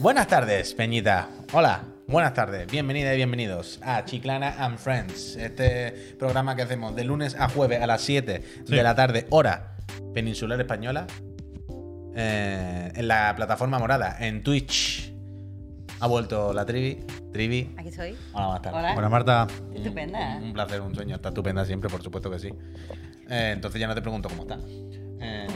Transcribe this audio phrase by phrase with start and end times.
[0.00, 1.28] Buenas tardes, Peñita.
[1.52, 2.70] Hola, buenas tardes.
[2.70, 7.82] Bienvenidas y bienvenidos a Chiclana and Friends, este programa que hacemos de lunes a jueves
[7.82, 9.76] a las 7 de la tarde, hora
[10.14, 11.04] peninsular española,
[12.14, 15.12] eh, en la plataforma morada, en Twitch.
[15.98, 17.04] Ha vuelto la Trivi.
[17.32, 17.74] Trivi.
[17.76, 18.16] Aquí estoy.
[18.32, 18.96] Hola, buenas tardes.
[18.96, 19.08] Hola.
[19.08, 20.36] Marta, Estupenda.
[20.36, 21.16] Un placer, un sueño.
[21.16, 22.50] Está estupenda siempre, por supuesto que sí.
[23.28, 24.60] Eh, entonces ya no te pregunto cómo está.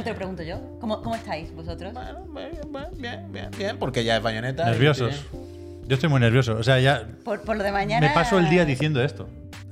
[0.03, 0.79] Eh, ¿Cómo te lo pregunto yo?
[0.80, 1.93] ¿Cómo, cómo estáis vosotros?
[2.29, 4.64] bueno, bien, bien, bien, bien, porque ya es bayoneta.
[4.67, 5.11] nerviosos.
[5.31, 5.46] tiene-
[5.89, 6.54] Yo estoy muy nervioso.
[6.57, 8.07] O sea, ya Por, por lo de mañana.
[8.07, 9.29] me paso el día diciendo esto.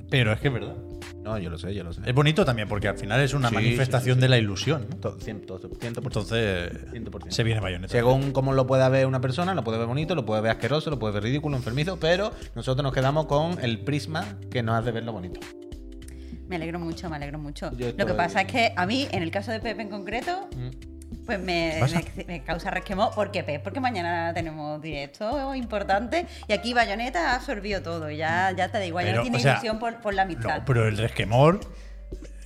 [0.09, 0.75] Pero es que es verdad.
[1.23, 2.01] No, yo lo sé, yo lo sé.
[2.05, 4.21] Es bonito también porque al final es una Sí, manifestación sí, sí, sí.
[4.21, 4.87] de la ilusión.
[4.89, 4.97] ¿no?
[4.97, 6.01] To- cien- to- ciento por ciento.
[6.01, 7.31] Entonces, 100%.
[7.31, 7.91] se viene bayoneta.
[7.91, 10.89] Según cómo lo pueda ver una persona, lo puede ver bonito, lo puede ver asqueroso,
[10.89, 14.91] lo puede ver ridículo, enfermizo, pero nosotros nos quedamos con el prisma que nos hace
[14.91, 15.39] verlo bonito.
[16.51, 17.71] Me alegro mucho, me alegro mucho.
[17.77, 20.49] Yo Lo que pasa es que a mí, en el caso de Pepe en concreto,
[21.25, 21.79] pues me,
[22.45, 23.15] causa resquemor.
[23.15, 23.63] ¿Por qué, Pep?
[23.63, 28.11] Porque mañana tenemos directo importante y aquí Bayonetta ha absorbido todo.
[28.11, 30.23] y Ya, ya te da igual, ya Pero, no tiene sea, ilusión por, por la
[30.23, 30.57] amistad.
[30.57, 31.61] No, pero el resquemor,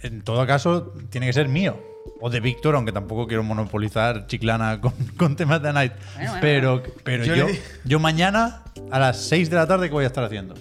[0.03, 1.81] en todo caso, tiene que ser mío.
[2.21, 5.93] O de Víctor, aunque tampoco quiero monopolizar Chiclana con, con temas de Night.
[6.13, 7.47] Bueno, bueno, pero pero Yo
[7.85, 10.53] yo, mañana, a las 6 de la tarde, ¿qué voy a estar haciendo?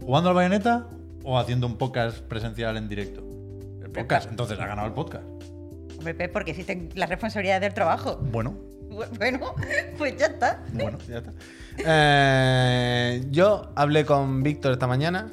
[0.00, 0.88] ¿Jugando al bayoneta
[1.24, 3.22] o haciendo un podcast presencial en directo?
[3.82, 4.30] El podcast.
[4.30, 5.24] Entonces ha ganado el podcast.
[5.98, 8.16] Hombre, porque existen las responsabilidades del trabajo.
[8.22, 8.56] Bueno,
[9.18, 9.54] Bueno,
[9.98, 10.62] pues ya está.
[10.72, 10.98] bueno.
[11.08, 11.32] Ya está.
[11.78, 15.30] Eh, yo hablé con Víctor esta mañana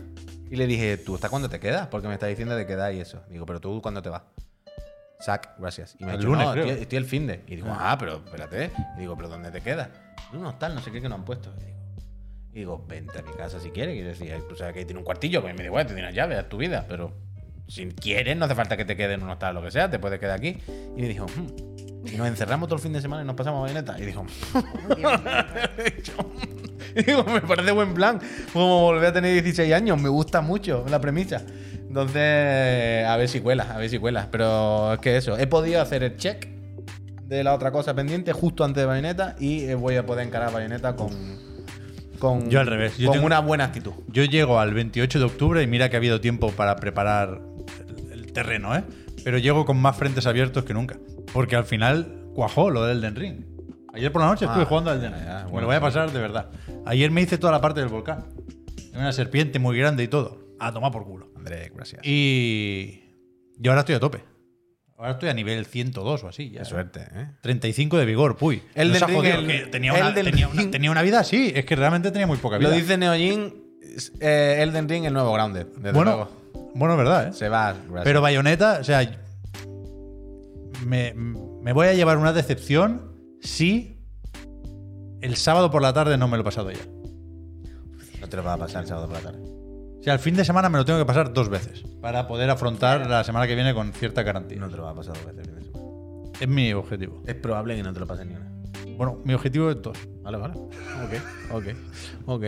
[0.50, 1.88] y le dije, ¿tú hasta cuándo te quedas?
[1.88, 3.22] Porque me está diciendo de quedar y eso.
[3.30, 4.22] Digo, ¿pero tú cuándo te vas?
[5.20, 5.96] Sac, gracias.
[6.00, 6.66] Y me ha El dicho, lunes, no, creo.
[6.66, 7.44] estoy, estoy el fin de.
[7.48, 8.72] Y digo, ah, pero espérate.
[8.98, 9.90] Y digo, ¿pero dónde te quedas?
[10.32, 11.52] En un hostal, no sé qué que nos han puesto.
[11.60, 11.77] Y digo,
[12.60, 13.96] digo, vente a mi casa si quieres.
[13.96, 15.42] Y decía, tú sabes que tiene un cuartillo.
[15.42, 16.86] Pues me digo, bueno, tiene una llave, haz tu vida.
[16.88, 17.14] Pero
[17.68, 19.90] si quieres, no hace falta que te quedes en un hostal o lo que sea,
[19.90, 20.58] te puedes quedar aquí.
[20.96, 22.08] Y me dijo, "Hmm".
[22.08, 24.00] y nos encerramos todo el fin de semana y nos pasamos a bayoneta.
[24.00, 25.10] Y dijo, mío.
[26.96, 28.20] y digo, me parece buen plan.
[28.54, 31.42] Como volver a tener 16 años, me gusta mucho la premisa.
[31.88, 34.28] Entonces, a ver si cuela, a ver si cuela.
[34.32, 36.48] Pero es que eso, he podido hacer el check
[37.23, 40.52] de la otra cosa pendiente justo antes de Bayonetta y eh, voy a poder encarar
[40.54, 41.47] Bayonetta con.
[42.20, 43.92] Con Yo al revés, yo con tengo- una buena actitud.
[44.08, 47.42] Yo llego al 28 de octubre y mira que ha habido tiempo para preparar
[47.88, 48.83] el, el terreno, ¿eh?
[49.23, 50.98] Pero llego con más frentes abiertos que nunca.
[51.33, 53.45] Porque al final cuajó lo del Elden Ring.
[53.94, 55.26] Ayer por la noche estuve Ah, jugando al Elden Ring.
[55.26, 56.50] Me bueno, lo voy a pasar de verdad.
[56.86, 58.26] Ayer me hice toda la parte del volcán.
[58.94, 60.39] Una serpiente muy grande y todo.
[60.60, 61.30] A tomar por culo.
[61.36, 62.02] André, gracias.
[62.05, 63.04] Y.
[63.60, 64.23] Yo ahora estoy a tope.
[64.98, 66.50] Ahora estoy a nivel 102 o así.
[66.50, 66.60] Ya.
[66.60, 67.28] Qué suerte, ¿eh?
[67.42, 68.64] 35 de vigor, puy.
[68.74, 70.72] Elden Nos ha Ring, el- que tenía, una, Elden tenía, una, Ring.
[70.72, 71.52] tenía una vida así.
[71.56, 72.70] Es que realmente tenía muy poca vida.
[72.70, 73.54] Lo dice Neojin,
[74.20, 75.68] eh, Elden Ring, el nuevo Grounded.
[75.76, 76.72] Desde bueno, luego.
[76.74, 77.34] bueno, es verdad, ¿eh?
[77.34, 77.74] Se va.
[77.74, 78.04] gracias.
[78.06, 79.08] Pero Bayonetta, o sea,
[80.86, 84.00] me, me voy a llevar una decepción si
[85.22, 86.80] el sábado por la tarde no me lo he pasado ya.
[88.20, 89.57] No te lo va a pasar el sábado por la tarde.
[90.08, 93.08] Sea, el fin de semana me lo tengo que pasar dos veces para poder afrontar
[93.10, 94.58] la semana que viene con cierta garantía.
[94.58, 96.32] No te lo va a pasar dos veces el fin de semana.
[96.40, 97.22] Es mi objetivo.
[97.28, 98.50] Es probable que no te lo pases ni una.
[98.96, 99.98] Bueno, mi objetivo es dos.
[100.22, 100.54] Vale, vale.
[100.54, 101.66] Ok, ok,
[102.26, 102.44] ok.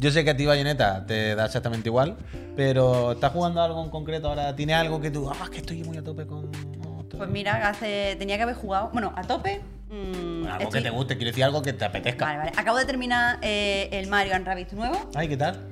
[0.00, 2.16] Yo sé que a ti Bayonetta te da exactamente igual,
[2.56, 4.56] pero ¿estás jugando algo en concreto ahora?
[4.56, 6.50] ¿Tiene algo que tú, ah, es que estoy muy a tope con...
[6.50, 8.90] no, estoy- Pues mira, hace, tenía que haber jugado.
[8.92, 9.60] Bueno, a tope.
[9.90, 9.92] mm,
[10.40, 12.24] Bueno, algo estoy- que te guste, quiero decir algo que te apetezca.
[12.24, 12.52] Vale, vale.
[12.56, 15.08] Acabo de terminar eh, el Mario and Rabbids nuevo.
[15.14, 15.68] Ay, ¿qué tal?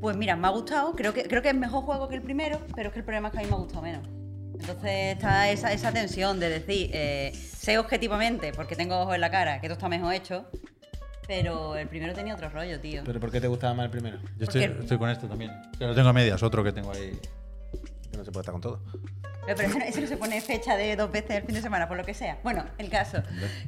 [0.00, 0.94] Pues mira, me ha gustado.
[0.94, 3.28] Creo que, creo que es mejor juego que el primero, pero es que el problema
[3.28, 4.06] es que a mí me ha gustado menos.
[4.58, 9.30] Entonces está esa, esa tensión de decir, eh, sé objetivamente, porque tengo ojos en la
[9.30, 10.46] cara, que esto está mejor hecho,
[11.26, 13.02] pero el primero tenía otro rollo, tío.
[13.04, 14.18] ¿Pero por qué te gustaba más el primero?
[14.38, 15.50] Yo estoy, con este también.
[15.50, 17.18] O sea, lo tengo a medias, otro que tengo ahí.
[18.16, 18.80] Que no se puede estar con todo.
[19.46, 21.96] Pero ese no, no se pone fecha de dos veces el fin de semana, por
[21.96, 22.38] lo que sea.
[22.42, 23.18] Bueno, el caso,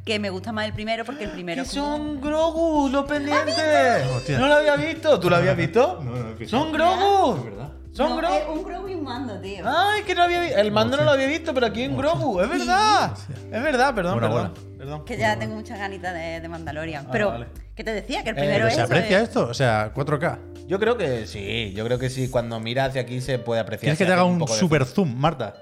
[0.04, 1.62] que me gusta más el primero porque el primero...
[1.62, 4.06] ¡Que son Grogu los pendientes!
[4.16, 4.38] Hostia.
[4.38, 5.20] ¿No lo había visto?
[5.20, 6.00] ¿Tú lo habías visto?
[6.08, 6.72] No, no, que ¡Son.
[6.72, 7.36] Grogu!
[7.36, 7.68] Es verdad.
[7.92, 8.52] ¡Son No, Grogu!
[8.54, 9.64] un Grogu y un mando, tío.
[9.68, 10.58] Ay, que no había visto.
[10.58, 12.40] El mando no lo había visto, pero aquí en Grogu.
[12.40, 13.12] Es verdad.
[13.52, 14.52] Es verdad, perdón, Bueno, perdón.
[14.54, 14.78] bueno.
[14.78, 15.04] perdón.
[15.04, 17.04] Que ya tengo muchas ganitas de, de Mandalorian.
[17.06, 17.46] Ah, Pero, vale.
[17.76, 18.24] ¿qué te decía?
[18.24, 19.46] Que el Eh, primero pero es ¿Se eso, aprecia esto?
[19.48, 20.38] O sea, 4K.
[20.68, 22.28] Yo creo que sí, yo creo que sí.
[22.28, 23.96] Cuando mira hacia aquí se puede apreciar.
[23.96, 25.54] ¿Quieres que te haga un de super zoom, Marta?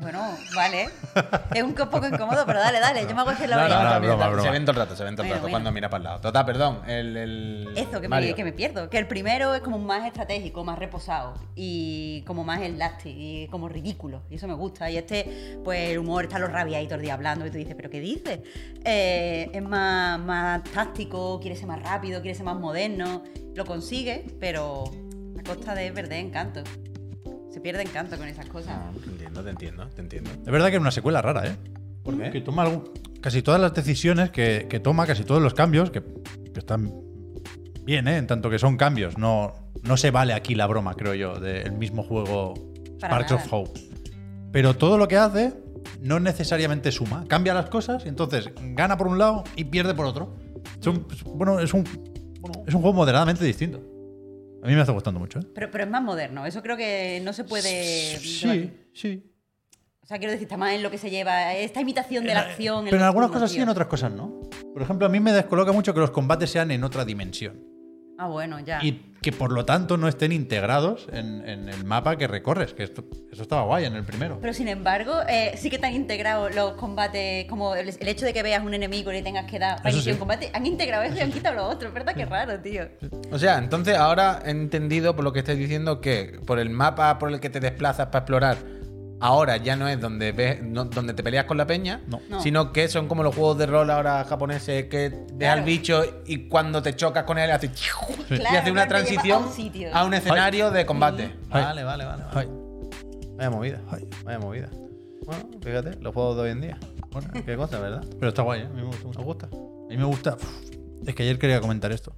[0.00, 0.88] Bueno, vale.
[1.54, 3.02] es un poco incómodo, pero dale, dale.
[3.02, 4.50] Yo me hago la No, no, no, no, mira, broma, se broma.
[4.52, 5.52] ven todo el rato, se ven todo el Bueno, rato bueno.
[5.54, 6.20] cuando mira para el lado.
[6.20, 6.80] Total, perdón.
[6.86, 8.34] El, el Eso, que me, Mario.
[8.36, 8.88] que me pierdo.
[8.88, 11.34] Que el primero es como más estratégico, más reposado.
[11.56, 14.22] Y como más elástico y como ridículo.
[14.30, 14.88] Y eso me gusta.
[14.88, 17.44] Y este, pues el humor está los rabia ahí todo el día hablando.
[17.46, 18.38] Y tú dices, ¿pero qué dices?
[18.84, 23.24] Eh, es más, más táctico, quiere ser más rápido, quiere ser más moderno.
[23.56, 24.84] Lo consigue, pero
[25.38, 26.62] a costa de perder encanto.
[27.50, 28.74] Se pierde encanto con esas cosas.
[28.76, 30.30] Ah, te entiendo, te entiendo, te entiendo.
[30.30, 31.56] Es verdad que era una secuela rara, ¿eh?
[32.02, 32.30] ¿Por qué?
[32.30, 32.84] Que toma algún-
[33.20, 36.92] casi todas las decisiones que, que toma, casi todos los cambios, que, que están
[37.84, 38.16] bien, ¿eh?
[38.18, 41.72] en tanto que son cambios, no, no se vale aquí la broma, creo yo, del
[41.72, 42.54] mismo juego
[43.00, 43.44] Para Sparks nada.
[43.44, 43.80] of Hope.
[44.52, 45.54] Pero todo lo que hace
[46.02, 47.24] no necesariamente suma.
[47.28, 50.36] Cambia las cosas y entonces gana por un lado y pierde por otro.
[50.80, 51.84] Es un, es- bueno, es un,
[52.40, 53.80] bueno, es un juego moderadamente distinto.
[54.62, 55.38] A mí me está gustando mucho.
[55.38, 55.46] ¿eh?
[55.54, 56.44] Pero, pero es más moderno.
[56.46, 58.18] Eso creo que no se puede.
[58.18, 58.90] Sí, debatir.
[58.92, 59.32] sí.
[60.02, 61.54] O sea, quiero decir, está más en lo que se lleva.
[61.54, 62.86] Esta imitación de la acción.
[62.86, 64.40] Pero en algunas cosas sí, en otras cosas no.
[64.72, 67.67] Por ejemplo, a mí me descoloca mucho que los combates sean en otra dimensión.
[68.20, 68.80] Ah, bueno, ya.
[68.82, 72.72] Y que por lo tanto no estén integrados en, en el mapa que recorres.
[72.72, 74.38] Que esto, eso estaba guay en el primero.
[74.40, 78.32] Pero sin embargo, eh, sí que están integrados los combates, como el, el hecho de
[78.32, 80.10] que veas un enemigo y le tengas que dar sí.
[80.10, 80.50] un combate.
[80.52, 81.92] Han integrado eso y han quitado lo otro.
[81.92, 82.88] Verdad que raro, tío.
[83.30, 87.18] O sea, entonces ahora he entendido por lo que estáis diciendo que por el mapa
[87.18, 88.58] por el que te desplazas para explorar,
[89.20, 92.20] ahora ya no es donde ves, no- donde te peleas con la peña, No.
[92.28, 92.40] No.
[92.42, 95.60] sino que son como los juegos de rol ahora japoneses que dejas Claro.
[95.60, 99.46] al bicho y cuando te chocas con él hace y Claro, hace una transición a
[99.46, 99.88] un sitio.
[99.94, 101.34] a un escenario de combate.
[101.50, 101.62] Ay.
[101.64, 102.22] Vale, vale, vale.
[102.32, 102.48] vale.
[102.48, 102.48] Ay.
[103.36, 103.80] Vaya movida.
[103.90, 104.08] Ay.
[104.24, 104.68] Vaya movida.
[105.24, 106.78] Bueno, fíjate, los juegos de hoy en día.
[107.10, 108.04] Bueno, qué cosa, ¿verdad?
[108.18, 108.64] Pero está guay, ¿eh?
[108.64, 109.18] a mí me gusta mucho.
[109.20, 109.46] ¿Os gusta?
[109.46, 110.34] A mí me gusta.
[110.34, 112.14] uf, es que ayer quería comentar esto.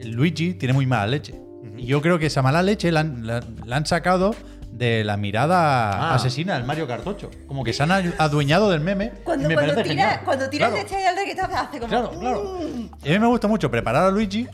[0.00, 1.34] El Luigi tiene muy mala leche.
[1.76, 4.34] Y yo creo que esa mala leche la han, la- la han sacado
[4.78, 6.14] de la mirada Ah.
[6.14, 7.30] asesina del Mario 8.
[7.46, 9.12] Como que se han adueñado del meme.
[9.24, 11.88] Cuando, me cuando tira, cuando tiras Claro, de este al de que te hace como.
[11.90, 12.60] Claro, claro.
[13.04, 14.46] Y a mí me gusta mucho preparar a Luigi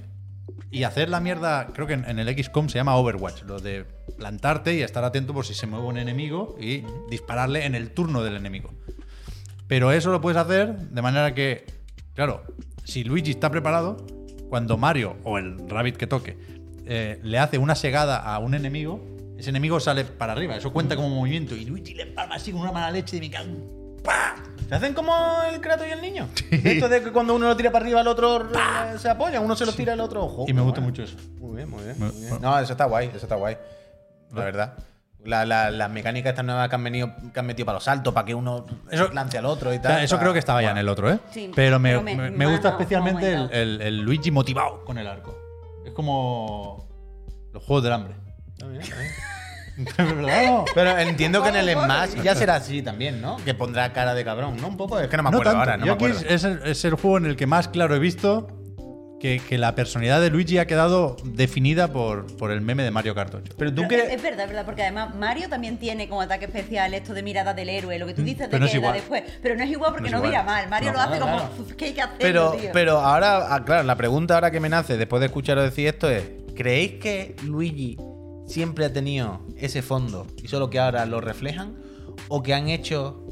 [0.70, 1.68] y hacer la mierda.
[1.74, 3.42] Creo que en, en el XCOM se llama Overwatch.
[3.42, 3.84] Lo de
[4.16, 8.22] plantarte y estar atento por si se mueve un enemigo y dispararle en el turno
[8.22, 8.70] del enemigo.
[9.68, 11.64] Pero eso lo puedes hacer de manera que,
[12.14, 12.42] claro,
[12.84, 13.96] si Luigi está preparado,
[14.48, 16.36] cuando Mario o el Rabbit que toque
[16.86, 19.02] eh, le hace una segada a un enemigo,
[19.38, 20.56] ese enemigo sale para arriba.
[20.56, 21.54] Eso cuenta como movimiento.
[21.54, 23.52] Y Luigi le palma así con una mala leche de mi cago.
[24.04, 24.34] ¡Pah!
[24.69, 25.14] ¿Se hacen como
[25.52, 26.28] el Kratos y el niño?
[26.50, 29.56] Esto de que cuando uno lo tira para arriba, el otro eh, se apoya, uno
[29.56, 30.44] se lo tira al otro ojo.
[30.48, 31.16] Y me gusta mucho eso.
[31.38, 31.98] Muy bien, muy bien.
[31.98, 32.40] Me- muy bien.
[32.40, 33.56] No, eso está guay, eso está guay.
[34.32, 34.75] La verdad.
[35.25, 38.12] La- la- las mecánicas estas nuevas que han, venido, que han metido para los saltos,
[38.12, 39.92] para que uno Eso- lance al otro y O tal.
[39.92, 41.19] sea, eso creo que estaba ya en el otro, ¿eh?
[41.31, 44.98] Sí, pero me, pero me- me- me gusta especialmente el, el- el Luigi motivado con
[44.98, 45.34] el arco.
[45.86, 46.86] Es como
[47.54, 48.14] los juegos del hambre.
[48.54, 49.12] Está bien, está bien.
[50.16, 50.46] ¿Verdad?
[50.46, 53.36] No, Pero entiendo que en el Smash ya será así también, ¿no?
[53.44, 54.68] Que pondrá cara de cabrón, ¿no?
[54.68, 55.00] Un poco.
[55.00, 55.60] Es que no me No acuerdo tanto.
[55.60, 56.28] ahora, no Yo me acuerdo.
[56.28, 58.46] es, el, es el juego en el que más claro he visto
[59.18, 63.16] que, que la personalidad de Luigi ha quedado definida por, por el meme de Mario
[63.16, 63.54] Kart 8.
[63.58, 64.16] Pero tú Pero es, crees.
[64.18, 67.52] es verdad, es verdad, porque además Mario también tiene como ataque especial esto de mirada
[67.52, 68.92] del héroe, lo que tú dices de Mm, pero no que es igual.
[68.94, 69.22] después.
[69.42, 70.68] Pero no es igual porque No mira mal.
[70.68, 71.54] Mario No, lo hace claro, como, claro.
[71.62, 72.16] "Uf, ¿qué hay que hacer?
[72.20, 72.70] Pero, tío?".
[72.72, 76.08] pero ahora, ah, claro, la pregunta ahora que me nace después de escucharos decir esto
[76.08, 76.22] es:
[76.54, 77.96] ¿creéis que Luigi
[78.46, 81.75] siempre ha tenido ese fondo y solo que ahora lo reflejan?
[82.29, 83.26] ¿O que han hecho.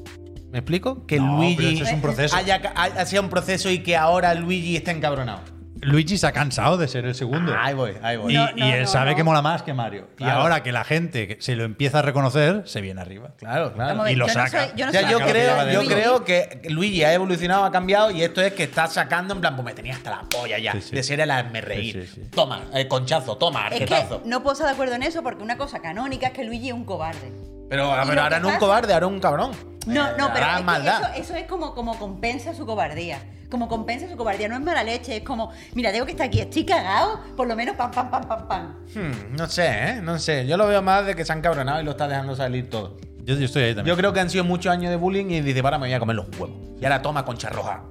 [0.50, 1.06] ¿Me explico?
[1.06, 2.36] Que No, pero Luigi es un proceso.
[2.36, 5.40] haya, haya sido un proceso y que ahora Luigi esté encabronado.
[5.82, 7.52] Luigi se ha cansado de ser el segundo.
[7.58, 8.32] Ahí voy, ahí voy.
[8.32, 9.16] y, No, y no, él no, sabe no.
[9.16, 10.08] que mola más que Mario.
[10.14, 10.40] Y Claro.
[10.40, 13.30] ahora que la gente se lo empieza a reconocer, se viene arriba.
[13.36, 13.96] Claro, claro.
[13.96, 14.66] Vamos y lo yo saca.
[14.68, 15.94] soy- yo O sea, creo, yo Luigi.
[15.94, 19.56] creo que Luigi ha evolucionado, ha cambiado y esto es que está sacando en plan,
[19.56, 20.94] pues me tenía hasta la polla ya Sí, sí.
[20.94, 22.06] de ser el hazme reír.
[22.06, 22.30] Sí, sí, sí.
[22.30, 24.22] Toma, eh, conchazo, toma, Es arquetazo.
[24.22, 26.68] que no puedo estar de acuerdo en eso porque una cosa canónica es que Luigi
[26.68, 27.32] es un cobarde.
[27.68, 29.50] Pero, Y pero ahora no un cobarde, ahora un cabrón.
[29.86, 33.18] No, no, pero es que eso, eso es como, como compensa su cobardía.
[33.52, 34.48] Como compensa su cobardía.
[34.48, 37.54] No es mala leche, es como, mira, tengo que estar aquí, estoy cagado, por lo
[37.54, 38.74] menos pam, pam, pam, pam, pam.
[38.94, 40.00] Hmm, no sé, ¿eh?
[40.02, 40.46] No sé.
[40.46, 42.96] Yo lo veo más de que se han cabronado y lo está dejando salir todo.
[43.24, 43.94] Yo, yo estoy ahí también.
[43.94, 45.98] Yo creo que han sido muchos años de bullying y dice, para, me voy a
[46.00, 46.56] comer los huevos.
[46.80, 47.82] Y ahora toma concha roja.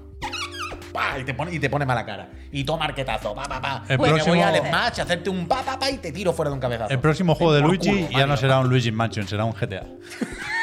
[0.92, 2.28] Pa, Y te pone, y te pone mala cara.
[2.52, 3.36] Y toma arquetazo.
[3.36, 3.84] Pa, pa, pa.
[3.88, 6.12] El Pues me próximo- voy al Smash, a hacerte un pa, pa, pa y te
[6.12, 6.92] tiro fuera de un cabezazo.
[6.92, 9.86] el próximo juego de Luigi culo, ya no será un Luigi Mansion, será un GTA.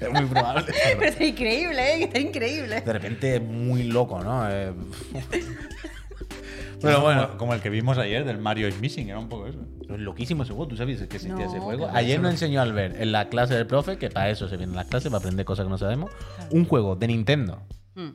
[0.06, 0.64] Es muy probable.
[0.98, 2.04] Pero está increíble, ¿eh?
[2.04, 2.80] Está increíble.
[2.80, 4.48] De repente es muy loco, ¿no?
[4.50, 4.72] Eh,
[6.80, 9.46] Pero bueno, Como, como el que vimos ayer del Mario is Missing, era un poco
[9.48, 9.58] eso.
[9.82, 10.68] es loquísimo ese juego.
[10.68, 11.90] ¿Tú sabes que existía No, ese juego?
[11.92, 14.86] Ayer nos enseñó Albert en la clase del profe, que para eso se vienen las
[14.86, 16.10] clases, para aprender cosas que no sabemos,
[16.50, 17.62] un juego de Nintendo
[17.96, 18.10] Mm.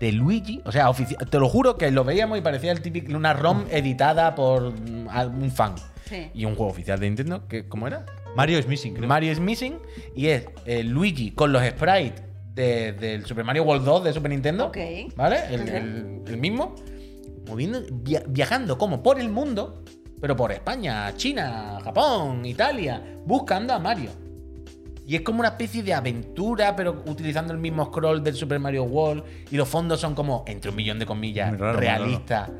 [0.00, 0.90] de Luigi, o sea,
[1.30, 5.08] te lo juro que lo veíamos y parecía el típico una ROM editada por mm,
[5.08, 5.76] algún fan.
[6.06, 6.28] Sí.
[6.34, 8.04] Y un juego oficial de Nintendo, que ¿cómo era?
[8.36, 9.08] Mario is Missing, creo.
[9.08, 9.78] Mario is Missing
[10.14, 12.22] y es eh, Luigi con los sprites
[12.54, 14.66] de- del Super Mario World 2 de Super Nintendo.
[14.66, 14.78] Ok.
[15.16, 15.38] ¿Vale?
[15.50, 15.68] El, Ok.
[15.68, 16.74] el- el mismo.
[17.48, 19.82] Moviendo, via- viajando como por el mundo,
[20.20, 24.10] pero por España, China, Japón, Italia, buscando a Mario.
[25.06, 28.82] Y es como una especie de aventura, pero utilizando el mismo scroll del Super Mario
[28.84, 29.22] World.
[29.52, 32.50] Y los fondos son como, entre un millón de comillas, Muy raro, muy realistas.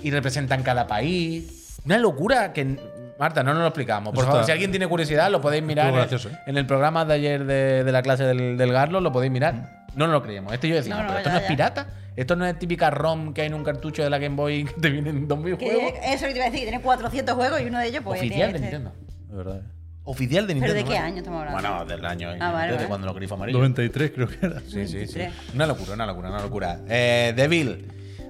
[0.00, 1.80] Y representan cada país.
[1.84, 2.78] Una locura que.
[3.18, 4.12] Marta, no nos lo explicamos.
[4.14, 6.38] Por Eso favor, está- si alguien tiene curiosidad, lo podéis mirar Estuvo en, gracioso, ¿eh?
[6.46, 9.86] en el programa de ayer de, de la clase del, del Garlo, lo podéis mirar.
[9.94, 10.52] No nos lo creíamos.
[10.52, 11.48] Este yo decía, No, no, pero esto ya, no es ya.
[11.48, 11.86] pirata.
[12.14, 14.80] Esto no es típica ROM que hay en un cartucho de la Game Boy que
[14.80, 15.92] te vienen dos Que videojuegos.
[16.04, 18.52] eso que te iba a decir, tiene 400 juegos y uno de ellos pues Oficial
[18.52, 18.60] de este.
[18.60, 18.92] Nintendo.
[19.28, 19.60] De verdad.
[20.04, 20.88] Oficial de ¿Pero Nintendo.
[20.88, 21.06] de qué ¿no?
[21.06, 21.60] año estamos hablando?
[21.70, 22.30] Bueno, del año.
[22.40, 22.88] Ah, vale, desde vale.
[22.88, 23.58] cuando los grifos amarillos.
[23.60, 24.60] 93 creo que era.
[24.60, 25.18] Sí, sí, sí.
[25.18, 25.32] 23.
[25.54, 26.78] Una locura, una locura, una locura.
[26.88, 27.86] Eh, Devil,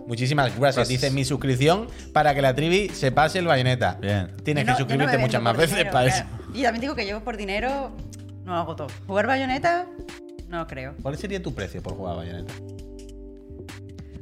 [0.09, 0.61] muchísimas gracias.
[0.77, 0.88] Gracias.
[0.88, 3.99] Dice mi suscripción para que la trivi se pase el bayoneta.
[4.00, 4.35] Bien.
[4.43, 6.27] Tienes no- que no suscribirte muchas más veces dinero, para claro.
[6.43, 6.50] eso.
[6.59, 7.93] Y también digo que yo por dinero
[8.45, 8.88] no hago todo.
[9.07, 9.87] Jugar bayoneta,
[10.49, 10.95] no creo.
[11.03, 12.53] ¿Cuál sería tu precio por jugar bayoneta?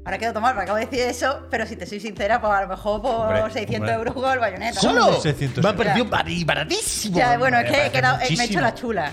[0.05, 2.62] Ahora quedo tomar, me acabo de decir eso, pero si te soy sincera, pues a
[2.62, 3.95] lo mejor por Hombre, 600 hombre.
[3.95, 4.81] euros juego al bayoneta.
[4.81, 5.21] ¿Solo?
[5.21, 7.16] 600 Me ha bari- baratísimo.
[7.19, 9.11] Ya, bueno, es Me que he quedado- eh, me he hecho la chula.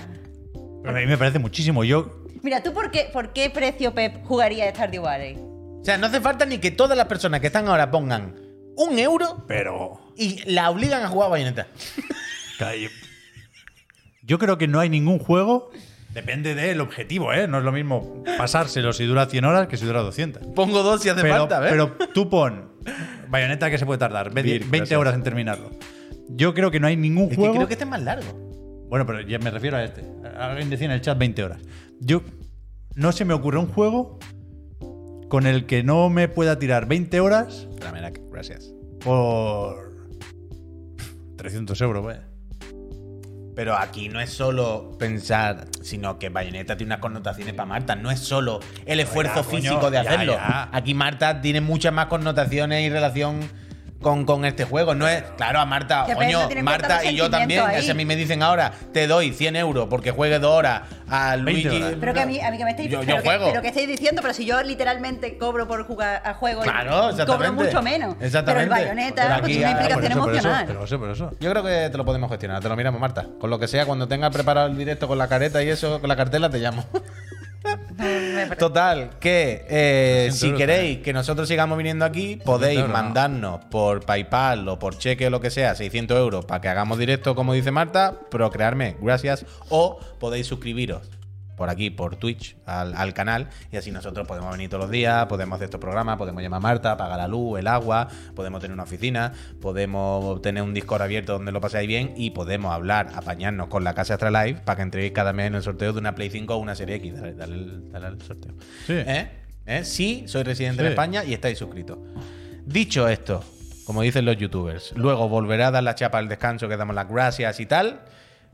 [0.84, 1.82] Pero a mí me parece muchísimo.
[1.82, 2.22] Yo.
[2.42, 5.36] Mira, ¿tú por qué, por qué precio Pep jugaría Stardew Valley?
[5.84, 8.36] O sea, no hace falta ni que todas las personas que están ahora pongan
[8.74, 10.00] un euro Pero.
[10.16, 11.66] y la obligan a jugar a bayoneta.
[14.22, 15.70] Yo, creo que no hay ningún juego.
[16.14, 17.46] Depende del objetivo, ¿eh?
[17.48, 20.54] No es lo mismo pasárselo si dura 100 horas que si dura 200.
[20.54, 21.72] Pongo dos si hace pero, falta, ¿ves?
[21.72, 22.72] pero tú pon
[23.28, 24.98] Bayoneta que se puede tardar 20, Vir, 20 gracias.
[24.98, 25.70] horas en terminarlo.
[26.30, 27.56] Yo creo que no hay ningún es que juego.
[27.56, 28.32] creo que este es más largo.
[28.88, 30.02] Bueno, pero ya me refiero a este.
[30.38, 31.60] Alguien decía en el chat 20 horas.
[32.00, 32.22] Yo
[32.94, 34.18] no se me ocurre un juego
[35.34, 37.66] con el que no me pueda tirar 20 horas
[38.30, 38.72] gracias.
[39.00, 40.06] por
[41.36, 42.28] 300 euros, vaya.
[43.56, 47.96] Pero aquí no es solo pensar, sino que Bayonetta tiene unas connotaciones para Marta.
[47.96, 50.34] No es solo el esfuerzo ya, coño, físico de ya, hacerlo.
[50.34, 50.68] ya.
[50.70, 53.40] Aquí Marta tiene muchas más connotaciones y relación
[54.04, 54.94] con, con este juego.
[54.94, 57.64] No es, claro, a Marta, Que coño, Marta y yo también.
[57.80, 57.94] Si a ahí.
[57.94, 61.82] mí me dicen ahora, te doy 100 euros porque juegue dos horas a 20 Luigi.
[61.82, 61.96] horas.
[61.98, 63.46] Pero que a mí, a mí que me estáis Yo- yo pero que- juego.
[63.48, 66.90] pero que estáis diciendo, pero si yo literalmente cobro por jugar a juego y Claro,
[66.90, 67.64] cobro exactamente.
[67.64, 68.16] mucho menos.
[68.20, 68.44] Exactamente.
[68.52, 70.64] Pero el bayoneta Pero pues, aquí tiene una ya- implicación por eso, por eso, emocional.
[70.68, 71.30] pero eso, por eso.
[71.40, 73.26] Yo creo que te lo podemos gestionar, te lo miramos, Marta.
[73.40, 76.08] Con lo que sea, cuando tengas preparado el directo con la careta y eso, con
[76.08, 76.84] la cartela, te llamo.
[78.58, 83.02] Total, que eh, 300 si queréis que nosotros sigamos viniendo aquí, podéis euros, no.
[83.02, 86.98] mandarnos por PayPal o por cheque o lo que sea 600 euros para que hagamos
[86.98, 89.46] directo, como dice Marta, procrearme, gracias.
[89.68, 91.02] O podéis suscribiros
[91.56, 95.26] por aquí, por Twitch, al, al canal, y así nosotros podemos venir todos los días,
[95.26, 98.74] podemos hacer estos programas, podemos llamar a Marta, pagar la luz, el agua, podemos tener
[98.74, 103.68] una oficina, podemos tener un Discord abierto donde lo pasáis bien y podemos hablar, apañarnos
[103.68, 106.14] con la Casa Astra Live para que entréis cada mes en el sorteo de una
[106.14, 107.14] Play 5 o una Serie X.
[107.20, 108.52] Dale, dale, el- dale sorteo.
[108.86, 108.92] Sí.
[108.94, 109.30] ¿Eh?
[109.66, 109.84] ¿Eh?
[109.84, 110.90] Sí, soy residente en Sí.
[110.92, 111.98] España y estáis suscritos.
[112.66, 113.42] Dicho esto,
[113.86, 117.08] como dicen los youtubers, luego volverá a dar la chapa al descanso, que damos las
[117.08, 118.00] gracias y tal.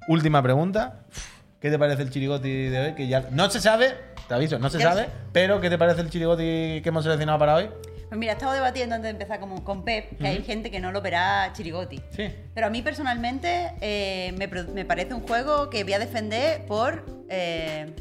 [0.09, 1.04] Última pregunta.
[1.61, 2.95] ¿Qué te parece el chirigoti de hoy?
[2.95, 3.93] Que ya no se sabe,
[4.26, 5.11] te aviso, no se Ya sabe, sé.
[5.33, 7.69] pero ¿qué te parece el chirigoti que hemos seleccionado para hoy?
[8.09, 10.81] Pues mira, he estado debatiendo antes de empezar como con Pep que hay gente que
[10.81, 12.00] no lo verá chirigoti.
[12.17, 12.29] Sí.
[12.55, 17.05] Pero a mí personalmente eh, me, me parece un juego que voy a defender por
[17.29, 17.93] eh,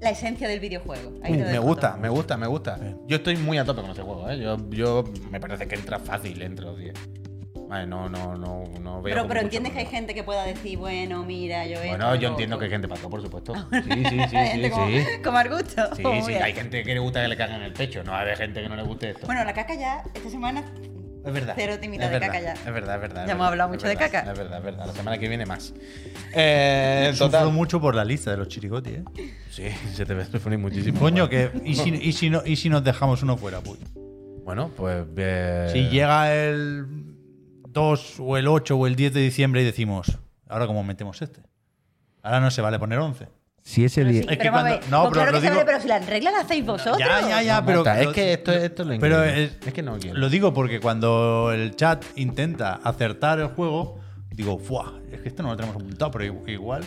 [0.00, 1.12] la esencia del videojuego.
[1.22, 2.78] Ahí te lo Me gusta, me gusta, me gusta.
[3.06, 4.38] Yo estoy muy a tope con ese juego, ¿eh?
[4.38, 6.94] Yo, yo me parece que entra fácil entre los 10.
[7.68, 9.26] Vale, no, no, no, no veo.
[9.28, 12.28] Pero, entiendes que hay gente que pueda decir, bueno, mira, yo esto, Bueno, yo lo
[12.34, 13.54] entiendo que hay gente para todo, por supuesto.
[13.54, 14.70] Sí, sí, sí, sí, Hay gente sí.
[14.70, 15.04] como, sí.
[15.22, 15.94] como al gusto.
[15.96, 18.62] Sí, sí, hay gente que le gusta que le cagan el pecho, no hay gente
[18.62, 19.26] que no le guste esto.
[19.26, 20.64] Bueno, la caca ya, esta semana
[21.26, 21.52] es verdad.
[21.56, 22.52] cero timita es de verdad, caca ya.
[22.54, 23.22] Es verdad, es verdad.
[23.24, 24.20] es Ya hemos verdad, hablado mucho de caca.
[24.20, 24.86] Es verdad, es verdad.
[24.86, 25.74] La semana que viene más.
[26.32, 27.52] Eh, Sufro total.
[27.52, 29.04] mucho por la lista de los chirigoti, ¿eh?
[29.50, 30.98] Sí, se te ve sufrir muchísimo.
[31.00, 31.50] Coño, que.
[31.64, 33.78] ¿y si, y, si no, ¿Y si nos dejamos uno fuera, pues?
[34.44, 35.04] Bueno, pues.
[35.18, 36.86] eh, Si llega el
[37.78, 40.18] 2 o el 8 o el 10 de diciembre y decimos,
[40.48, 41.40] ahora cómo metemos este.
[42.22, 43.28] Ahora no se vale poner 11.
[43.62, 44.22] Si ese Pero día.
[44.22, 46.30] sí, Es que cuando- no, pues pero claro lo digo- vale, pero si la regla
[46.30, 46.98] la hacéis vosotros.
[46.98, 47.84] Ya, ya, ya, pero.
[47.84, 49.44] Marta, es que esto, esto es lo Pero increíble.
[49.60, 50.18] es, es que no quiero.
[50.18, 54.92] Lo digo porque cuando el chat intenta acertar el juego, digo, ¡fuah!
[55.12, 56.82] Es que esto no lo tenemos apuntado, pero i- igual.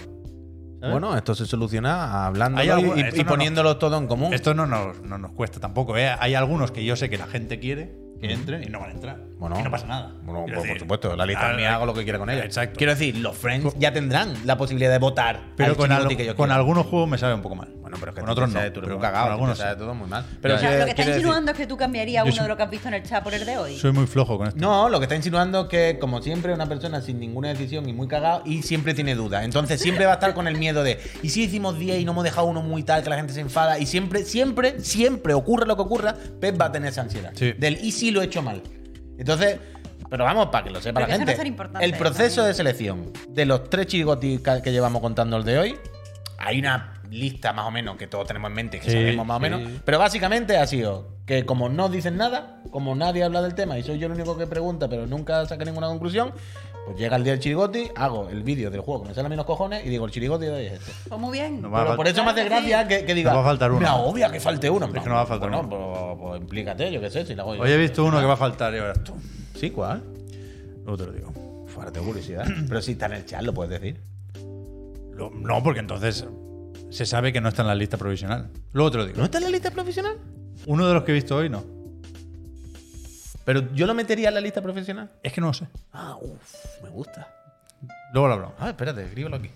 [0.80, 0.92] ¿sabes?
[0.94, 4.34] Bueno, esto se soluciona hablando y, y no, poniéndolo todo en común.
[4.34, 5.96] Esto no nos, no nos cuesta tampoco.
[5.96, 6.10] ¿eh?
[6.20, 8.94] Hay algunos que yo sé que la gente quiere que entren y no van a
[8.94, 9.18] entrar.
[9.40, 10.13] Bueno, y no pasa nada.
[10.24, 12.44] Bueno, pues, por supuesto, la lista mía, hago lo que quiera con ella.
[12.46, 12.78] Exacto.
[12.78, 15.40] Quiero decir, los friends ya tendrán la posibilidad de votar.
[15.58, 17.70] Pero con, al- que yo con algunos juegos me sabe un poco mal.
[17.82, 18.54] Bueno, pero es que con otros no.
[18.54, 19.63] Tú eres pero un cagado, con algunos sí.
[19.78, 20.24] todo muy mal.
[20.42, 22.48] Pero O sea, lo que está decir- insinuando es que tú cambiarías uno soy- de
[22.50, 23.78] lo que has visto en el chat por el de hoy.
[23.78, 24.60] Soy muy flojo con esto.
[24.62, 27.94] No, lo que está insinuando es que, como siempre, una persona sin ninguna decisión y
[27.94, 29.44] muy cagado y siempre tiene dudas.
[29.44, 32.12] Entonces siempre va a estar con el miedo de, ¿y si hicimos 10 y no
[32.12, 33.80] hemos dejado uno muy tal que la gente se enfada?
[33.80, 37.32] Y siempre, siempre, siempre, ocurra lo que ocurra, Pep va a tener esa ansiedad.
[37.36, 37.54] Sí.
[37.58, 38.62] Del, ¿y si lo he hecho mal?
[39.18, 39.60] Entonces,
[40.10, 41.53] pero vamos, para que lo sepa Pero la gente.
[41.82, 42.48] el proceso también.
[42.48, 45.75] de selección de los tres chirigotis que llevamos contando el de hoy,
[46.38, 49.38] hay una lista más o menos que todos tenemos en mente, que Sí, sabemos más
[49.38, 49.62] o menos.
[49.86, 53.84] Pero básicamente ha sido que como no dicen nada, como nadie habla del tema y
[53.84, 56.34] soy yo el único que pregunta, pero nunca saca ninguna conclusión,
[56.86, 59.30] Pues llega el día del chirigoti, hago el vídeo del juego que me sale a
[59.30, 60.92] mí los cojones y digo, el chirigoti de hoy es este.
[61.10, 61.62] Pues muy bien.
[61.62, 63.32] No va a Pero por eso me hace gracia que, que diga.
[63.32, 63.80] No va a faltar uno.
[63.82, 64.88] Me agobia que falte uno.
[64.88, 66.18] Es que no va a faltar bueno, uno.
[66.18, 67.62] Pues, pues implícate, yo qué sé, si hago yo.
[67.62, 69.14] Hoy he visto uno que va a faltar y ahora tú.
[69.56, 70.02] Sí, ¿cuál?
[70.84, 71.66] Luego te lo digo.
[71.68, 72.46] Fuera, tengo curiosidad.
[72.68, 74.02] Pero si está en el chat, lo puedes decir.
[75.14, 76.26] Lo- no, porque entonces
[76.90, 78.50] se sabe que no está en la lista provisional.
[78.74, 79.18] Luego te lo digo.
[79.20, 80.18] ¿No está en la lista profesional?
[80.66, 81.64] Uno de los que he visto hoy no.
[83.46, 85.10] Pero yo lo metería en la lista profesional.
[85.24, 85.68] Es que no lo sé.
[85.94, 87.28] Ah, uff, me gusta.
[88.14, 88.56] Luego lo hablamos.
[88.60, 89.50] Ah, espérate, escríbelo aquí.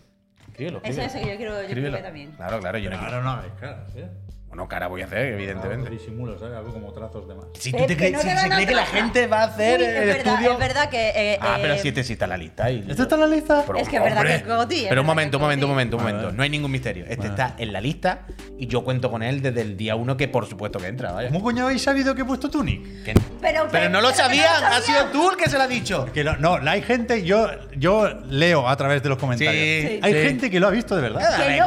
[0.49, 0.79] Escríbelo.
[0.83, 1.05] Eso escríbelo.
[1.07, 2.01] es que yo quiero, yo quiero Escríbelo.
[2.01, 2.31] también.
[2.31, 3.21] Claro, claro, yo no quiero.
[3.21, 4.09] no caras, ¿eh?
[4.55, 5.89] Bueno, cara voy a hacer, evidentemente.
[5.89, 6.55] Disimulo, ¿sabes?
[6.55, 7.45] Algo como trazos de más.
[7.59, 9.43] Si Eh, tú te que crees, no si se cree que la gente va a
[9.47, 10.51] hacer Uy, el es verdad, estudio.
[10.53, 11.09] es verdad que.
[11.13, 12.71] eh, Ah, pero eh, si este sí está en la lista.
[12.71, 12.85] Y...
[12.89, 13.63] ¿Este está en la lista?
[13.67, 14.31] Pero, Es que es verdad hombre.
[14.31, 16.31] que es Goti, es Pero un momento, un momento, un momento, un momento.
[16.31, 17.03] No hay ningún misterio.
[17.09, 18.21] Este está en la lista
[18.57, 21.27] y yo cuento con él desde el día uno que por supuesto que entra, vaya.
[21.27, 23.03] ¿Cómo coño habéis sabido que he puesto Tunic?
[23.03, 25.63] Que- Pero, Pero no lo sabían, no lo ha sido tú el que se lo
[25.63, 26.05] ha dicho.
[26.13, 29.53] Que lo- no, la hay gente, yo, yo leo a través de los comentarios.
[29.53, 30.19] Sí, hay sí.
[30.21, 31.35] gente que lo ha visto de verdad.
[31.35, 31.59] Que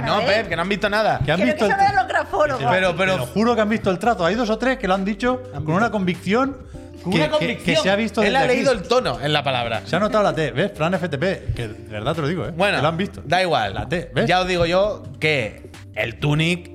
[0.00, 1.20] no, Pep, que no, han visto nada.
[1.24, 2.64] Que han visto que los grafólogos.
[2.70, 4.24] Pero, pero- juro que han visto el trato.
[4.24, 6.56] Hay dos o tres que lo han dicho con una convicción,
[7.02, 7.76] Con que, una que- convicción.
[7.76, 8.48] que se ha visto Él ha aquí.
[8.48, 9.82] leído el tono en la palabra.
[9.86, 10.72] Se ha notado la T, ¿ves?
[10.74, 12.52] Fran FTP, que de verdad te lo digo, ¿eh?
[12.56, 13.22] Bueno, que lo han visto.
[13.24, 13.74] da igual.
[13.74, 14.26] La T, ¿ves?
[14.26, 16.70] Ya os digo yo que el Tunic,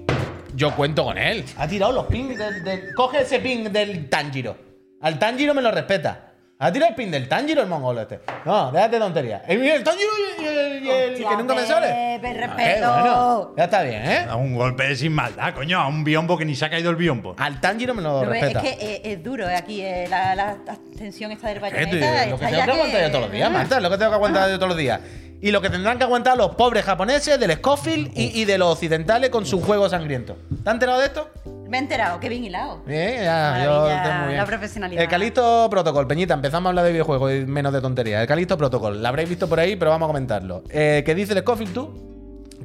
[0.55, 1.43] yo cuento con él.
[1.57, 2.63] Ha tirado los pings del.
[2.63, 4.57] del- coge ese ping del Tanjiro.
[5.01, 6.24] Al Tanjiro me lo respeta.
[6.57, 8.21] Ha tirado el ping del Tanjiro el mongolo este.
[8.45, 9.43] No, déjate tontería.
[9.45, 10.09] El, el Tanjiro
[10.39, 11.87] y, y el, y el Hostia, que nunca me sale.
[12.21, 12.85] Pepe, Ah, respeto.
[12.85, 14.25] eh, bueno, ya está bien, ¿eh?
[14.29, 16.95] A un golpe sin maldad, coño, a un biombo que ni se ha caído el
[16.95, 17.35] biombo.
[17.37, 18.61] Al Tanjiro me lo Lo ves, es respeta.
[18.77, 20.55] que eh, es duro eh, aquí eh, la, la
[20.97, 21.85] tensión esta del bayoneta.
[22.27, 23.97] Lo que está tengo ya que aguantar yo todos los días, Marta, es lo que
[23.97, 24.99] tengo que aguantar yo todos los días.
[25.41, 28.73] Y lo que tendrán que aguantar los pobres japoneses del Scofield y, y de los
[28.73, 30.37] occidentales con su juego sangriento.
[30.63, 31.29] ¿Te has enterado de esto?
[31.67, 32.81] Me he enterado, qué bien hilado.
[32.85, 34.37] Bien, ya, yo estoy muy bien.
[34.37, 35.03] la profesionalidad.
[35.03, 38.21] El Calisto Protocol, Peñita, empezamos a hablar de videojuegos y menos de tonterías.
[38.21, 40.63] El Calisto Protocol, la habréis visto por ahí, pero vamos a comentarlo.
[40.69, 42.14] Eh, ¿Qué dice el Scofield tú?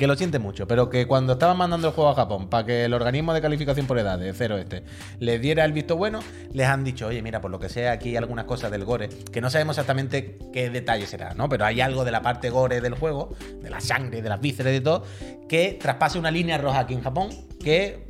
[0.00, 2.87] Que lo siente mucho, pero que cuando estaban mandando el juego a Japón para que
[2.87, 4.83] el organismo de calificación por edad de cero este
[5.19, 6.20] les diera el visto bueno,
[6.55, 9.11] les han dicho, oye, mira, por lo que sea, aquí hay algunas cosas del gore,
[9.11, 11.51] que no sabemos exactamente qué detalle será, ¿no?
[11.51, 14.70] Pero hay algo de la parte gore del juego, de la sangre, de las vísceras
[14.70, 15.05] y de todo,
[15.51, 17.29] que traspase una línea roja aquí en Japón,
[17.62, 18.07] que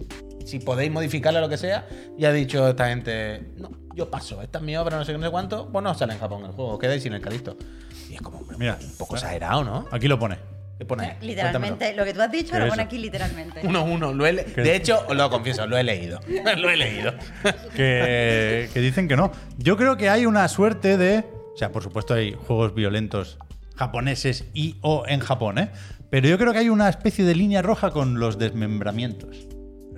[0.46, 4.58] si podéis modificarla lo que sea, y ha dicho esta gente, no, yo paso, esta
[4.58, 6.52] es mi obra, no sé qué, no sé cuánto, pues no sale en Japón el
[6.52, 7.56] juego, quedáis sin el Calisto.
[8.08, 8.78] Y es como, hombre, Mira.
[8.80, 9.88] un poco exagerado, ¿no?
[9.90, 10.59] Aquí lo pone.
[10.80, 11.10] ¿Qué pone ahí?
[11.10, 11.96] Eh, Literalmente, Cuéntamelo.
[11.98, 13.60] lo que tú has dicho ¿Qué lo pone aquí literalmente.
[13.64, 14.32] Uno, uno, lo he.
[14.32, 16.20] De hecho, os lo confieso, lo he leído.
[16.56, 17.12] lo he leído.
[17.76, 19.30] que, que dicen que no.
[19.58, 21.18] Yo creo que hay una suerte de.
[21.52, 23.36] O sea, por supuesto, hay juegos violentos
[23.76, 25.68] japoneses y o en Japón, ¿eh?
[26.08, 29.48] Pero yo creo que hay una especie de línea roja con los desmembramientos.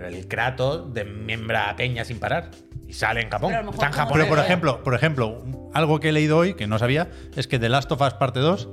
[0.05, 2.51] El Kratos desmembra a Peña sin parar.
[2.89, 3.53] Y sale en Japón.
[3.57, 4.19] Pero Está en Japón.
[4.19, 7.61] Pero por ejemplo, por ejemplo, algo que he leído hoy que no sabía es que
[7.61, 8.69] The Last of Us Parte 2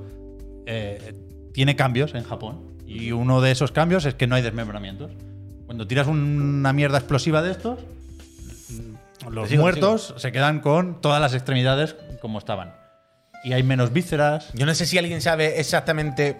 [0.65, 1.13] eh,
[1.59, 2.71] tiene cambios en Japón.
[2.87, 5.11] Y uno de esos cambios es que no hay desmembramientos.
[5.65, 7.79] Cuando tiras una mierda explosiva de estos,
[8.69, 12.71] mm, los sigo, muertos se quedan con todas las extremidades como estaban.
[13.43, 14.53] Y hay menos vísceras.
[14.53, 16.37] Yo no sé si alguien sabe exactamente.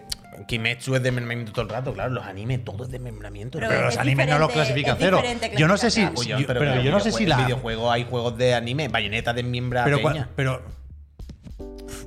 [0.47, 2.12] Kimetsu es desmembramiento todo el rato, claro.
[2.12, 3.58] Los animes, todo es desmembramiento.
[3.58, 5.21] Pero Pero es los animes no lo clasifican cero.
[5.58, 5.99] Yo no sé si.
[5.99, 6.39] clasificación.
[6.39, 7.38] si- Pero, pero yo no sé si En la.
[7.43, 8.88] videojuegos hay juegos de anime.
[8.88, 9.99] Bayonetta desmiembra a Pero,
[10.38, 10.62] pero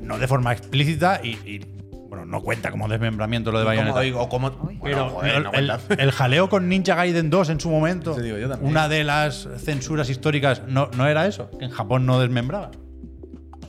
[0.00, 1.81] no de forma explícita y, y,
[2.12, 4.00] bueno, no cuenta como desmembramiento lo de ¿Cómo Bayonetta.
[4.00, 4.28] digo?
[4.28, 4.48] ¿Cómo?
[4.64, 4.76] Uy.
[4.76, 6.02] Bueno, Pero joder, el, no el- cuenta.
[6.02, 10.10] el jaleo con Ninja Gaiden 2 en su momento, digo yo una de las censuras
[10.10, 12.70] históricas, no, no era eso, que en Japón no desmembraba.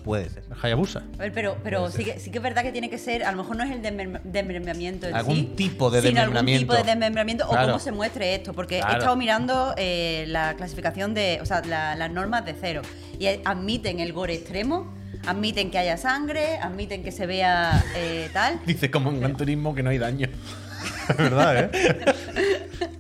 [0.04, 0.44] Puede ser.
[0.62, 1.04] Hayabusa.
[1.16, 3.32] A ver, pero, pero sí, que, sí que es verdad que tiene que ser, a
[3.32, 6.74] lo mejor no es el desmem- desmembramiento en Algún sí, tipo de sino algún desmembramiento.
[6.74, 7.64] tipo de desmembramiento Claro.
[7.64, 8.94] o cómo se muestre esto, porque Claro.
[8.94, 12.82] he estado mirando eh, la clasificación de, o sea, la- las normas de cero
[13.18, 14.94] y admiten el gore extremo,
[15.26, 19.74] admiten que haya sangre, admiten que se vea eh, tal, Dice como en Gran Turismo
[19.74, 20.28] que no hay daño.
[21.10, 22.06] Es verdad, ¿eh?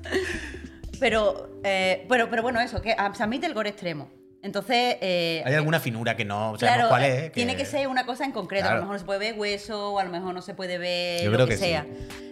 [1.00, 4.10] pero, eh, pero, pero bueno, eso, que se admite el gore extremo.
[4.44, 7.32] Entonces, eh, ¿Hay alguna finura que no Claro, cuál eh, es?
[7.32, 8.68] tiene que ser una cosa en concreto.
[8.68, 10.78] A lo mejor no se puede ver hueso, o a lo mejor no se puede
[10.78, 11.64] ver Yo lo creo que, que sí.
[11.66, 11.88] sea.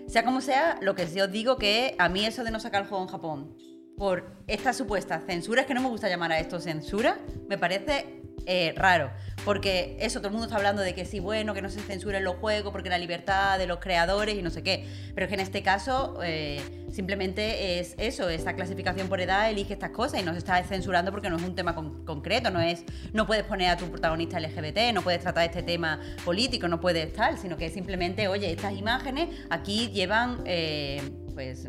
[0.07, 2.87] Sea como sea, lo que os digo que a mí eso de no sacar el
[2.89, 3.55] juego en Japón
[3.97, 8.21] por esta supuesta censura, es que no me gusta llamar a esto censura, me parece
[8.45, 9.11] eh, raro.
[9.45, 12.23] Porque eso, todo el mundo está hablando de que sí, bueno, que no se censuren
[12.23, 14.85] los juegos, porque la libertad de los creadores y no sé qué.
[15.15, 19.73] Pero es que en este caso eh, simplemente es eso, esta clasificación por edad elige
[19.73, 22.61] estas cosas y no se está censurando porque no es un tema con- concreto, no
[22.61, 26.79] es no puedes poner a tu protagonista LGBT, no puedes tratar este tema político, no
[26.79, 31.01] puedes tal, sino que simplemente, oye, estas imágenes aquí llevan, eh,
[31.33, 31.67] pues...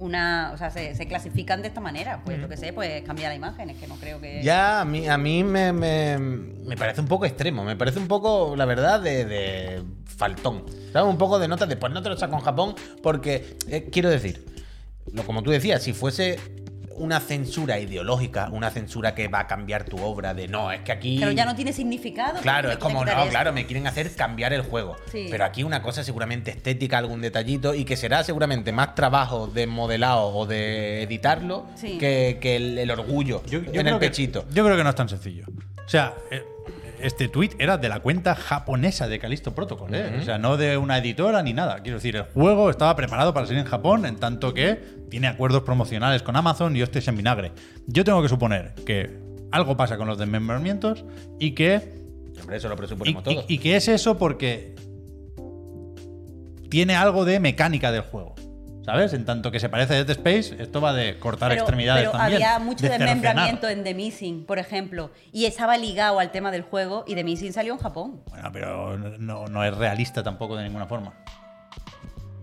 [0.00, 0.50] una.
[0.52, 2.20] O sea, se, se clasifican de esta manera.
[2.24, 3.70] Pues lo que sé, pues cambia la imagen.
[3.70, 4.42] Es que no creo que.
[4.42, 7.64] Ya, a mí, a mí me, me- me parece un poco extremo.
[7.64, 10.64] Me parece un poco, la verdad, de, de faltón.
[10.92, 11.08] ¿Sabes?
[11.08, 14.10] Un poco de nota de, pues no te lo saco en Japón, porque, eh, quiero
[14.10, 14.44] decir,
[15.12, 16.38] lo, como tú decías, si fuese
[17.00, 20.92] una censura ideológica, una censura que va a cambiar tu obra, de no, es que
[20.92, 21.16] aquí.
[21.18, 22.40] Pero ya no tiene significado.
[22.40, 23.28] Claro, es como, no, esto.
[23.30, 24.96] claro, me quieren hacer cambiar el juego.
[25.10, 25.26] Sí.
[25.30, 29.66] Pero aquí una cosa seguramente estética, algún detallito, y que será seguramente más trabajo de
[29.66, 31.98] modelado o de editarlo Sí.
[31.98, 34.44] que, que el, el orgullo Yo, yo en el que- pechito.
[34.52, 35.44] yo creo que no es tan sencillo.
[35.84, 36.44] O sea, eh,
[37.02, 40.18] este tweet era de la cuenta japonesa de Callisto Protocol, ¿eh?
[40.20, 41.80] O sea, no de una editora ni nada.
[41.82, 45.62] Quiero decir, el juego estaba preparado para salir en Japón, en tanto que tiene acuerdos
[45.62, 47.52] promocionales con Amazon y hostias en vinagre.
[47.86, 49.18] Yo tengo que suponer que
[49.52, 51.04] algo pasa con los desmembramientos
[51.38, 51.98] y que
[52.40, 53.44] Hombre, eso lo presuponemos y- todos.
[53.48, 54.74] y que es eso porque
[56.68, 58.34] tiene algo de mecánica del juego.
[58.90, 59.12] ¿Sabes?
[59.12, 62.18] En tanto que se parece a Dead Space, esto va de cortar Pero, extremidades pero
[62.18, 62.42] también.
[62.42, 66.62] había mucho de desmembramiento en The Missing, por ejemplo, y estaba ligado al tema del
[66.62, 68.20] juego y The Missing salió en Japón.
[68.28, 71.14] Bueno, pero no, no es realista tampoco de ninguna forma.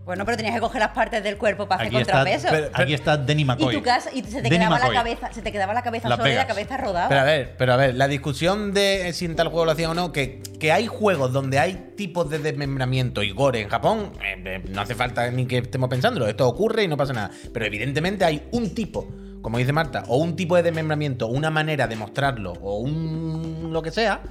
[0.08, 2.48] Bueno, pero tenías que coger las partes del cuerpo para hacer está, contrapeso.
[2.50, 3.76] pero- aquí está Denny y McCoy.
[3.76, 6.18] tu casa y se te Denny quedaba la cabeza, se te quedaba la cabeza Las
[6.18, 7.10] sola y la cabeza rodaba.
[7.10, 9.92] Pero a ver, pero a ver, la discusión de si en tal juego lo hacían
[9.92, 14.14] o no, que, que hay juegos donde hay tipos de desmembramiento y gore en Japón,
[14.24, 17.32] eh, eh, no hace falta ni que estemos pensándolo, esto ocurre y no pasa nada.
[17.52, 19.10] Pero evidentemente hay un tipo,
[19.42, 23.82] como dice Marta, o un tipo de desmembramiento, una manera de mostrarlo, o un lo
[23.82, 24.22] que sea,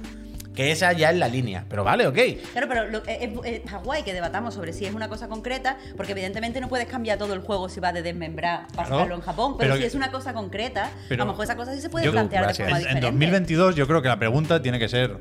[0.57, 1.65] que esa ya es la línea.
[1.69, 2.17] Pero vale, ok.
[2.51, 5.77] Claro, pero lo- es, es- está guay que debatamos sobre si es una cosa concreta,
[5.95, 9.15] porque evidentemente no puedes cambiar todo el juego si va de desmembrar para Claro, sacarlo
[9.15, 11.75] en Japón, pero, pero si es una cosa concreta, pero- a lo mejor esa cosa
[11.75, 12.67] sí se puede Yo- plantear gracias.
[12.67, 13.25] de forma En, en diferente.
[13.25, 15.15] 2022 yo creo que la pregunta tiene que ser,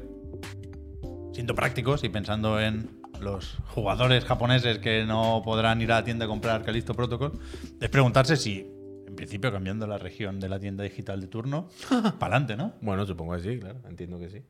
[1.35, 2.89] siendo prácticos y pensando en
[3.21, 7.39] los jugadores japoneses que no podrán ir a la tienda a comprar Callisto Protocol,
[7.79, 8.67] es preguntarse si,
[9.07, 11.69] en principio, cambiando la región de la tienda digital de turno,
[12.19, 12.73] para adelante, ¿no?
[12.81, 14.43] Bueno, supongo que sí, claro, entiendo que sí.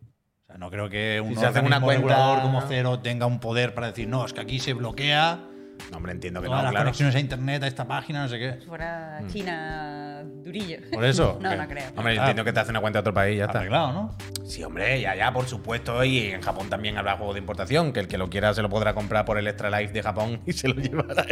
[0.47, 2.99] O sea, no creo que un Si se hace una organismo cuenta- regulador como Cero
[3.01, 5.41] tenga un poder para decir, no, es que aquí se bloquea
[5.91, 6.85] No, hombre, entiendo que todas no, las claro.
[6.87, 8.57] conexiones a internet, a esta página, no sé qué.
[8.61, 10.79] Si fuera China durillo.
[10.93, 11.39] Por eso.
[11.43, 11.85] no, no creo.
[11.97, 13.59] Hombre, yo entiendo que te hace una cuenta de otro país y ya está.
[13.61, 14.17] Arreglado, ¿no?
[14.45, 16.03] Sí, hombre, ya, ya, por supuesto.
[16.05, 18.69] Y en Japón también habrá juegos de importación, que el que lo quiera se lo
[18.69, 21.27] podrá comprar por el Extra Life de Japón y se lo llevará a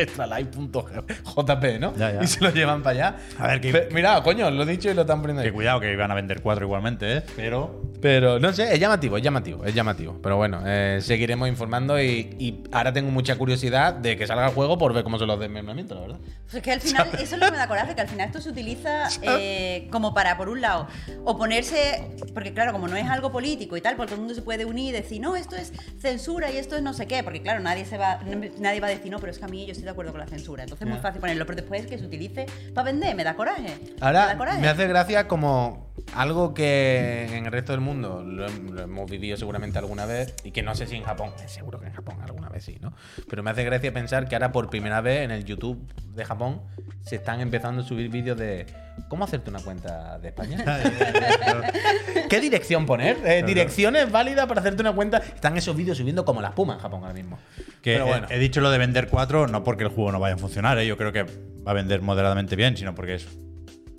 [0.74, 1.94] extralife.jp, ¿no?
[1.96, 2.22] Ya, ya.
[2.22, 3.16] Y se lo llevan para allá.
[3.38, 5.48] A ver, que- Pe- Mira, coño, lo he dicho y lo están poniendo ahí.
[5.48, 7.22] Que cuidado que iban a vender cuatro igualmente, ¿eh?
[7.37, 10.18] Pero Pero no sé, es llamativo, es llamativo, es llamativo.
[10.22, 14.79] Pero bueno, eh, seguiremos informando y, y ahora tengo mucha curiosidad de que el juego
[14.79, 16.18] por ver cómo son los desmembramientos, la verdad.
[16.42, 18.27] Pues es que al final, eso es lo que me da coraje, que al final
[18.27, 20.88] esto se utiliza eh, como para, por un lado,
[21.25, 24.42] oponerse, porque claro, como no es algo político y tal, porque todo el mundo se
[24.42, 27.42] puede unir y decir, no, esto es censura y esto es no sé qué, porque
[27.42, 28.20] claro, nadie se va,
[28.59, 30.20] nadie va a decir, no, pero es que a mí yo estoy de acuerdo con
[30.20, 30.62] la censura.
[30.64, 33.62] Entonces es muy fácil ponerlo, pero después que se utilice para vender, me da coraje.
[33.62, 34.61] me da Ahora coraje.
[34.61, 39.37] me hace gracia como algo que en el resto del mundo lo, lo hemos vivido
[39.37, 42.16] seguramente alguna vez y que no sé si en Japón, eh, seguro que en Japón
[42.23, 42.94] alguna vez sí, ¿no?
[43.29, 45.78] Pero me hace gracia pensar que ahora por primera vez en el YouTube
[46.14, 46.60] de Japón
[47.02, 48.66] se están empezando a subir vídeos de
[49.08, 50.58] cómo hacerte una cuenta de España.
[52.30, 53.18] ¿Qué dirección poner?
[53.24, 55.18] Eh, direcciones válidas para hacerte una cuenta.
[55.18, 57.38] Están esos vídeos subiendo como la espuma en Japón ahora mismo.
[57.82, 58.26] que Pero he- bueno.
[58.30, 60.87] he, dicho lo de vender cuatro, no porque el juego no vaya a funcionar, ¿eh?
[60.87, 63.26] yo creo que va a vender moderadamente bien, sino porque es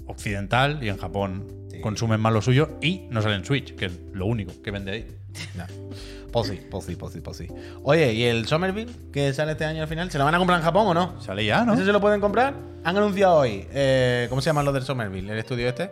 [0.08, 1.82] occidental y en Japón Sí.
[1.82, 4.92] consumen más lo suyo y no sale en Switch, que es lo único que vende
[4.92, 5.08] ahí.
[5.56, 5.66] No.
[6.44, 7.48] Pues sí, pues sí, pues sí, pues sí.
[7.84, 10.12] Oye, ¿y el Somerville que sale este año al final?
[10.12, 11.22] ¿Se lo van a comprar en Japón o no?
[11.22, 11.74] Sale ya, ¿no?
[11.76, 12.54] ¿Ese se lo pueden comprar?
[12.84, 13.66] Han anunciado hoy.
[13.72, 15.32] eh, ¿Cómo se llama lo del Somerville?
[15.32, 15.92] ¿El estudio este?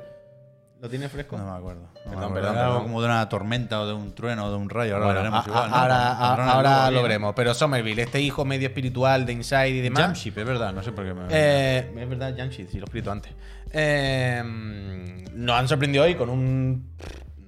[0.81, 1.37] ¿Lo tiene fresco?
[1.37, 1.83] No me acuerdo.
[1.83, 2.53] No me Perdón, acuerdo.
[2.53, 4.95] perdón, como de una tormenta o de un trueno o de un rayo.
[4.95, 5.69] Ahora Bueno, lo veremos a- igual.
[5.69, 6.45] ¿no?
[6.51, 7.33] ahora lo veremos.
[7.37, 10.03] Pero Somerville, este hijo medio espiritual de Inside y demás.
[10.03, 11.21] Jamship, es verdad, no sé por qué me.
[11.29, 13.31] Eh, es verdad, Jamshid, sí, lo he escrito antes.
[13.71, 14.43] Eh,
[15.33, 16.89] nos han sorprendido hoy con un.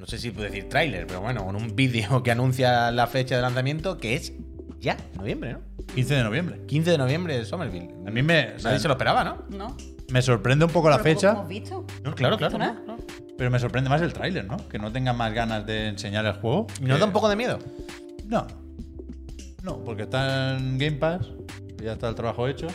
[0.05, 3.37] No sé si puedo decir tráiler, pero bueno, con un vídeo que anuncia la fecha
[3.37, 4.33] de lanzamiento que es
[4.79, 5.61] ya, noviembre, ¿no?
[5.95, 6.61] 15 de noviembre.
[6.67, 7.89] 15 de noviembre de Somerville.
[8.05, 9.37] A mí me, o sea, Nadie se lo esperaba, ¿no?
[9.49, 9.75] ¿No?
[10.11, 11.85] me sorprende un poco la fecha, ¿cómo hemos visto?
[12.03, 12.55] No, claro, claro.
[12.55, 12.73] ¿No?
[12.73, 12.97] no, no.
[13.35, 14.57] pero me sorprende más el tráiler, ¿no?
[14.69, 16.67] Que no tengan más ganas de enseñar el juego.
[16.79, 17.57] ¿Y no da un poco de miedo?
[18.27, 18.45] No.
[19.63, 21.31] No, porque está en Game Pass,
[21.83, 22.67] ya está el trabajo hecho.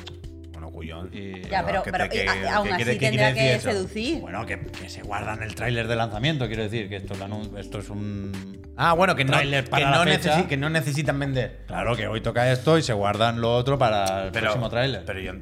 [1.13, 3.71] Y- Ya, pero, ¿qué pero te- qué- y a- aún así tendrá que eso?
[3.71, 4.21] seducir.
[4.21, 7.15] Bueno, que, que se guardan el tráiler de lanzamiento, quiero decir, que esto,
[7.59, 8.61] esto es un...
[8.77, 11.61] Ah, bueno, que no, que, no necesi- que no necesitan vender.
[11.67, 15.05] Claro que hoy toca esto y se guardan lo otro para el Pero, próximo tráiler.
[15.05, 15.33] Pero yo.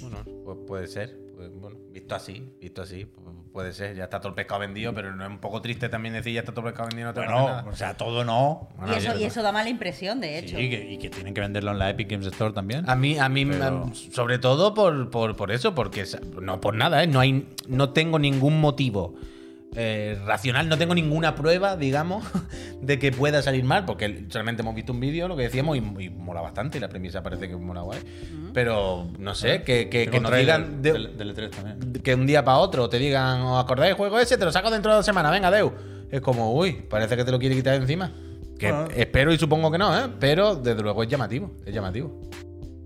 [0.00, 1.16] Bueno, pu- puede ser.
[1.36, 3.94] Pues bueno, visto así, visto así, pu- puede ser.
[3.94, 6.40] Ya está todo el pescado vendido, pero no es un poco triste también decir ya
[6.40, 7.64] está todo el pescado vendido, no Bueno, nada.
[7.70, 8.68] o sea, todo no.
[8.78, 10.56] Bueno, y, eso, y eso da mala impresión, de hecho.
[10.56, 12.88] Sí, que- y que tienen que venderlo en la Epic Games Store también.
[12.88, 16.04] A mí, a mí Pero- sobre todo por, por, por eso, porque
[16.40, 17.06] no por nada, ¿eh?
[17.06, 19.14] no, hay, no tengo ningún motivo
[19.74, 22.24] eh, racional, no tengo ninguna prueba, digamos,
[22.82, 25.80] de que pueda salir mal, porque solamente hemos visto un vídeo, lo que decíamos, y,
[26.04, 28.00] y mola bastante, y la premisa parece que mola guay.
[28.52, 31.92] Pero no sé, que, que, que nos digan de- del, del E3 también.
[32.02, 34.36] que un día para otro te digan, ¿os acordáis del juego ese?
[34.36, 35.72] Te lo saco dentro de dos semanas, venga, Deu.
[36.10, 38.12] Es como, uy, parece que te lo quiere quitar de encima.
[38.58, 38.88] Que Bueno.
[38.94, 40.08] espero y supongo que no, ¿eh?
[40.20, 42.20] Pero desde luego es llamativo, es llamativo.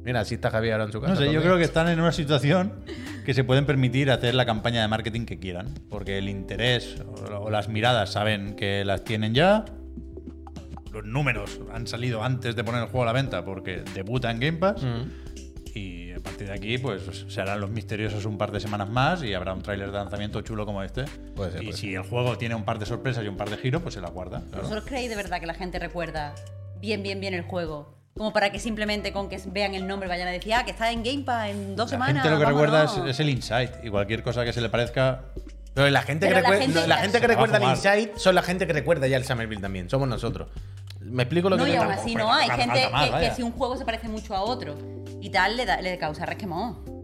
[0.07, 1.15] Mira, así está Javier ahora en su casa.
[1.15, 2.85] No sé, yo creo que están en una situación
[3.25, 5.75] que se pueden permitir hacer la campaña de marketing que quieran.
[5.91, 7.03] Porque el interés
[7.41, 9.65] o, las miradas saben que las tienen ya.
[10.93, 14.39] Los números han salido antes de poner el juego a la venta porque debuta en
[14.39, 14.81] Game Pass.
[14.85, 15.75] Mm.
[15.75, 19.25] Y a partir de aquí, pues se harán los misteriosos un par de semanas más
[19.25, 21.05] y habrá un tráiler de lanzamiento chulo como este.
[21.35, 23.51] Puede ser, y puede si el juego tiene un par de sorpresas y un par
[23.51, 24.45] de giros, pues se la guarda.
[24.51, 24.63] claro.
[24.63, 26.33] ¿Vosotros creéis de verdad que la gente recuerda
[26.81, 27.97] bien, bien, bien el juego?
[28.17, 30.91] Como para que simplemente con que vean el nombre vayan a decir, ah, que está
[30.91, 32.23] en Game Pass en dos La semanas.
[32.23, 33.11] gente lo que recuerda es, vámonos".
[33.11, 35.21] es el insight y cualquier cosa que se le parezca.
[35.75, 37.65] Pero la gente, que, Pero la recuer- gente- no, la gente que recuerda el.
[37.65, 39.91] Insight son la gente que recuerda ya el Summerville también.
[39.91, 40.49] Somos nosotros.
[41.01, 43.35] ¿Me explico lo No, que y te aún así no, hay gente más, que, que
[43.35, 44.75] si un juego se parece mucho a otro
[45.21, 46.96] y tal, le, da- le causa resquemón.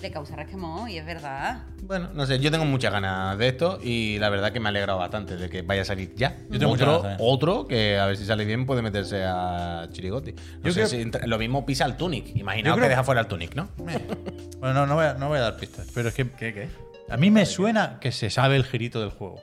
[0.00, 1.62] Le causa resquemón, y es verdad.
[1.82, 4.70] Bueno, no sé, yo tengo muchas ganas de esto y la verdad que me ha
[4.70, 6.36] alegrado bastante de que vaya a salir ya.
[6.50, 7.18] Yo tengo otro, ganas también.
[7.20, 10.32] otro que a ver si sale bien puede meterse a Chirigoti.
[10.32, 12.36] No Yo sé creo- si entra- lo mismo pisa al Tunic.
[12.36, 13.68] Imaginaos creo- que deja fuera al Tunic, ¿no?
[14.58, 16.68] Bueno, no, no voy a, no voy a dar pistas, pero es que ¿Qué, qué?
[17.08, 19.40] a mí me suena que se sabe el girito del juego.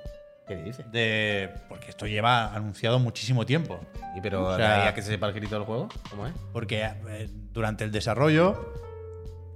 [0.47, 0.85] ¿Qué dices?
[0.91, 3.79] De, porque esto lleva anunciado muchísimo tiempo.
[4.15, 5.89] ¿Y pero O sea- que se sepa el girito del juego?
[6.09, 6.33] ¿Cómo es?
[6.53, 8.73] Porque eh, durante el desarrollo,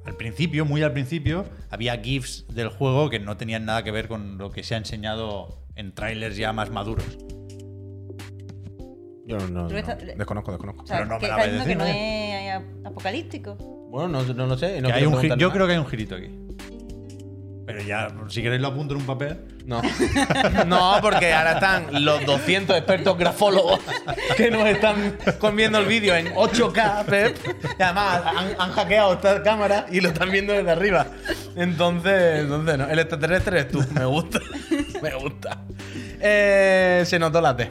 [0.05, 4.07] al principio, muy al principio, había GIFs del juego que no tenían nada que ver
[4.07, 7.05] con lo que se ha enseñado en trailers ya más maduros.
[9.25, 10.83] Yo no, no, desconozco, desconozco.
[10.83, 12.87] O sea, Pero no me que la está vais a diciendo que decir, no es
[12.87, 13.55] apocalíptico.
[13.91, 14.81] Bueno, no, no lo sé.
[14.81, 16.29] No Que hay un yo creo que hay un girito aquí.
[17.69, 19.37] Pero ya, si queréis lo apunto en un papel.
[19.63, 19.79] No.
[20.65, 23.79] no, porque ahora están los 200 expertos grafólogos
[24.35, 27.37] que nos están comiendo el vídeo en 8K, Pep.
[27.77, 28.23] Y además
[28.57, 31.05] han, hackeado esta cámara y lo están viendo desde arriba.
[31.55, 32.87] Entonces, entonces no.
[32.87, 33.85] El extraterrestre eres tú.
[33.93, 34.39] Me gusta.
[35.03, 35.61] Me gusta.
[36.19, 37.69] Eh, se notó la T.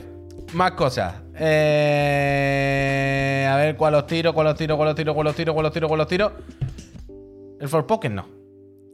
[0.53, 1.13] Más cosas.
[1.35, 4.33] Eh, a ver, ¿cuál os tiro?
[4.33, 4.77] ¿Cuál os tiro?
[4.77, 5.13] ¿Cuál os tiro?
[5.13, 5.53] ¿Cuál os tiro?
[5.53, 5.89] ¿Cuál os tiro?
[5.89, 6.33] ¿Cuál os tiro?
[7.61, 8.38] El Forspoken no.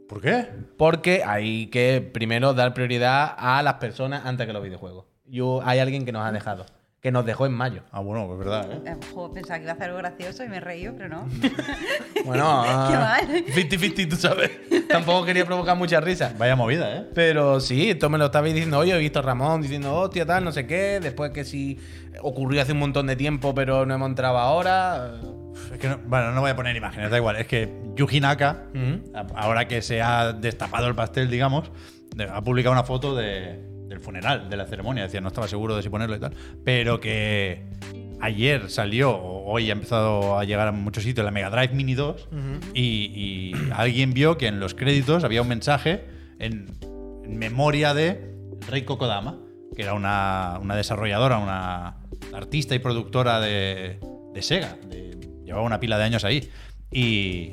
[0.07, 0.47] ¿Por qué?
[0.77, 5.05] Porque hay que primero dar prioridad a las personas antes que los videojuegos.
[5.25, 6.65] Yo, hay alguien que nos ha dejado.
[7.01, 7.83] Que nos dejó en mayo.
[7.91, 8.81] Ah, bueno, pues verdad, ¿eh?
[8.83, 8.97] Eh,
[9.33, 11.27] pensaba que iba a hacer algo gracioso y me he reído, pero no.
[12.25, 13.45] Bueno, Qué ah, mal.
[13.45, 14.51] 50-50, tú sabes.
[14.87, 16.33] Tampoco quería provocar mucha risa.
[16.37, 17.09] Vaya movida, ¿eh?
[17.13, 18.91] Pero sí, esto me lo estabais diciendo hoy.
[18.91, 20.99] He visto a Ramón diciendo, hostia, tal, no sé qué.
[20.99, 21.79] Después que sí
[22.21, 25.19] ocurrió hace un montón de tiempo, pero no hemos entrado ahora.
[25.73, 27.35] Es que no, bueno, no voy a poner imágenes, da igual.
[27.37, 28.63] Es que Yuji Naka,
[29.35, 31.71] ahora que se ha destapado el pastel, digamos,
[32.29, 35.03] ha publicado una foto de- del funeral, de la ceremonia.
[35.03, 36.33] Decía, no estaba seguro de si ponerlo y tal.
[36.63, 37.65] Pero que
[38.19, 41.93] ayer salió, o hoy ha empezado a llegar a muchos sitios, la Mega Drive Mini
[41.93, 42.27] 2.
[42.73, 46.05] y, y alguien vio que en los créditos había un mensaje
[46.39, 46.65] en,
[47.23, 48.33] en memoria de
[48.67, 49.37] Reiko Kodama,
[49.75, 51.97] que era una, una desarrolladora, una
[52.33, 53.99] artista y productora de,
[54.33, 54.77] de Sega.
[54.89, 55.15] de-
[55.45, 56.49] llevaba una pila de años ahí.
[56.91, 57.51] Y,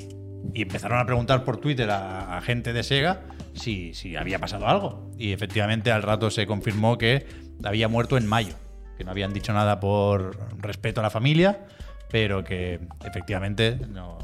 [0.55, 3.21] empezaron a preguntar por Twitter a, gente de Sega
[3.53, 5.09] si, había pasado algo.
[5.17, 7.25] Y efectivamente al rato se confirmó que
[7.63, 8.55] había muerto en mayo.
[8.97, 11.65] Que no habían dicho nada por respeto a la familia,
[12.11, 14.17] pero que efectivamente no,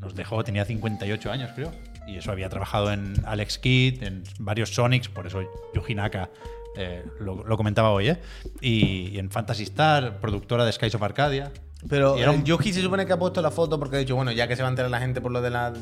[0.00, 1.72] nos dejó, tenía 58 años, creo.
[2.06, 5.42] Y eso había trabajado en Alex Kidd, en varios Sonics, por eso
[5.74, 6.30] Yuji Naka
[6.76, 8.18] eh, lo, comentaba hoy, ¿eh?
[8.60, 11.52] Y, y en Fantasy Star, productora de Skies of Arcadia.
[11.88, 14.48] Pero un- Yuji se supone que ha puesto la foto porque ha dicho, bueno, ya
[14.48, 15.72] que se va a enterar la gente por lo de la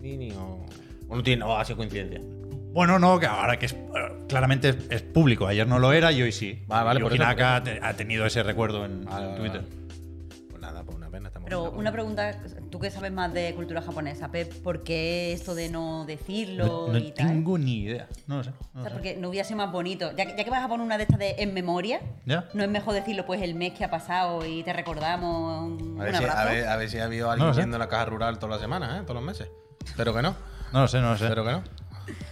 [0.00, 0.66] mini o,
[1.08, 2.20] o no tiene, o ha sido coincidencia.
[2.72, 3.78] Bueno, no, que ahora que es, eh,
[4.28, 5.46] claramente es, es público.
[5.46, 6.62] Ayer no lo era y hoy sí.
[6.66, 9.62] Vale, vale, por Yuji eso, Naka ha tenido ese recuerdo en, Vale, en vale, Twitter.
[11.14, 11.28] Pena.
[11.28, 12.36] Estamos Pero una pregunta,
[12.70, 16.92] tú que sabes más de cultura japonesa, Pep, ¿por qué esto de no decirlo No,
[16.92, 17.28] no y tal?
[17.28, 18.08] tengo ni idea.
[18.26, 18.50] No lo sé.
[18.50, 18.94] no O lo sea, sé.
[18.94, 20.10] porque no hubiera sido más bonito.
[20.16, 22.48] Ya que, ya que vas a poner una de estas de en memoria, Ya.
[22.54, 26.04] ¿no es mejor decirlo pues el mes que ha pasado y te recordamos un, A
[26.04, 26.40] ver, un si, abrazo?
[26.40, 28.60] a, ver, a ver si ha habido alguien yendo a la caja rural todas las
[28.60, 29.02] semanas, ¿eh?
[29.02, 29.48] Todos los meses.
[29.96, 30.34] Pero que no.
[30.72, 31.28] No lo sé, no lo sé.
[31.28, 31.62] Pero que no.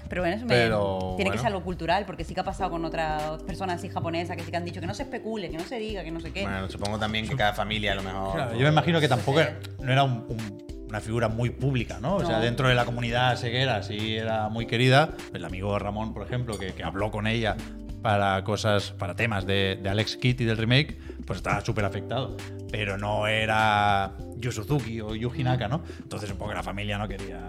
[0.08, 1.42] Pero bueno, eso me- Pero, tiene que bueno.
[1.42, 4.50] ser algo cultural, porque sí que ha pasado con otras personas así japonesas que sí
[4.50, 6.42] que han dicho que no se especule, que no se diga, que no sé qué.
[6.42, 8.34] Bueno, supongo también que cada familia a lo mejor.
[8.34, 9.46] Claro, yo me imagino que tampoco Sí.
[9.80, 12.16] no era un- un- una figura muy pública, ¿no?
[12.16, 12.42] O sea, No.
[12.42, 15.08] dentro de la comunidad seguera sí era muy querida.
[15.32, 17.56] El amigo Ramón, por ejemplo, que, que habló con ella
[18.02, 22.36] para cosas, para temas de, de Alex Kidd y del remake, pues estaba súper afectado.
[22.70, 25.82] Pero no era Yu Suzuki o Yuji Naka, ¿no?
[26.02, 27.40] Entonces un poco la familia no quería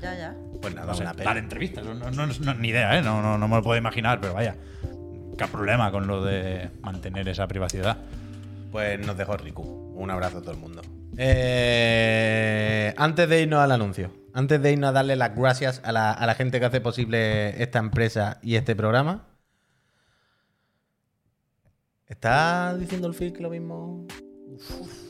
[0.00, 0.34] Ya, ya.
[0.60, 1.84] Pues nada, no sé, una dar entrevistas.
[1.84, 3.02] No, no- ni idea, ¿eh?
[3.02, 4.56] No, no, no me lo puedo imaginar, pero vaya.
[5.38, 7.96] Qué problema con lo de mantener esa privacidad.
[8.72, 9.62] Pues nos dejó Riku.
[9.62, 10.82] Un abrazo a todo el mundo.
[11.18, 16.12] Eh, antes de irnos al anuncio, antes de irnos a darle las gracias a la,
[16.12, 19.24] a la gente que hace posible esta empresa y este programa.
[22.08, 24.06] ¿Está diciendo el Phil que lo mismo?
[24.54, 25.05] ¿Está di-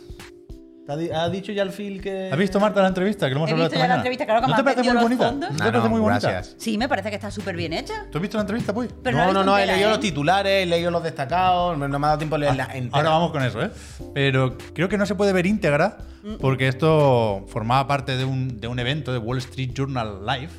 [0.88, 2.30] ¿Ha dicho ya el Phil que.?
[2.30, 3.26] ¿Has visto, Marta, la entrevista?
[3.28, 4.00] Que lo hemos He hablado visto esta ya la mañana?
[4.02, 5.26] entrevista, claro que ¿No me te parece muy los bonita?
[5.28, 5.50] fondos.
[5.50, 6.30] ¿No te parece no, muy bonita?
[6.30, 6.54] gracias.
[6.58, 8.06] Sí, me parece que está súper bien hecha.
[8.10, 8.90] ¿Tú has visto la entrevista, pues?
[9.02, 9.90] Pero no, no, no, he leído ¿eh?
[9.90, 12.98] los titulares, he leído los destacados, no me ha dado tiempo a leerla entera.
[12.98, 13.70] Ahora vamos con eso, ¿eh?
[14.14, 15.98] Pero creo que no se puede ver íntegra
[16.40, 20.50] porque esto formaba parte de un, de un evento de Wall Street Journal Live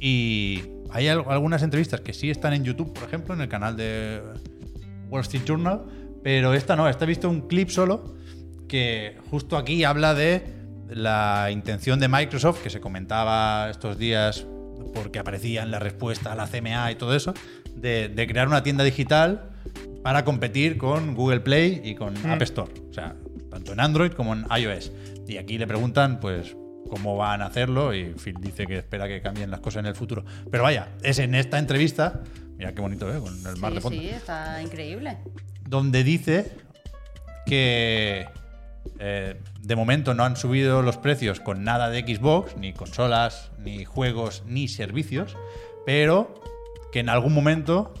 [0.00, 3.76] y hay al- algunas entrevistas que sí están en YouTube, por ejemplo, en el canal
[3.76, 4.20] de
[5.08, 5.82] Wall Street Journal,
[6.22, 8.14] pero esta no, esta he visto un clip solo
[8.72, 10.42] que justo aquí habla de
[10.88, 14.46] la intención de Microsoft, que se comentaba estos días
[14.94, 17.34] porque aparecía en la respuesta a la CMA y todo eso,
[17.76, 19.50] de, de crear una tienda digital
[20.02, 22.72] para competir con Google Play y con App Store.
[22.88, 23.14] O sea,
[23.50, 24.90] tanto en Android como en iOS.
[25.28, 26.56] Y aquí le preguntan, pues,
[26.88, 29.94] cómo van a hacerlo y Phil dice que espera que cambien las cosas en el
[29.94, 30.24] futuro.
[30.50, 32.22] Pero vaya, es en esta entrevista,
[32.56, 33.18] mira qué bonito, ¿eh?
[33.20, 35.18] Con el mar Sí, de fondo sí, está increíble.
[35.68, 36.52] donde dice
[37.46, 38.26] que
[39.04, 43.84] eh, de momento no han subido los precios con nada de Xbox, ni consolas, ni
[43.84, 45.36] juegos, ni servicios,
[45.84, 46.40] pero
[46.92, 47.94] que en algún momento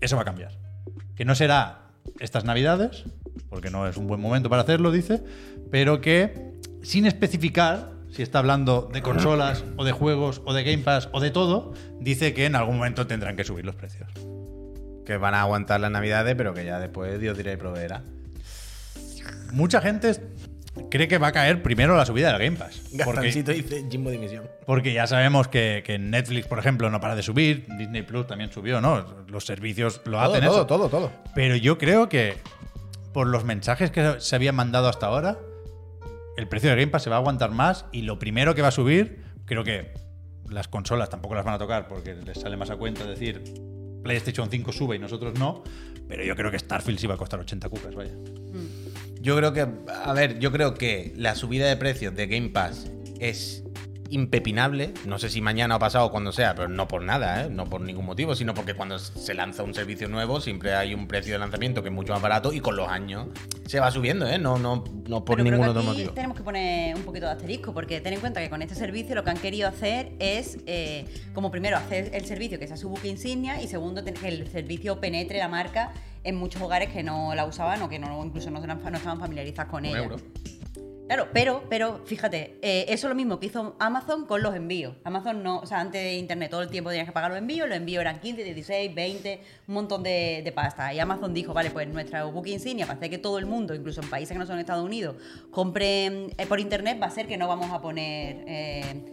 [0.00, 0.52] eso va a cambiar.
[1.16, 1.88] Que no será
[2.20, 3.02] estas navidades,
[3.48, 5.24] porque no es un buen momento para hacerlo, dice,
[5.72, 10.84] pero que sin especificar si está hablando de consolas o de juegos o de Game
[10.84, 14.08] Pass o de todo, dice que en algún momento tendrán que subir los precios.
[15.04, 18.04] Que van a aguantar las navidades, pero que ya después Dios dirá y proveerá.
[19.52, 20.12] Mucha gente
[20.90, 22.80] cree que va a caer primero la subida del Game Pass.
[23.04, 24.44] Porque, Gastancito dice Jimbo Dimisión.
[24.66, 27.66] porque ya sabemos que, que Netflix, por ejemplo, no para de subir.
[27.78, 29.04] Disney Plus también subió, ¿no?
[29.28, 30.66] Los servicios lo Todo, hacen todo, eso.
[30.66, 31.10] todo, todo.
[31.34, 32.36] Pero yo creo que
[33.12, 35.38] por los mensajes que se habían mandado hasta ahora,
[36.38, 38.68] el precio del Game Pass se va a aguantar más y lo primero que va
[38.68, 39.92] a subir, creo que
[40.48, 43.42] las consolas tampoco las van a tocar porque les sale más a cuenta decir
[44.02, 45.62] PlayStation 5 sube y nosotros no,
[46.08, 48.12] pero yo creo que Starfield sí va a costar 80 cucas, vaya.
[49.22, 49.68] Yo creo que,
[50.04, 53.62] a ver, yo creo que la subida de precios de Game Pass es
[54.10, 54.92] impepinable.
[55.06, 57.48] No sé si mañana o pasado o cuando sea, pero no por nada, ¿eh?
[57.48, 61.06] no por ningún motivo, sino porque cuando se lanza un servicio nuevo siempre hay un
[61.06, 63.28] precio de lanzamiento que es mucho más barato y con los años
[63.66, 64.38] se va subiendo, ¿eh?
[64.38, 66.12] no, no, no por Pero creo ningún que otro aquí motivo.
[66.14, 69.14] Tenemos que poner un poquito de asterisco, porque ten en cuenta que con este servicio
[69.14, 72.88] lo que han querido hacer es, eh, como primero, hacer el servicio que sea su
[72.88, 75.92] buque insignia y segundo, que el servicio penetre la marca
[76.24, 79.18] en muchos hogares que no la usaban o que no, incluso no, eran- no estaban
[79.20, 79.98] familiarizados con Un ella.
[79.98, 80.16] euro.
[81.08, 84.94] Claro, pero, pero fíjate, eh, eso es lo mismo que hizo Amazon con los envíos.
[85.04, 87.68] Amazon no, o sea, antes de internet todo el tiempo tenías que pagar los envíos,
[87.68, 90.94] los envíos eran 15, 16, 20, un montón de, de pasta.
[90.94, 94.00] Y Amazon dijo, vale, pues nuestra booking insignia para hacer que todo el mundo, incluso
[94.00, 95.16] en países que no son Estados Unidos,
[95.50, 99.04] compren eh, por internet, va a ser que no vamos a poner, eh,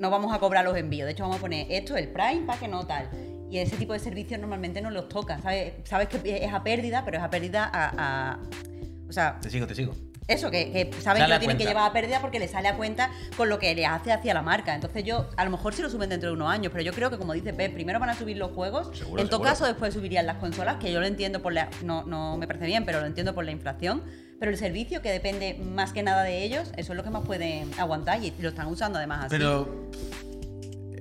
[0.00, 1.06] no vamos a cobrar los envíos.
[1.06, 3.08] De hecho, vamos a poner esto, el Prime, para que no tal.
[3.52, 5.38] Y ese tipo de servicios normalmente no los toca.
[5.42, 5.74] ¿Sabes?
[5.84, 7.92] Sabes que es a pérdida, pero es a pérdida a-
[8.32, 8.38] a
[9.08, 9.92] o sea, Te sigo, te sigo.
[10.26, 12.78] eso, que, que saben que lo tienen que llevar a pérdida porque le sale a
[12.78, 14.74] cuenta con lo que le hace hacia la marca.
[14.74, 17.10] Entonces yo, a lo mejor sí lo suben dentro de unos años, pero yo creo
[17.10, 19.50] que como dice Pep, primero van a subir los juegos, Seguro, en todo seguro.
[19.50, 21.68] caso después subirían las consolas, que yo lo entiendo por la...
[21.84, 24.02] No, no me parece bien, pero lo entiendo por la inflación.
[24.40, 27.26] Pero el servicio, que depende más que nada de ellos, eso es lo que más
[27.26, 29.36] pueden aguantar y lo están usando además así.
[29.36, 29.90] Pero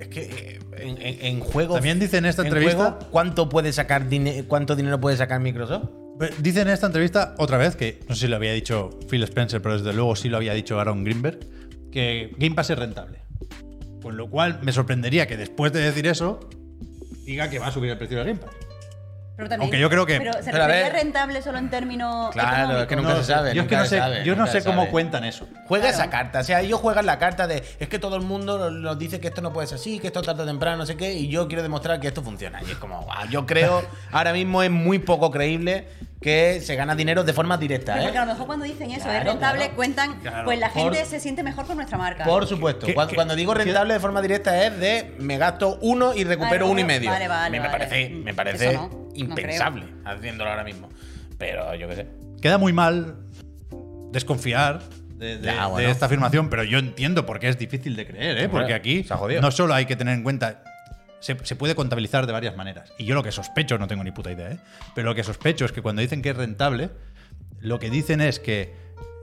[0.02, 1.76] es que eh, en, en, en juego.
[1.76, 4.08] También dice en esta en entrevista- juego, ¿cuánto puede sacar
[4.48, 5.90] cuánto dinero puede sacar Microsoft?
[6.40, 9.62] Dice en esta entrevista, otra vez, que no sé si lo había dicho Phil Spencer,
[9.62, 11.40] pero desde luego sí lo había dicho Aaron Greenberg,
[11.92, 13.20] que Game Pass es rentable.
[14.04, 16.40] Con lo cual me sorprendería que después de decir eso,
[17.26, 18.52] diga que va a subir el precio del Game Pass.
[19.42, 20.94] Pero también- aunque yo creo que- Pero se Pero a ver.
[20.94, 22.96] rentable solo en términos Claro, es que económicos?
[22.98, 23.50] nunca No se sabe.
[23.50, 23.56] sé.
[23.56, 24.92] Yo es que nunca no se sé, sabe, yo no nunca sé se cómo sabe.
[24.92, 25.48] cuentan eso.
[25.68, 25.98] Juega Claro.
[26.04, 26.40] esa carta.
[26.42, 29.30] O sea, ellos juegan la carta de es que todo el mundo nos dice que
[29.30, 31.48] esto no puede ser así, que esto tarde o temprano, no sé qué, y yo
[31.48, 32.62] quiero demostrar que esto funciona.
[32.68, 35.88] Y es como, "Guau, yo creo, ahora mismo es muy poco creíble
[36.22, 38.26] que se gana dinero de forma directa, Pero porque a ¿eh?
[38.28, 39.76] lo mejor cuando dicen eso Claro, es rentable, claro.
[39.76, 40.46] cuentan, Claro.
[40.46, 42.24] pues la Por- gente se siente mejor con nuestra marca.
[42.26, 42.86] Por supuesto.
[42.86, 46.14] ¿Qué- cuando, qué- cuando digo qué- rentable de forma directa es de me gasto uno
[46.14, 47.10] y recupero Vale, uno y medio.
[47.10, 47.86] vale, vale, A mí me vale.
[47.86, 50.90] parece, Mm, me parece no impensable haciéndolo ahora mismo.
[51.40, 52.08] Pero yo qué sé.
[52.40, 53.16] Queda muy mal
[54.12, 54.82] desconfiar
[55.16, 55.90] de, de- Ya, de bueno.
[55.90, 58.50] esta afirmación, pero yo entiendo por qué es difícil de creer, ¿eh?
[58.50, 59.06] Porque aquí
[59.42, 60.64] no solo hay que tener en cuenta.
[61.22, 62.92] Se, se puede contabilizar de varias maneras.
[62.98, 64.58] Y yo lo que sospecho, no tengo ni puta idea, ¿eh?
[64.96, 66.90] Pero lo que sospecho es que cuando dicen que es rentable,
[67.60, 68.74] lo que dicen es que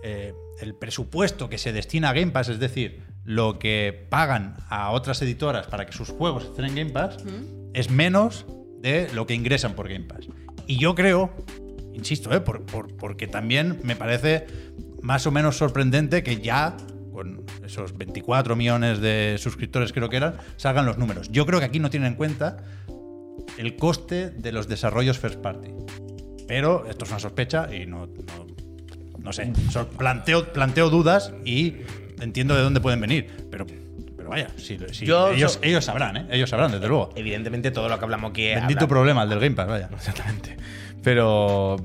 [0.04, 4.90] eh, el presupuesto que se destina a Game Pass, es decir, lo que pagan a
[4.92, 7.18] otras editoras para que sus juegos estén en Game Pass,
[7.74, 8.46] es menos
[8.80, 10.28] de lo que ingresan por Game Pass.
[10.68, 11.32] Y yo creo,
[11.94, 12.40] insisto, ¿eh?
[12.40, 14.46] por- por- porque también me parece
[15.02, 16.76] más o menos sorprendente que ya
[17.18, 21.28] con esos 24 millones de suscriptores creo que eran, salgan los números.
[21.32, 22.58] Yo creo que aquí no tienen en cuenta
[23.56, 25.66] el coste de los desarrollos first party.
[26.46, 28.46] Pero esto es una sospecha y no, no,
[29.18, 29.52] no sé.
[29.98, 31.78] Planteo, planteo dudas y
[32.20, 33.48] entiendo de dónde pueden venir.
[33.50, 33.66] Pero,
[34.16, 36.26] pero vaya, si, si- Yo ellos, so- ellos sabrán, ¿eh?
[36.30, 37.10] Ellos sabrán, desde luego.
[37.16, 38.54] Evidentemente, todo lo que hablamos aquí es.
[38.60, 39.88] Bendito problema el del Game Pass, vaya.
[39.92, 40.56] Exactamente.
[41.02, 41.76] Pero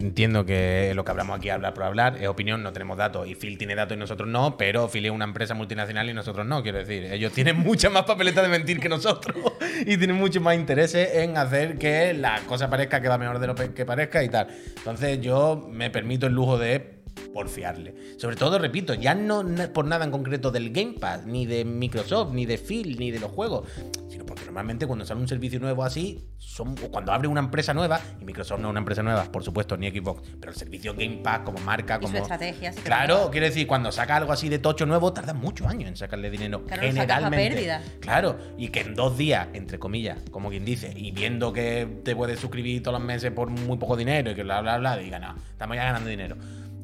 [0.00, 3.28] entiendo que lo que hablamos aquí hablar por hablar, es opinión, no tenemos datos.
[3.28, 6.46] Y Phil tiene datos y nosotros no, pero Phil es una empresa multinacional y nosotros
[6.46, 7.04] no, quiero decir.
[7.04, 9.36] Ellos tienen mucha más papeleta de mentir que nosotros
[9.86, 13.46] y tienen mucho más intereses en hacer que la cosa parezca que va mejor de
[13.46, 14.48] lo que parezca y tal.
[14.76, 16.99] Entonces yo me permito el lujo de
[17.32, 17.94] porfiarle.
[18.18, 22.32] Sobre todo, repito, ya no por nada en concreto del Game Pass, ni de Microsoft,
[22.32, 23.68] ni de Phil, ni de los juegos,
[24.08, 27.72] sino porque normalmente cuando sale un servicio nuevo así, son, o cuando abre una empresa
[27.74, 30.94] nueva, y Microsoft no es una empresa nueva, por supuesto, ni Xbox, pero el servicio
[30.94, 32.18] Game Pass como marca, Y su como...
[32.18, 33.30] estrategia, sí Claro, tarda.
[33.30, 36.64] quiero decir, cuando saca algo así de tocho nuevo, tarda muchos años en sacarle dinero.
[36.66, 37.54] Claro, lo sacas a generalmente.
[37.54, 37.82] pérdida.
[38.00, 42.14] Claro, y que en dos días, entre comillas, como quien dice, y viendo que te
[42.16, 45.18] puedes suscribir todos los meses por muy poco dinero y que bla, bla, bla, diga,
[45.18, 46.36] no, estamos ya ganando dinero.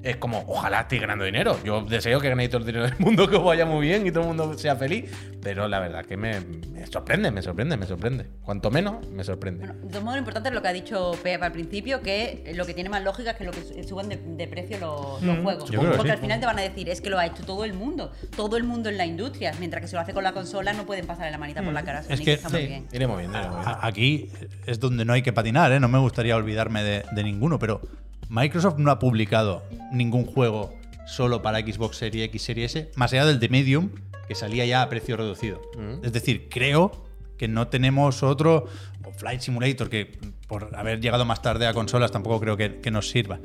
[0.06, 1.58] Es como, ojalá estéis ganando dinero.
[1.64, 4.10] Yo deseo que ganéis todo el dinero del mundo, que os vaya muy bien y
[4.12, 5.10] todo el mundo sea feliz.
[5.42, 8.26] Pero la verdad que me, me sorprende, me sorprende, me sorprende.
[8.42, 9.66] Cuanto menos, me sorprende.
[9.66, 12.52] Bueno, de todos modos, lo importante es lo que ha dicho Pep al principio, que
[12.54, 15.22] lo que tiene más lógica es que lo que su- suban de, de precio los,
[15.22, 15.70] los juegos.
[15.70, 16.14] yo creo que Porque sí.
[16.14, 18.56] al final te van a decir, es que lo ha hecho todo el mundo, todo
[18.56, 21.06] el mundo en la industria, mientras que si lo hace con la consola no pueden
[21.06, 22.86] pasarle la manita por la cara a Sony, Es que que- está muy bien.
[22.92, 23.70] iremos viendo, iremos viendo.
[23.80, 24.30] A- Aquí
[24.66, 25.80] es donde no hay que patinar, ¿eh?
[25.80, 27.80] No me gustaría olvidarme de, de ninguno, pero
[28.28, 29.62] Microsoft no ha publicado
[29.92, 30.74] ningún juego
[31.06, 33.90] solo para Xbox Series X, Series S, más allá del de Medium,
[34.26, 35.60] que salía ya a precio reducido.
[36.02, 37.06] Es decir, creo
[37.38, 38.66] que no tenemos otro,
[39.04, 40.18] o Flight Simulator, que
[40.48, 43.38] por haber llegado más tarde a consolas tampoco creo que, que nos sirva.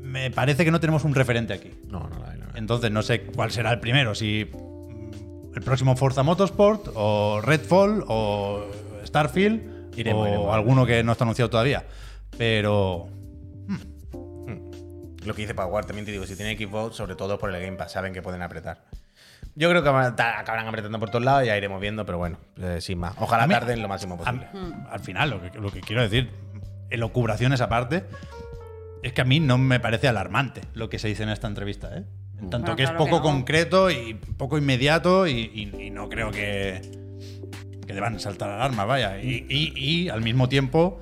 [0.00, 1.70] Me parece que no tenemos un referente aquí.
[1.88, 2.46] No, no, no, no.
[2.56, 8.04] Entonces no sé cuál será el primero, si mm, el próximo Forza Motorsport o Redfall
[8.08, 8.66] o
[9.04, 10.54] Starfield Iremos, o iremos.
[10.54, 11.84] alguno que no está anunciado todavía.
[12.38, 13.08] Pero
[15.26, 17.76] Lo que dice Power, también te digo, si tiene Xbox, sobre todo por el Game
[17.76, 18.84] Pass, saben que pueden apretar.
[19.54, 22.78] Yo creo que a acabarán apretando por todos lados, ya iremos viendo, pero bueno, eh,
[22.80, 23.14] sin más.
[23.18, 24.48] Ojalá A mí- tarden lo máximo a- posible.
[24.90, 26.30] al final lo que, lo que quiero decir,
[26.90, 28.04] elocubraciones aparte,
[29.02, 31.96] es que a mí no me parece alarmante lo que se dice en esta entrevista.
[31.96, 32.04] ¿eh?
[32.38, 33.34] En tanto Bueno, que es claro que poco no.
[33.34, 36.80] concreto y poco inmediato y, y- y no creo que,
[37.86, 39.18] que deban saltar alarmas, vaya.
[39.20, 41.00] Y, y- y al mismo tiempo,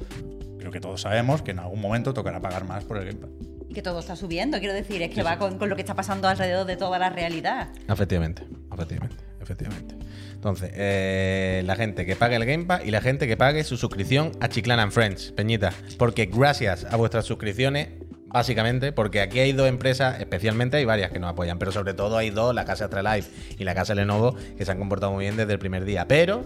[0.59, 3.31] creo que todos sabemos que en algún momento tocará pagar más por el Game Pass.
[3.75, 6.29] Que todo está subiendo, quiero decir, es que va con, con lo que está pasando
[6.29, 7.71] alrededor de toda la realidad.
[7.89, 9.97] Efectivamente, efectivamente, efectivamente.
[10.45, 13.77] Entonces, eh, la gente que pague el Game Pass y la gente que pague su
[13.77, 15.73] suscripción a Chiclana and Friends, Peñita.
[15.99, 17.89] Porque gracias a vuestras suscripciones,
[18.27, 22.19] básicamente, porque aquí hay dos empresas, especialmente hay varias que nos apoyan, pero sobre todo
[22.19, 25.37] hay dos, la Casa Astralife y la Casa Lenovo, que se han comportado muy bien
[25.37, 26.07] desde el primer día.
[26.07, 26.45] Pero,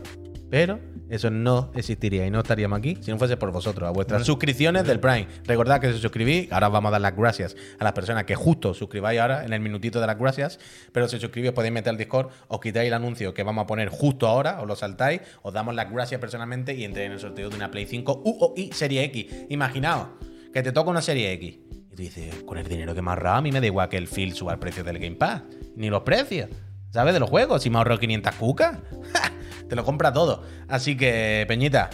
[0.51, 0.81] pero,
[1.11, 4.87] eso no existiría y no estaríamos aquí si no fuese por vosotros, a vuestras suscripciones
[4.87, 5.27] del Prime.
[5.45, 8.35] Recordad que si suscribís, ahora os vamos a dar las gracias a las personas que
[8.35, 10.59] justo suscribáis ahora en el minutito de las gracias,
[10.93, 13.89] pero si suscribís podéis meter al Discord, os quitáis el anuncio que vamos a poner
[13.89, 17.51] justo ahora, os lo saltáis, os damos las gracias personalmente y entréis en el sorteo
[17.51, 19.47] de una Play 5 U o I Serie X.
[19.49, 20.09] Imaginaos
[20.53, 21.59] que te toca una Serie X.
[21.93, 23.97] Y tú dices, con el dinero que me ahorrado, a mí me da igual que
[23.97, 25.43] el Phil suba el precio del Game Pass,
[25.77, 26.49] ni los precios.
[26.91, 27.13] ¿Sabes?
[27.13, 27.63] De los juegos.
[27.63, 28.79] Si me ahorro 500 cucas,
[29.69, 30.43] te lo compra todo.
[30.69, 31.91] Así que, Peñita,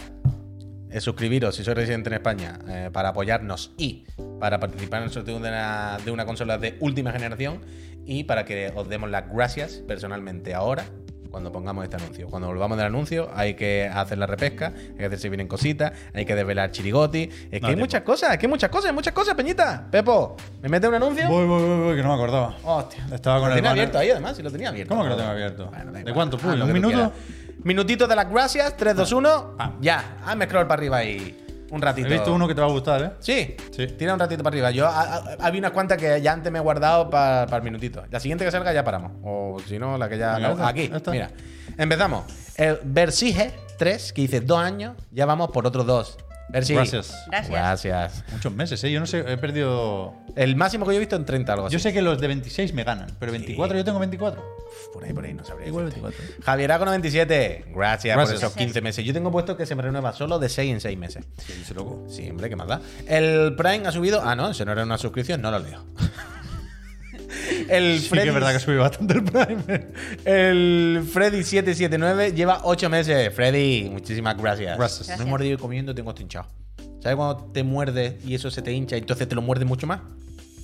[0.89, 4.05] eh, suscribiros si sois residente en España eh, para apoyarnos y
[4.39, 7.59] para participar en el sorteo de una, de una consola de última generación
[8.05, 10.85] y para que os demos las gracias personalmente ahora
[11.31, 12.27] cuando pongamos este anuncio.
[12.29, 15.91] Cuando volvamos del anuncio hay que hacer la repesca, hay que hacer si vienen cositas,
[16.13, 17.23] hay que desvelar chirigoti.
[17.23, 17.79] Es que hay tiempo.
[17.81, 19.85] muchas cosas, es que hay muchas cosas, hay muchas cosas, Peñita.
[19.91, 21.27] Pepo, ¿me mete un anuncio?
[21.27, 22.55] Voy, voy, voy, voy, que no me acordaba.
[22.63, 23.05] Hostia.
[23.13, 23.81] Estaba con lo el tenía banner.
[23.81, 24.89] abierto ahí, además, si lo tenía abierto.
[24.95, 25.65] ¿Cómo que lo tengo abierto?
[25.67, 26.93] Bueno, ¿De cuánto, lo ¿Un minuto?
[26.93, 27.11] quieras.
[27.65, 29.57] Minutito de las gracias, 3, 2, 1.
[29.57, 29.77] Pam.
[29.81, 31.41] Ya, hazme scroll para arriba ahí.
[31.71, 32.07] Un ratito.
[32.07, 33.11] He visto uno que te va a gustar, ¿eh?
[33.19, 33.87] Sí, Sí.
[33.87, 34.69] Tira un ratito para arriba.
[34.69, 38.03] Yo a- a- había unas cuantas que ya antes me he guardado para el minutito.
[38.11, 39.13] La siguiente que salga ya paramos.
[39.23, 40.35] O si no, la que ya.
[40.35, 41.09] Venga, no, esta, aquí, esta.
[41.11, 41.31] mira.
[41.75, 42.25] Empezamos.
[42.55, 46.17] El Versige 3, que dice dos años, ya vamos por otros dos.
[46.49, 47.13] Gracias.
[47.27, 47.49] Gracias.
[47.49, 48.23] Gracias.
[48.31, 48.91] Muchos meses, ¿eh?
[48.91, 50.13] Yo no sé, he perdido.
[50.35, 51.73] El máximo que yo he visto en 30 algo así.
[51.73, 54.41] Yo sé que los de 26 me ganan, pero 24 yo tengo 24.
[54.41, 55.67] Uf, Por ahí, por ahí, no sabría.
[55.67, 56.07] Igual decirte.
[56.07, 56.43] 24.
[56.45, 57.65] Javieraco 97.
[57.75, 58.39] Gracias, Gracias.
[58.39, 59.05] por esos 15 meses.
[59.05, 61.25] Yo tengo puesto que se me renueva solo de 6 en 6 meses.
[61.37, 62.05] Sí, loco.
[62.09, 62.81] Sí, hombre, ¿qué más da?
[63.07, 64.21] El Prime ha subido.
[64.23, 65.83] Ah, no, eso no era una suscripción, no lo leo.
[67.69, 69.87] El Sí que es verdad que subí bastante el Prime.
[70.25, 73.33] El Freddy779 lleva 8 meses.
[73.33, 74.77] Freddy, muchísimas gracias.
[74.77, 75.17] Gracias.
[75.19, 76.47] Me he mordido comiendo y tengo esto hinchado.
[77.01, 79.85] ¿Sabes cuando te muerdes y eso se te hincha y entonces te lo muerdes mucho
[79.87, 80.01] más?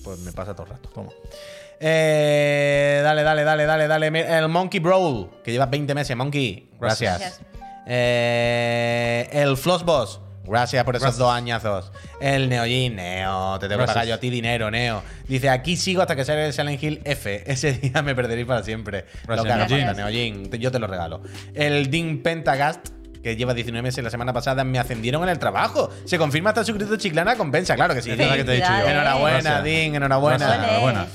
[0.03, 0.89] Pues me pasa todo el rato.
[0.89, 1.11] Toma.
[1.79, 4.37] Eh, dale, dale, dale, dale, dale.
[4.37, 6.15] El Monkey Brawl, que lleva 20 meses.
[6.15, 7.19] Monkey, gracias.
[7.19, 7.41] Gracias.
[7.87, 11.19] Eh, el Floss Boss, gracias por esos Gracias.
[11.19, 11.91] dos añazos.
[12.19, 15.03] El Neojin, Neo, te tengo que pagar yo a ti dinero, Neo.
[15.27, 17.43] Dice, aquí sigo hasta que salga el Silent Hill F.
[17.51, 19.05] Ese día me perderéis para siempre.
[19.25, 19.85] Gracias, lo que haga Neojin.
[19.87, 20.49] falta, Neojin.
[20.49, 21.21] Te- Yo te lo regalo.
[21.53, 22.89] El Dean Pentagast.
[23.21, 25.91] Que lleva 19 meses la semana pasada, me ascendieron en el trabajo.
[26.05, 28.09] Se confirma hasta suscrito Chiclana, compensa, claro que sí.
[28.09, 28.87] Es que te he dicho yo.
[28.89, 29.61] Enhorabuena.
[29.61, 30.55] Dean, enhorabuena.
[30.55, 31.05] Enhorabuena.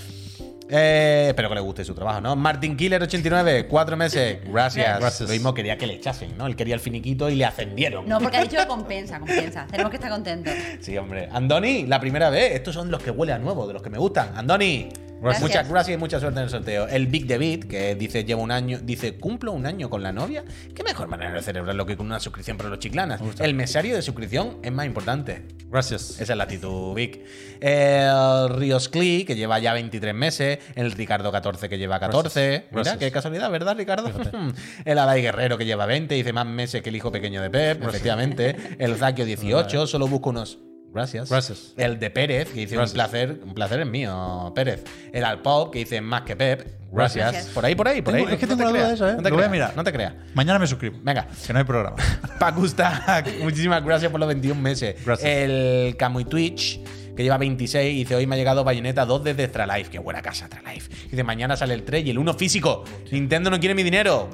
[0.69, 2.35] Eh, espero que le guste su trabajo, ¿no?
[2.35, 4.39] Martin Killer 89, cuatro meses.
[4.45, 4.99] Gracias.
[4.99, 5.29] Gracias.
[5.29, 6.47] Lo mismo quería que le echasen, ¿no?
[6.47, 8.09] Él quería el finiquito y le ascendieron.
[8.09, 9.67] No, porque ha dicho que compensa, compensa.
[9.71, 10.53] Tenemos que estar contentos.
[10.81, 11.29] Sí, hombre.
[11.33, 12.55] Andoni, la primera vez.
[12.55, 14.37] Estos son los que huele a nuevo, de los que me gustan.
[14.37, 14.89] Andoni.
[15.21, 15.43] Gracias.
[15.43, 16.89] Muchas gracias y mucha suerte en el sorteo.
[16.89, 20.45] El Big David, que dice lleva un año, dice cumplo un año con la novia.
[20.75, 23.21] ¿Qué mejor manera de celebrarlo que con una suscripción para los chiclanas?
[23.41, 25.43] El mesario de suscripción es más importante.
[25.71, 26.21] Gracias.
[26.21, 27.21] Esa es la actitud, Vic.
[27.61, 30.59] El Rios Clee, que lleva ya 23 meses.
[30.75, 32.41] El Ricardo 14, que lleva 14.
[32.41, 32.71] Gracias.
[32.71, 32.99] Mira, Gracias.
[32.99, 34.11] qué casualidad, ¿verdad, Ricardo?
[34.85, 37.83] el Alay Guerrero, que lleva 20, dice más meses que el hijo pequeño de Pep,
[37.83, 38.57] efectivamente.
[38.79, 40.59] El Zakio 18, solo busco unos.
[40.93, 41.29] Gracias.
[41.29, 41.75] Gracias.
[41.77, 42.93] El de Pérez, que dice Gracias.
[42.93, 44.83] un placer, un placer es mío, Pérez.
[45.13, 46.67] El Alpop, que dice más que Pep.
[46.91, 47.33] Gracias.
[47.33, 47.53] Gracias.
[47.55, 48.35] Por ahí, por ahí, por Tengo- ahí.
[48.35, 49.17] es que No tengo te la duda creas, de eso, ¿eh?
[49.17, 49.77] No te Lo voy a creas, mirar.
[49.77, 50.15] No te creas.
[50.35, 50.99] Mañana me suscribo.
[51.03, 51.27] Venga.
[51.47, 51.97] Que no hay programa.
[52.39, 54.97] Pacustac, muchísimas gracias por los 21 meses.
[55.05, 55.29] Gracias.
[55.31, 56.81] El Camuy Twitch,
[57.15, 59.91] que lleva 26, dice: Hoy me ha llegado Bayonetta 2 desde Astralife.
[59.91, 60.91] Qué buena casa, Astralife.
[61.11, 62.85] Dice: Mañana sale el 3 y el 1 físico.
[63.11, 64.31] Nintendo no quiere mi dinero.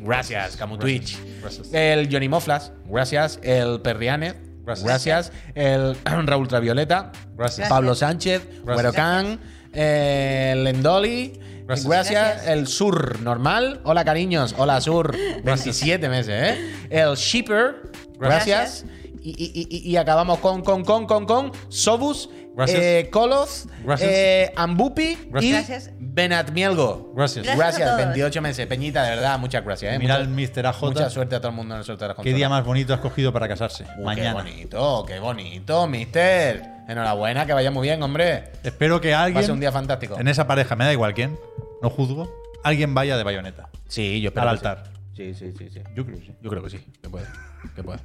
[0.00, 1.16] Gracias, Camu Twitch.
[1.40, 1.72] Gracias.
[1.72, 3.38] El Johnny Moflas, gracias.
[3.42, 4.34] El Perriane,
[4.64, 4.86] Gracias.
[4.86, 5.32] gracias.
[5.54, 7.68] El Raúl Ultravioleta, Gracias.
[7.68, 8.76] Pablo Sánchez, Gracias.
[8.76, 9.40] Huerocan,
[9.72, 11.40] el Endoli.
[11.66, 11.88] Gracias.
[11.88, 12.46] Gracias.
[12.46, 13.80] El Sur normal.
[13.84, 14.54] Hola, cariños.
[14.58, 15.16] Hola, Sur.
[15.44, 16.74] 27 meses, ¿eh?
[16.90, 17.76] El Shipper.
[18.18, 18.84] Gracias.
[18.84, 18.84] Gracias.
[19.22, 22.78] Y, y- y- y acabamos con, con, con, con, con Sobus, Gracias.
[22.78, 24.10] eh, Kolos, Gracias.
[24.12, 25.90] eh, Ambupi Gracias.
[26.14, 27.12] Benatmielgo.
[27.16, 27.44] Gracias.
[27.44, 27.58] Gracias.
[27.58, 28.06] Gracias, a todos.
[28.06, 28.66] 28 meses.
[28.68, 29.94] Peñita, de verdad, muchas gracias.
[29.94, 29.98] ¿eh?
[29.98, 30.66] Mira el Mr.
[30.66, 30.82] AJ.
[30.82, 32.94] Mucha suerte a todo el mundo en el sorteo de la ¿Qué día más bonito
[32.94, 33.84] has cogido para casarse?
[33.98, 34.44] Uh, Mañana.
[34.44, 36.62] Qué bonito, qué bonito, mister.
[36.86, 38.44] Enhorabuena, que vaya muy bien, hombre.
[38.62, 40.16] Espero que Va a ser alguien un día fantástico.
[40.16, 41.36] en esa pareja, me da igual quién,
[41.82, 43.70] no juzgo, alguien vaya de bayoneta.
[43.88, 44.48] Sí, yo espero.
[44.48, 44.68] Al que sí.
[44.68, 44.90] altar.
[45.16, 45.80] Sí, sí, sí, sí.
[45.96, 46.34] Yo creo que sí.
[46.40, 47.26] Yo creo que sí, que puede.
[47.74, 47.98] Que puede.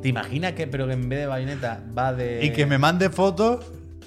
[0.00, 2.44] ¿Te imaginas que, pero que en vez de bayoneta va de.
[2.44, 3.64] Y que me mande fotos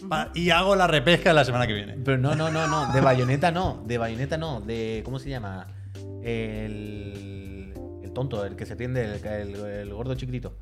[0.09, 1.97] pa- y hago la repesca la semana que viene.
[2.03, 2.91] Pero no, no, no, no.
[2.93, 3.83] De bayoneta no.
[3.85, 4.61] De bayoneta no.
[4.61, 5.01] De.
[5.05, 5.67] ¿Cómo se llama?
[6.23, 7.73] El.
[8.03, 10.53] El tonto, el que se tiende, el, el- el gordo chiquitito.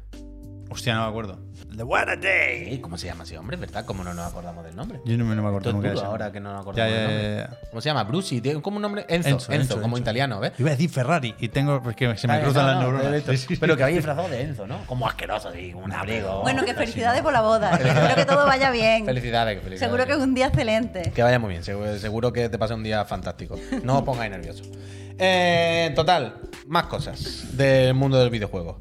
[0.73, 1.37] Hostia, no me acuerdo.
[1.77, 2.79] The What a Day.
[2.81, 3.85] ¿Cómo se llama ese hombre, verdad?
[3.85, 4.99] ¿Cómo no nos acordamos del nombre?
[5.05, 6.03] Yo no me, no me acuerdo nunca de ese.
[6.03, 7.57] ahora que no nos Ya, acordamos ya, del ya, nombre.
[7.61, 7.69] ya.
[7.69, 8.03] ¿Cómo se llama?
[8.05, 8.41] Brucey.
[8.41, 9.05] ¿Tiene como un nombre?
[9.07, 9.29] Enzo.
[9.29, 10.01] Enzo, Enzo, Enzo, como Enzo.
[10.03, 10.53] italiano, ¿ves?
[10.57, 11.81] Iba a decir Ferrari y tengo.
[11.87, 13.13] Es que se me cruzan no, las no, neuronas.
[13.13, 13.31] esto.
[13.37, 13.55] Sí, sí.
[13.57, 14.79] Pero que había disfrazado de Enzo, ¿no?
[14.87, 16.41] Como asqueroso, así, como un abrigo.
[16.41, 17.71] Bueno, que felicidades por la boda.
[17.75, 19.05] Espero que todo vaya bien.
[19.05, 19.79] Felicidades, felicidades.
[19.79, 21.11] Seguro que es un día excelente.
[21.13, 23.55] Que vaya muy bien, seguro, seguro que te pase un día fantástico.
[23.83, 24.69] No os pongáis nerviosos.
[25.19, 26.35] Eh, total,
[26.67, 28.79] más cosas del mundo del videojuego.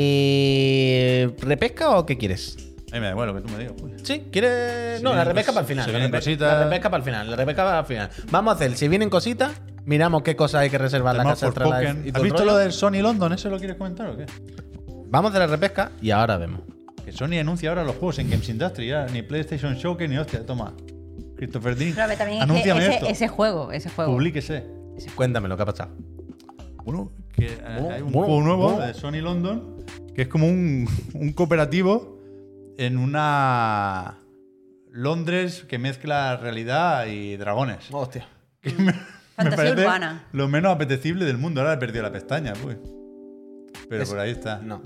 [0.00, 2.56] Eh, ¿Repesca o qué quieres?
[2.90, 3.74] A mí me da igual lo que tú me digas.
[3.78, 3.92] pues.
[4.02, 4.24] ¿Sí?
[4.32, 5.02] ¿Quieres.?
[5.02, 5.84] No, la vienen repesca cos- para el final.
[5.84, 6.52] se la, vienen repe- cositas.
[6.58, 7.30] la repesca para el final.
[7.30, 8.10] La repesca para el final.
[8.30, 9.52] Vamos a hacer, si vienen cositas,
[9.84, 12.06] miramos qué cosas hay que reservar en la Además, casa por Astralife Pokémon.
[12.06, 12.50] y ¿Has el visto rollo.
[12.52, 13.32] lo del Sony London?
[13.32, 14.26] ¿Eso lo quieres comentar o qué?
[15.10, 16.60] Vamos a hacer la repesca y ahora vemos.
[17.04, 18.88] Que Sony anuncia ahora los juegos en Games Industry.
[18.88, 20.44] Ya, ni PlayStation Showcase ni hostia.
[20.44, 20.74] Toma.
[21.36, 21.92] Christopher Dean.
[21.92, 23.06] Pero a ver, también es que Anúnciame ese, esto.
[23.08, 24.12] ese juego, ese juego.
[24.12, 24.64] Publíquese.
[25.14, 25.90] Cuéntame lo que ha pasado.
[26.84, 28.86] Bueno, que eh, Bueno, hay un bueno, juego nuevo bueno.
[28.86, 29.84] de Sony London
[30.14, 32.18] que es como un, un cooperativo
[32.76, 34.18] en una
[34.90, 37.86] Londres que mezcla realidad y dragones.
[37.92, 38.26] Hostia.
[38.60, 38.92] Que me, me
[39.36, 40.26] Fantasía parece urbana.
[40.32, 41.60] lo menos apetecible del mundo.
[41.60, 42.76] Ahora he perdido la pestaña, pues.
[43.88, 44.58] Pero Es- por ahí está.
[44.58, 44.82] no.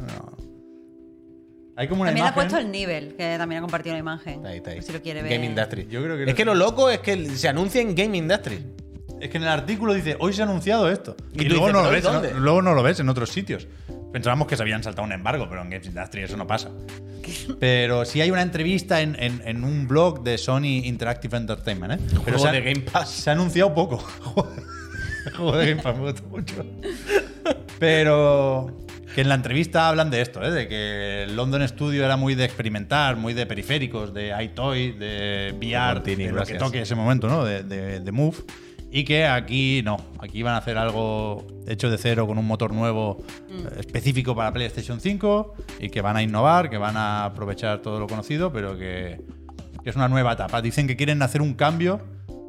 [1.74, 4.44] Hay como una También ha puesto el nivel, que también ha compartido la imagen.
[4.44, 4.76] Ahí está ahí.
[4.76, 5.32] Por Si lo quiere ver.
[5.32, 5.86] Game Industry.
[5.88, 8.62] Yo creo que es lo- que lo loco es que se anuncia en Game Industry.
[9.22, 11.16] Es que en el artículo dice, hoy se ha anunciado esto.
[11.32, 12.32] Y luego, dices, no lo ¿pero ves?
[12.34, 12.40] ¿no?
[12.40, 13.66] luego no lo ves en otros sitios.
[14.12, 16.70] Pensábamos que se habían saltado un embargo, pero en Games Industry eso no pasa.
[17.60, 21.98] Pero sí hay una entrevista en, en- en un blog de Sony Interactive Entertainment, ¿eh?
[22.10, 23.10] Pero Juego se ha, de Game Pass.
[23.10, 24.04] se ha anunciado poco.
[25.26, 26.66] El juego de Game Pass me gusta mucho.
[27.78, 28.76] Pero
[29.14, 30.50] Que en la entrevista hablan de esto, ¿eh?
[30.50, 35.54] de que el London Studio era muy de experimentar, muy de periféricos, de iToy, de
[35.56, 36.58] VR, Montini, de lo que gracias.
[36.58, 37.44] toque ese momento, ¿no?
[37.44, 38.38] De, de- de Move.
[38.94, 42.74] Y que aquí no, aquí van a hacer algo hecho de cero con un motor
[42.74, 47.78] nuevo eh, específico para PlayStation 5 y que van a innovar, que van a aprovechar
[47.78, 49.18] todo lo conocido, pero que,
[49.82, 50.60] que es una nueva etapa.
[50.60, 52.02] Dicen que quieren hacer un cambio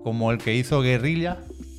[0.03, 1.37] como el que hizo Guerrilla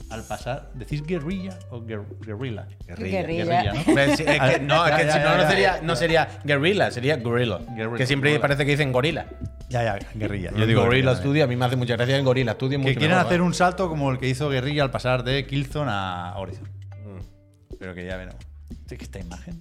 [0.08, 0.70] al pasar.
[0.74, 2.66] ¿Decís guerrilla o guer- guerrilla?
[2.86, 3.72] Guerrilla.
[3.84, 5.82] que, no, es Ya, que ya, si ya, no, no ya, sería, ya.
[5.82, 7.58] no sería guerrilla, sería gorilla.
[7.76, 8.40] Guerrilla, que siempre gorilla.
[8.40, 9.26] parece que dicen gorila.
[9.74, 10.50] Ya, ya, guerrilla.
[10.56, 12.78] Yo digo Gorilla guerrilla Studio, a mí me hace mucha gracia el Gorilla Studio.
[12.78, 13.48] Que quieren mejor, hacer ¿vale?
[13.48, 16.68] un salto como el que hizo Guerrilla al pasar de Killzone a Horizon.
[17.04, 17.74] Mm.
[17.78, 18.40] Pero que ya veremos.
[18.88, 19.58] Es que esta imagen.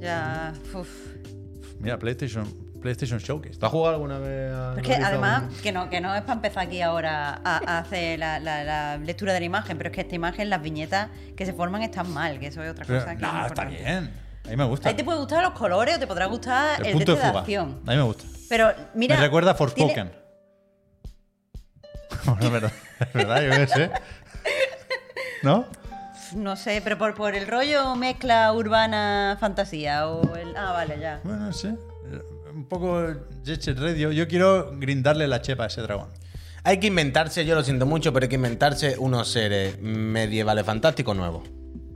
[0.00, 0.52] Ya.
[0.74, 0.88] uf.
[1.80, 2.44] Mira, PlayStation,
[2.80, 3.58] PlayStation Showcase.
[3.58, 6.34] ¿Tú has jugado alguna vez a Es que además, que no, que no es para
[6.34, 9.94] empezar aquí ahora a, a hacer la, la- la lectura de la imagen, pero es
[9.94, 13.00] que esta imagen, las viñetas que se forman están mal, que eso es otra Pero,
[13.00, 14.10] cosa que no, es está bien.
[14.48, 14.88] A mí me gusta.
[14.88, 17.26] Ahí te puede gustar los colores o te podrá gustar el, el punto de de
[17.28, 17.40] fuga.
[17.40, 17.80] acción.
[17.86, 18.24] A mí me gusta.
[18.48, 19.16] Pero mira.
[19.16, 20.12] me recuerda a tiene- Forspoken.
[22.24, 23.90] bueno, es verdad, es verdad, yo qué sé.
[25.42, 25.66] ¿No?
[26.34, 30.56] No sé, pero por, por el rollo mezcla urbana fantasía o el.
[30.56, 31.20] Ah, vale, ya.
[31.24, 31.74] Bueno, no sé.
[32.54, 33.06] Un poco
[33.44, 34.10] Jet Set Radio.
[34.12, 36.08] Yo quiero grindarle la chepa a ese dragón.
[36.64, 41.16] Hay que inventarse, yo lo siento mucho, pero hay que inventarse unos seres medievales fantásticos
[41.16, 41.48] nuevos.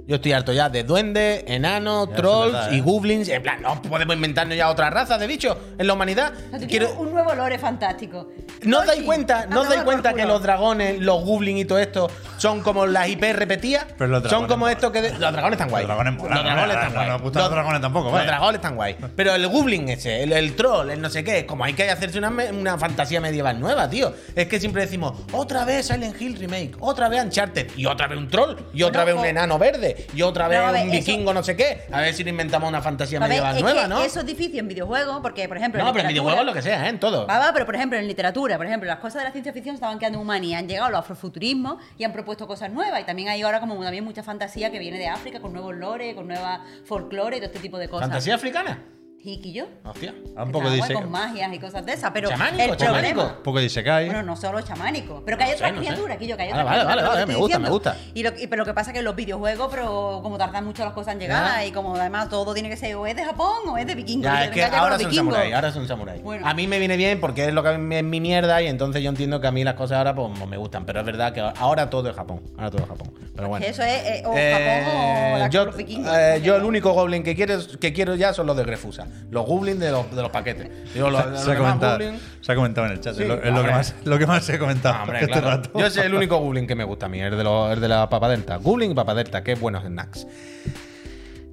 [0.07, 2.83] Yo estoy harto ya de duendes, enanos, Ya, trolls verdad, y ¿eh?
[2.83, 3.29] goblins.
[3.29, 6.33] En plan, no podemos inventarnos ya otra raza de bichos en la humanidad.
[6.69, 8.29] Quiero- un nuevo lore fantástico.
[8.63, 12.11] ¿No os dais cuenta, no dais cuenta que los dragones, los goblins y todo esto
[12.37, 13.87] son como las IP repetidas?
[13.97, 15.03] Pero los son dragones como estos que.
[15.03, 15.83] de- Los dragones están guay.
[15.87, 17.07] Los dragones molan, Los dragones no, están guay.
[17.09, 18.27] no los dragones tampoco, Los vaya.
[18.27, 18.97] dragones están guay.
[19.17, 22.19] Pero el goblin ese, el, el troll, el no sé qué, como hay que hacerse
[22.19, 24.13] una, una fantasía medieval nueva, tío.
[24.35, 28.19] Es que siempre decimos, otra vez Silent Hill Remake, otra vez Uncharted, y otra vez
[28.19, 31.33] un troll, y otra vez un enano verde, y otra vez ver, un eso- vikingo
[31.35, 31.83] no sé qué.
[31.93, 34.03] A ver si le inventamos una fantasía ver, medieval nueva, ¿no?
[34.03, 35.83] Eso es difícil en videojuegos, porque, por ejemplo.
[35.83, 36.89] No, pero en videojuegos lo que sea, ¿eh?
[36.91, 37.27] En todo.
[37.27, 39.75] Va, va, pero por ejemplo en literatura, por ejemplo, las cosas de la ciencia ficción
[39.75, 43.01] estaban quedando en humanidad, han llegado los afrofuturismos y han propuesto cosas nuevas.
[43.01, 46.15] Y también hay ahora como también mucha fantasía que viene de África con nuevos lore,
[46.15, 48.09] con nueva folclore y todo este tipo de cosas.
[48.09, 48.83] ¿Fantasía africana?
[49.23, 49.67] Jiquillo.
[49.85, 50.13] Hostia.
[50.37, 50.95] Un que poco Isekai.
[50.97, 53.23] con magias y cosas de esas, pero Chamánico, el problema, chamánico.
[53.39, 54.07] Un poco de Isekai.
[54.07, 55.87] bueno, no solo chamánico, pero que hay No sé, otras no sé.
[55.87, 57.71] criaturas, Quillo, que hay Vale, otras vale, criaturas, vale, lo que me gusta, me diciendo.
[57.71, 58.11] gusta.
[58.15, 60.85] Y lo, y- pero lo que pasa es que los videojuegos, pero como tardan mucho
[60.85, 61.65] las cosas en llegar Ya.
[61.67, 64.25] y como además todo tiene que ser o es de Japón o es de vikingos.
[64.25, 66.23] Ya, es que ya ahora son samuráis, ahora son samuráis.
[66.23, 66.45] Bueno.
[66.47, 68.67] A mí me viene bien porque es lo que a mí es mi mierda y
[68.67, 71.33] entonces yo entiendo que a mí las cosas ahora pues me gustan, pero es verdad
[71.33, 73.13] que ahora todo es Japón, ahora todo es Japón.
[73.37, 73.65] Pero bueno.
[73.65, 77.23] Que eso es eh, o Eh, Japón o la- yo, eh, yo el único goblin
[77.23, 79.07] que quiero, que quiero ya son los de Grefusa.
[79.31, 80.69] Los goblins de los, de los paquetes.
[80.93, 81.99] Digo, los, los se, ha comentado,
[82.41, 83.15] se ha comentado en el chat.
[83.15, 83.67] Sí, es lo, es lo hombre.
[83.67, 85.03] que más, lo que más se ha comentado.
[85.03, 85.49] Hombre, este claro.
[85.49, 85.79] rato.
[85.79, 87.89] Yo soy el único goblin que me gusta a mí, el de, los, el de
[87.89, 88.57] la papa delta.
[88.57, 90.27] Goblin y papa delta, qué buenos snacks.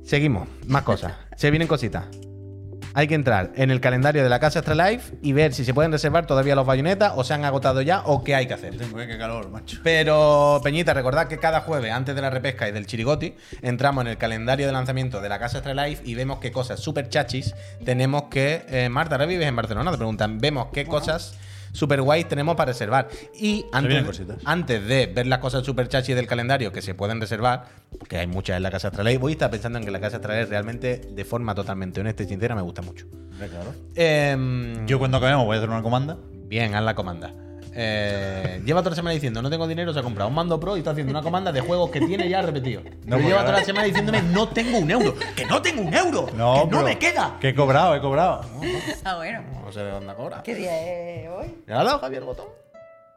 [0.03, 1.13] Seguimos, más cosas.
[1.35, 2.05] Se vienen cositas.
[2.93, 5.91] Hay que entrar en el calendario de la casa Astralife y ver si se pueden
[5.91, 8.77] reservar todavía los bayonetas o se han agotado ya o qué hay que hacer.
[8.77, 9.79] Tengo, eh, qué calor, macho.
[9.83, 14.11] Pero, Peñita, recordad que cada jueves, antes de la repesca y del chirigoti, entramos en
[14.11, 17.53] el calendario de lanzamiento de la casa Astralife y vemos qué cosas super chachis
[17.85, 18.65] tenemos que.
[18.69, 20.39] eh, Marta, ahora vives en Barcelona, te preguntan.
[20.39, 21.35] Vemos qué cosas
[21.71, 23.09] super guays tenemos para reservar.
[23.33, 27.65] Y antes, antes de ver las cosas super chachis del calendario que se pueden reservar,
[27.97, 30.17] porque hay muchas en la casa Astralife, voy a estar pensando en que la casa
[30.17, 33.05] Astralife realmente, de forma totalmente honesta y sincera, me gusta mucho.
[33.95, 36.17] Em, Yo cuando acabemos voy a hacer una comanda.
[36.47, 37.33] Bien, haz la comanda.
[37.81, 40.75] Eh, lleva toda la semana diciendo no tengo dinero, se ha comprado un mando pro
[40.75, 42.81] y está haciendo una comanda de juegos que tiene ya repetido.
[43.05, 46.25] No, lleva toda la semana diciéndome no tengo un euro, que no tengo un euro,
[46.25, 47.37] que no me queda.
[47.39, 48.41] Que he cobrado, he cobrado.
[49.05, 49.43] Ah, bueno.
[49.63, 50.43] No sé de dónde cobra.
[50.43, 50.71] ¿Qué día
[51.23, 51.55] es hoy?
[51.65, 52.47] ¿Le ha dado Javier el botón?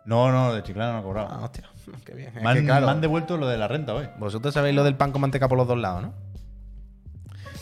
[0.05, 1.45] No, no, de Chiclana no he Ah, cobrado.
[1.45, 1.65] hostia,
[2.05, 2.29] qué bien.
[2.37, 4.09] Es Me han, que, claro, me han devuelto lo de la renta hoy.
[4.19, 6.15] vosotros sabéis lo del pan con manteca por los dos lados, ¿no?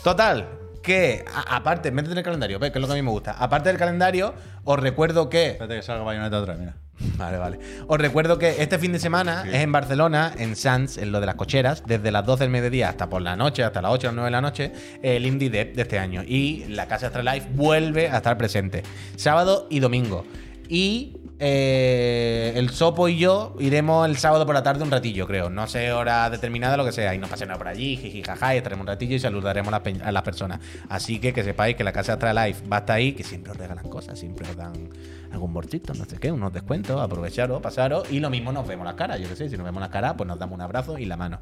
[0.03, 0.47] Total,
[0.83, 3.11] que a- aparte, métete en el calendario, ve, que es lo que a mí me
[3.11, 3.31] gusta.
[3.33, 4.33] Aparte del calendario,
[4.63, 6.75] os recuerdo que Espérate que salga bayoneta atrás, mira.
[7.17, 7.59] Vale, vale.
[7.87, 11.25] Os recuerdo que este fin de semana es en Barcelona, en Sans, en lo de
[11.25, 14.09] las cocheras, desde las 12 del mediodía hasta por la noche, hasta las 8 o
[14.11, 14.71] las 9 de la noche,
[15.01, 16.23] el Indie Dev de este año.
[16.25, 18.83] Y la Casa Astralife vuelve a estar presente.
[19.15, 20.25] Sábado y domingo.
[20.69, 25.49] Y eh, el Sopo y yo iremos el sábado por la tarde un ratillo, creo.
[25.49, 27.13] No sé hora determinada, lo que sea.
[27.13, 29.81] Y nos pasearemos por allí, jiji, jaja, y estaremos un ratillo y saludaremos a las,
[29.81, 30.59] pe- a las personas.
[30.87, 33.57] Así que que sepáis que la Casa Astralife va a estar ahí, que siempre os
[33.57, 34.89] regalan cosas, siempre os dan
[35.31, 38.11] algún borchito, no sé qué, unos descuentos, aprovecharos, pasaros.
[38.11, 40.13] Y lo mismo nos vemos las caras, yo qué sé, si nos vemos las caras,
[40.17, 41.39] pues nos damos un abrazo y la mano.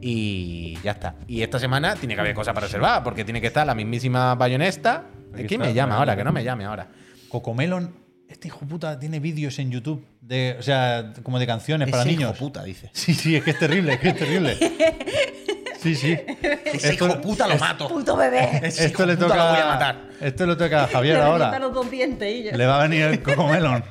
[0.00, 1.14] Y ya está.
[1.26, 4.34] Y esta semana tiene que haber cosas para reservar, porque tiene que estar la mismísima
[4.34, 5.04] bayonesta.
[5.32, 6.16] Aquí ¿Quién está, me llama ahora?
[6.16, 6.88] Que no me llame ahora.
[7.28, 7.94] Cocomelon,
[8.28, 12.30] este hijo puta tiene vídeos en YouTube de, o sea, como de canciones para niños.
[12.30, 12.90] hijo puta, dice.
[12.92, 14.56] Sí, sí, es que es terrible, es que es terrible.
[15.82, 16.16] Sí, sí.
[16.64, 17.88] Ese hijo de puta lo mato.
[17.88, 18.60] Puto bebé.
[18.62, 19.44] Ese Esto hijo le puta toca.
[19.44, 19.96] lo voy a matar.
[20.20, 21.46] Esto le toca a Javier Le ahora.
[21.46, 22.52] revientan los dos dientes y ya.
[22.56, 23.84] Le va a venir el cocomelon.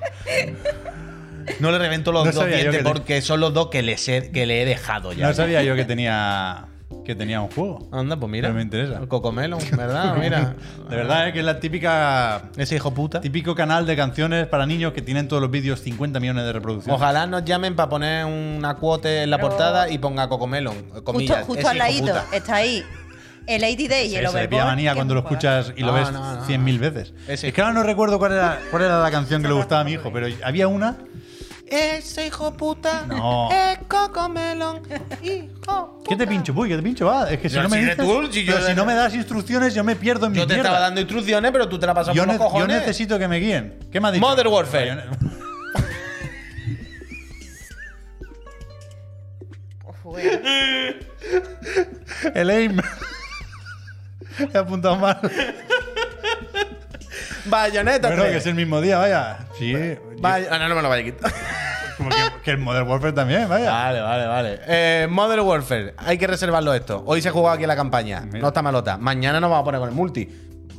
[1.59, 4.07] No le revento los No dos dientes que te- porque son los dos que, les
[4.07, 5.27] he- que le he dejado ya.
[5.27, 6.65] No sabía yo que tenía
[7.05, 7.87] que tenía un juego.
[7.91, 8.47] Anda, pues mira.
[8.47, 8.97] Pero me interesa.
[8.99, 10.15] El Cocomelo, ¿verdad?
[10.17, 10.55] Mira.
[10.89, 13.21] De verdad, es que es la típica Ese hijo puta.
[13.21, 16.95] típico canal de canciones para niños que tienen todos los vídeos 50 millones de reproducciones.
[17.01, 20.75] Ojalá nos llamen para poner una cuota en la Pero- portada y ponga Cocomelon.
[20.89, 21.45] Justo, Comillas.
[21.45, 22.13] justo Ese al ladito.
[22.31, 22.83] Está ahí.
[23.47, 24.65] El 80 Day y el se le pilla Overboard.
[24.67, 26.45] manía que cuando lo escuchas y lo No, ves no, no.
[26.45, 27.13] 100.000 veces.
[27.27, 29.81] Ese es que ahora no recuerdo cuál era, cuál era la canción que le gustaba
[29.81, 30.97] a mi hijo, pero había una.
[31.72, 33.49] Ese hijo puta No.
[33.49, 34.82] es Cocomelon.
[35.24, 36.67] Hijo ¿Qué te pincho, Puy?
[36.67, 37.05] ¿Qué te pincho?
[37.05, 39.15] Va, es que si no me dices- tú, si yo- pero si no me das
[39.15, 40.69] instrucciones, yo me pierdo en mi Yo te mierda.
[40.69, 42.80] estaba dando instrucciones, pero tú te la pasas yo, por los ne- yo cojones.
[42.82, 43.80] necesito que me guíen.
[43.89, 44.28] ¿Qué me has dicho?
[44.28, 45.01] Modern Warfare.
[52.34, 52.78] El aim.
[54.53, 55.19] He apuntado mal.
[57.45, 58.32] Bayonetta Bueno, 3.
[58.34, 59.39] que es el mismo día, vaya.
[59.57, 59.74] Sí.
[60.19, 61.32] Bay- Ah, no, no me lo vaya a quitar.
[62.43, 63.71] Que, el Modern Warfare también, vaya.
[63.71, 64.59] Vale, vale, vale.
[64.67, 67.03] Eh, Modern Warfare, hay que reservarlo esto.
[67.05, 68.21] Hoy se ha jugado aquí la campaña.
[68.21, 68.39] Mira.
[68.39, 68.97] No está malota.
[68.97, 70.27] Mañana nos vamos a poner con el multi.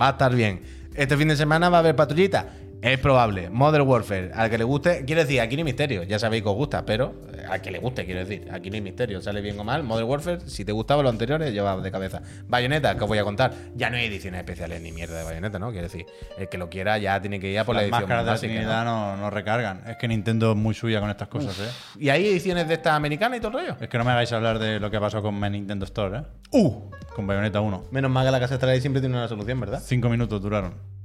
[0.00, 0.62] Va a estar bien.
[0.94, 2.46] Este fin de semana va a haber patrullita.
[2.83, 3.49] Es probable.
[3.49, 6.03] Modern Warfare, al que le guste, quiero decir, aquí no hay misterio.
[6.03, 8.74] Ya sabéis que os gusta, pero eh, al que le guste, quiero decir, aquí no
[8.74, 9.20] hay misterio.
[9.22, 9.85] Sale bien o mal.
[9.85, 12.22] Modern Warfare, si te gustaba lo anteriores, lleva de cabeza.
[12.49, 13.53] Bayonetta, que os voy a contar.
[13.76, 15.70] Ya no hay ediciones especiales ni mierda de Bayonetta, ¿no?
[15.70, 16.07] Quiero decir,
[16.37, 18.41] el que lo quiera ya tiene que ir a por la Las edición máscaras más
[18.41, 18.85] de básica, ¿no?
[18.85, 19.83] No, no recargan.
[19.87, 21.70] Es que Nintendo es muy suya con estas cosas, ¿eh?
[22.01, 23.76] ¿Y hay ediciones de estas americanas y todo el rollo?
[23.80, 26.18] Es que no me hagáis hablar de lo que ha pasado con My Nintendo Store,
[26.18, 26.22] ¿eh?
[26.51, 26.91] ¡Uh!
[27.14, 27.85] Con Bayonetta 1.
[27.93, 29.80] Menos mal que la casa Extra siempre tiene una solución, ¿verdad?
[29.85, 31.01] Cinco minutos duraron.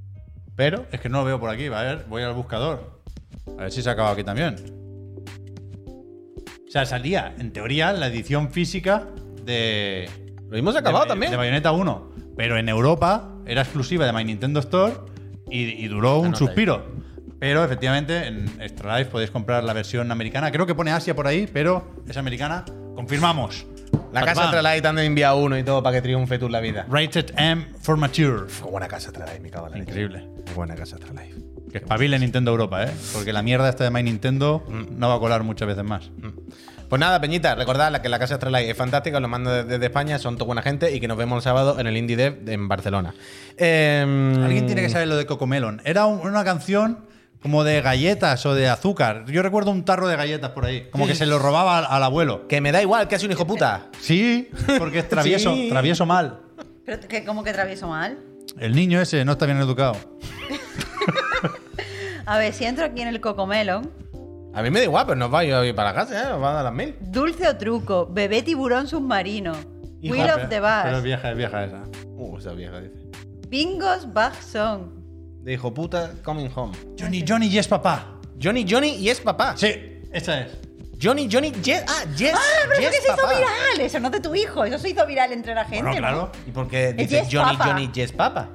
[0.57, 1.67] Pero Es que no lo veo por aquí.
[1.67, 2.99] A ver, voy al buscador.
[3.57, 4.55] A ver si se ha acabado aquí también.
[6.67, 9.07] O sea, salía, en teoría, la edición física
[9.45, 10.09] de.
[10.49, 11.31] lo ha acabado de, también.
[11.31, 12.11] De Bayonetta 1.
[12.35, 14.93] Pero en Europa era exclusiva de My Nintendo Store
[15.49, 16.47] y, y duró un Anota ahí.
[16.47, 16.85] suspiro.
[17.39, 20.51] Pero efectivamente en Extra Life podéis comprar la versión americana.
[20.51, 22.65] Creo que pone Asia por ahí, pero es americana.
[22.95, 23.67] Confirmamos.
[24.13, 24.43] La casa Patman.
[24.45, 26.85] Extra te han enviado uno y todo para que triunfe tú en la vida.
[26.89, 28.45] Rated M for Mature.
[28.47, 29.79] Qué buena casa en la leche.
[29.91, 30.27] Increíble.
[30.45, 31.13] Qué buena casa Extra
[31.71, 32.91] Que espabile Nintendo Europa, ¿eh?
[33.13, 34.97] Porque la mierda esta de My Nintendo Mm.
[34.97, 36.09] no va a colar muchas veces más.
[36.89, 40.35] Pues nada, Peñita, recordad que la casa Extra es fantástica, lo mando desde, España, son
[40.37, 43.13] toda buena gente y que nos vemos el sábado en el Indie Dev en Barcelona.
[43.57, 45.81] Em, Alguien tiene que saber lo de Cocomelon.
[45.83, 46.99] Era un- una canción
[47.41, 49.25] como de galletas o de azúcar.
[49.27, 50.87] Yo recuerdo un tarro de galletas por ahí.
[50.91, 52.47] Como que se lo robaba al, al abuelo.
[52.47, 53.87] Que me da igual, que es un hijo puta.
[53.99, 55.67] Sí, porque es travieso, Sí.
[55.69, 56.41] travieso mal.
[56.85, 58.17] Pero que como que travieso mal.
[58.59, 59.95] El niño ese no está bien educado.
[62.25, 63.89] A ver, si entro aquí en el cocomelon.
[64.53, 66.25] A mí me da igual, pero nos va a ir para la casa, ¿eh?
[66.29, 66.95] Nos va a dar las mil.
[66.99, 69.53] Dulce o truco, bebé tiburón submarino,
[70.01, 71.83] Hijo, Wheel of the Pero es Bass, vieja, es vieja esa.
[72.15, 72.97] Uh, esa vieja dice.
[73.47, 74.96] Bingos Bug Song.
[75.47, 76.73] De hijo puta, coming home.
[76.99, 78.19] Johnny, Johnny, yes, papá.
[78.37, 79.55] Johnny, Johnny y es papá.
[79.55, 79.67] Sí,
[80.11, 80.57] esa es.
[81.01, 81.85] Johnny, Johnny, yes.
[81.87, 82.33] Ah, yes.
[82.35, 83.33] ¡Ah, pero yes, es que se hizo papá.
[83.33, 83.79] viral!
[83.79, 85.83] Eso no es de tu hijo, eso se hizo viral entre la gente.
[85.83, 85.97] Bueno, ¿no?
[85.99, 86.31] claro.
[86.45, 87.65] ¿Y por qué Es dice Yes, Johnny, Papa.
[87.69, 88.49] Johnny, yes, papa?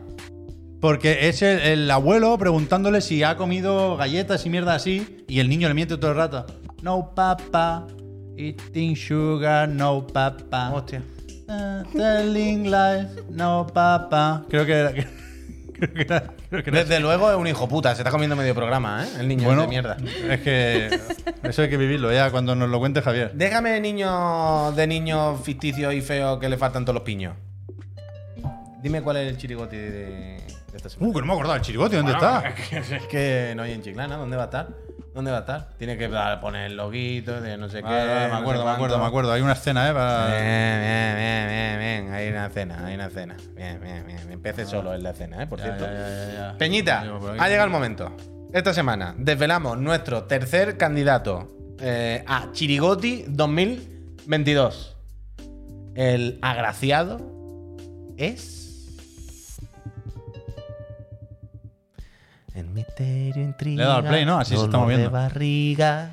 [0.82, 5.24] Porque es el, el abuelo preguntándole si ha comido galletas y mierda así.
[5.28, 6.44] Y el niño le miente todo el rato.
[6.82, 7.86] No, papá.
[8.36, 10.70] Eating sugar, no, papá.
[10.74, 11.02] Hostia.
[11.48, 14.44] Uh, telling lies, no, papá.
[14.50, 14.92] Creo que era.
[15.82, 16.24] Creo que era.
[16.48, 19.08] Creo que era Desde luego es un hijo puta, se está comiendo medio programa, ¿eh?
[19.18, 19.96] El niño bueno, de mierda.
[20.30, 21.00] es que
[21.42, 23.32] eso hay que vivirlo ya cuando nos lo cuente Javier.
[23.34, 27.34] Déjame niño de niños ficticios y feos que le faltan todos los piños.
[28.80, 31.10] Dime cuál es el chirigoti de, de esta semana.
[31.10, 32.96] Uh, que no me acordaba el chirigote, ¿dónde Bueno, está?
[32.96, 34.68] Es que no hay en Chiclana, ¿dónde va a estar?
[35.14, 35.68] ¿Dónde va a estar?
[35.78, 36.08] Tiene que
[36.40, 37.82] poner el loguito de no sé qué.
[37.82, 39.32] Vale, vale, me no sé acuerdo, me acuerdo, me acuerdo.
[39.32, 39.92] Hay una escena, ¿eh?
[39.92, 40.26] Para...
[40.28, 40.42] Bien,
[40.80, 42.14] bien, bien, bien, bien.
[42.14, 43.36] Hay una cena, hay una cena.
[43.54, 44.32] Bien, bien, bien.
[44.32, 45.46] Empecé solo en la cena, ¿eh?
[45.46, 45.84] Por Ya, cierto.
[45.84, 46.58] ya, ya.
[46.58, 47.00] Peñita,
[47.38, 48.16] ha llegado el momento.
[48.54, 51.48] Esta semana desvelamos nuestro tercer candidato
[51.80, 54.96] eh, a Chirigoti 2022.
[55.94, 57.20] El agraciado
[58.16, 58.61] es.
[62.54, 63.76] El misterio intriga.
[63.76, 64.38] Le he dado al play, ¿no?
[64.38, 65.04] Así se está moviendo.
[65.06, 66.10] De barriga.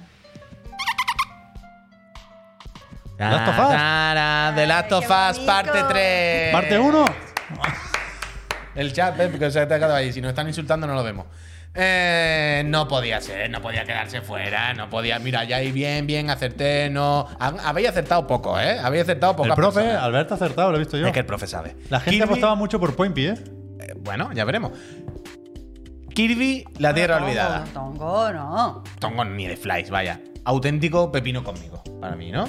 [3.17, 4.55] Last of Us.
[4.55, 5.05] The Last of
[5.45, 6.51] parte 3.
[6.53, 7.05] Parte 1.
[8.75, 9.29] El chat, ¿ves?
[9.29, 10.13] Porque se ha quedado ahí.
[10.13, 11.25] Si nos están insultando, no lo vemos.
[11.75, 15.19] Eh, no podía ser, no podía quedarse fuera, no podía.
[15.19, 17.27] Mira, ya ahí bien, bien, acerté, no.
[17.39, 18.79] Ha- Habéis acertado poco, ¿eh?
[18.79, 19.49] Habéis acertado poco.
[19.49, 21.07] El profe, Alberto ha acertado, lo he visto yo.
[21.07, 21.75] Es que el profe sabe.
[21.89, 23.33] La gente Kirby- apostaba mucho por Pointy, ¿eh?
[23.81, 24.71] eh, bueno, ya veremos.
[26.19, 27.63] Kirby, la tierra Tongo, olvidada.
[27.73, 28.83] Tongo, no.
[28.99, 30.19] Tongo ni de flies, vaya.
[30.43, 32.43] Auténtico pepino conmigo, para mí, ¿no?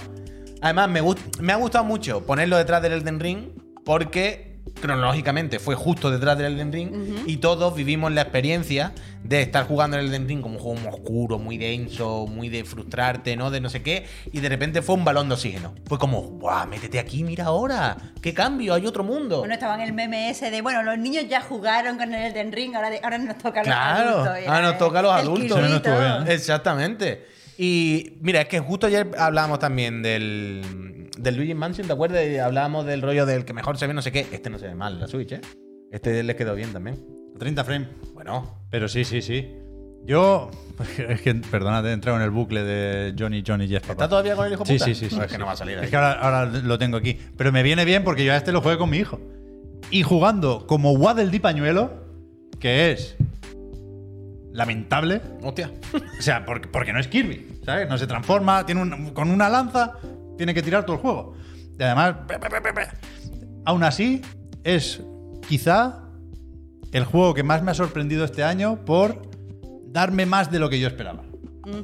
[0.60, 1.00] Además, me,
[1.40, 3.50] me ha gustado mucho ponerlo detrás del Elden Ring
[3.84, 4.49] porque
[4.80, 6.90] cronológicamente fue justo detrás del Elden Ring
[7.26, 10.88] y todos vivimos la experiencia de estar jugando el Elden Ring como un juego muy
[10.92, 13.50] oscuro, muy denso, muy de frustrarte, ¿no?
[13.50, 14.06] De no sé qué.
[14.32, 15.74] Y de repente fue un balón de oxígeno.
[15.86, 16.66] Fue como, ¡guau!
[16.66, 17.96] Métete aquí, mira ahora.
[18.22, 18.74] ¡Qué cambio!
[18.74, 19.38] Hay otro mundo.
[19.40, 22.74] Bueno, estaban el meme ese de, bueno, los niños ya jugaron con el Elden Ring,
[22.74, 24.48] ahora, de- ahora nos toca a los Claro, adultos.
[24.48, 25.60] ahora nos toca a los adultos.
[25.60, 26.32] ¿eh?
[26.32, 27.26] Exactamente.
[27.62, 32.26] Y mira, es que justo ayer hablábamos también del, del Luigi Mansion, ¿te acuerdas?
[32.26, 34.26] Y hablábamos del rollo del que mejor se ve no sé qué.
[34.32, 35.42] Este no se ve mal, la Switch, ¿eh?
[35.92, 36.96] Este les quedó bien también.
[37.38, 37.88] 30 frames.
[38.14, 39.46] Bueno, Pero sí, sí, sí.
[40.06, 40.50] Yo.
[41.10, 43.92] Es que, perdónate, he entrado en el bucle de Johnny, Johnny, papá.
[43.92, 44.84] ¿está todavía con el hijo Sí, puta?
[44.86, 45.00] sí, sí.
[45.00, 45.38] Pues sí, es que sí.
[45.38, 45.84] no va a salir ahí.
[45.84, 47.18] Es que ahora, ahora lo tengo aquí.
[47.36, 49.20] Pero me viene bien porque yo a este lo jugué con mi hijo.
[49.90, 51.92] Y jugando como Waddle di pañuelo,
[52.58, 53.16] que es
[54.52, 55.20] lamentable.
[55.42, 55.70] Hostia.
[56.18, 57.88] O sea, porque, porque no es Kirby, ¿sabes?
[57.88, 59.92] No se transforma, tiene un- con una lanza,
[60.36, 61.34] tiene que tirar todo el juego.
[61.78, 62.82] Y además, pe, pe, pe, pe, pe.
[63.64, 64.22] aún así,
[64.64, 65.00] es
[65.48, 66.00] quizá
[66.92, 69.22] el juego que más me ha sorprendido este año por
[69.86, 71.22] darme más de lo que yo esperaba.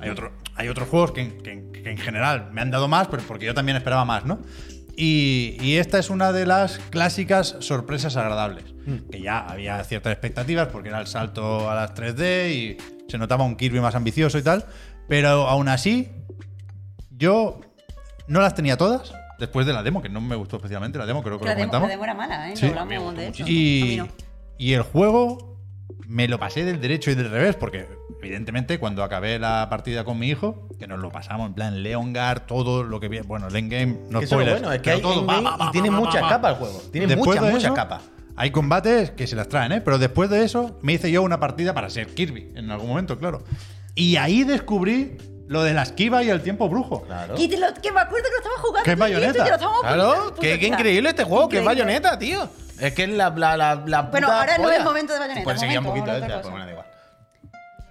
[0.01, 3.23] hay, otro- hay otros juegos que, que- que en general me han dado más, pero
[3.23, 4.41] porque yo también esperaba más, ¿no?
[4.97, 8.65] Y, y esta es una de las clásicas sorpresas agradables.
[9.11, 12.77] Que ya había ciertas expectativas porque era el salto a las 3D y
[13.09, 14.65] se notaba un Kirby más ambicioso y tal.
[15.09, 16.09] Pero aún así,
[17.11, 17.61] yo
[18.29, 21.23] no las tenía todas después de la demo, que no me gustó especialmente la demo,
[21.23, 21.89] creo que La lo demo, comentamos.
[21.89, 22.57] la demo era mala, ¿eh?
[22.57, 22.67] Sí.
[22.67, 23.45] No hablamos gustó de eso.
[23.47, 24.09] Y, no.
[24.57, 25.61] y el juego
[26.07, 27.87] me lo pasé del derecho y del revés, porque
[28.27, 32.47] evidentemente cuando acabé la partida con mi hijo, que nos lo pasamos en plan Leongar,
[32.47, 35.01] todo lo que vi, bueno, el endgame, no Que es spoilers, bueno, es que hay
[35.01, 36.83] todo, endgame va, va, va, y tiene muchas capas el juego.
[36.93, 38.03] Tiene Después muchas, de muchas capas.
[38.37, 39.81] Hay combates que se las traen, ¿eh?
[39.81, 43.19] Pero después de eso me hice yo una partida para ser Kirby, en algún momento,
[43.19, 43.43] claro.
[43.95, 45.17] Y ahí descubrí
[45.49, 47.03] lo de la esquiva y el tiempo brujo.
[47.03, 47.35] Claro.
[47.39, 48.85] Y te lo, que me acuerdo que lo estaba jugando.
[48.85, 49.45] ¿Qué tú y yo, y bayoneta?
[49.45, 52.49] te lo Claro, qué, increíble este juego, que es bayoneta, tío.
[52.79, 55.45] Es que es la, la, la, la Bueno, puta ahora no es momento de Bayonetta,
[55.45, 56.87] Pues seguía un poquito, ya, pues bueno, da igual.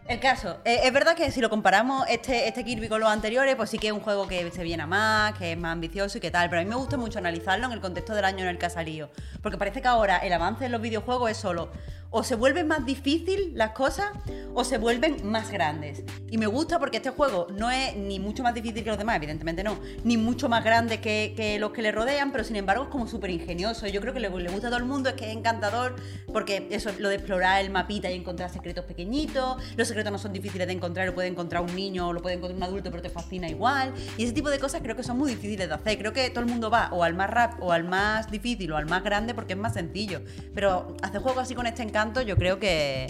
[0.08, 3.56] El caso, eh, es verdad que si lo comparamos este, este Kirby con los anteriores,
[3.56, 6.20] pues sí que es un juego que se viene a más, que es más ambicioso
[6.20, 8.44] y que tal, pero a mí me gusta mucho analizarlo en el contexto del año
[8.44, 9.10] en el que ha salido,
[9.42, 11.72] porque parece que ahora el avance en los videojuegos es solo
[12.18, 14.08] o se vuelven más difícil las cosas
[14.54, 16.02] o se vuelven más grandes.
[16.32, 19.18] Y me gusta porque este juego no es ni mucho más difícil que los demás,
[19.18, 22.90] evidentemente no, ni mucho más grande que, los que le rodean, pero sin embargo es
[22.90, 23.86] como súper ingenioso.
[23.88, 25.98] Yo creo que le, le gusta a todo el mundo, es que es encantador,
[26.32, 30.32] porque eso, lo de explorar el mapita y encontrar secretos pequeñitos, los secretos no son
[30.32, 33.04] difíciles de encontrar, lo puede encontrar un niño o lo puede encontrar un adulto, pero
[33.04, 33.94] te fascina igual.
[34.18, 35.98] Y ese tipo de cosas creo que son muy difíciles de hacer.
[35.98, 38.78] Creo que todo el mundo va o al más rap o al más difícil o
[38.78, 40.22] al más grande porque es más sencillo.
[40.54, 43.08] Pero hacer juegos así con este encanto, yo creo que,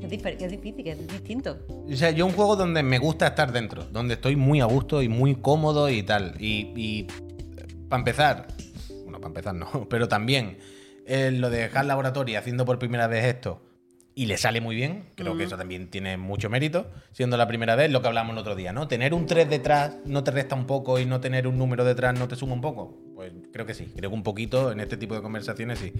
[0.00, 1.58] que es, difer- que es difícil, que es distinto.
[1.68, 5.02] O sea, yo un juego donde me gusta estar dentro, donde estoy muy a gusto
[5.02, 6.34] y muy cómodo y tal.
[6.38, 7.06] Y,
[7.88, 8.46] para empezar,
[9.04, 10.58] bueno, para empezar no, pero también
[11.06, 13.62] eh, lo de dejar laboratorio haciendo por primera vez esto
[14.18, 17.76] y le sale muy bien, creo que eso también tiene mucho mérito, siendo la primera
[17.76, 18.88] vez lo que hablamos el otro día, ¿no?
[18.88, 22.18] Tener un 3 detrás no te resta un poco y no tener un número detrás
[22.18, 22.96] no te suma un poco.
[23.14, 25.92] Pues creo que sí, creo que un poquito en este tipo de conversaciones sí.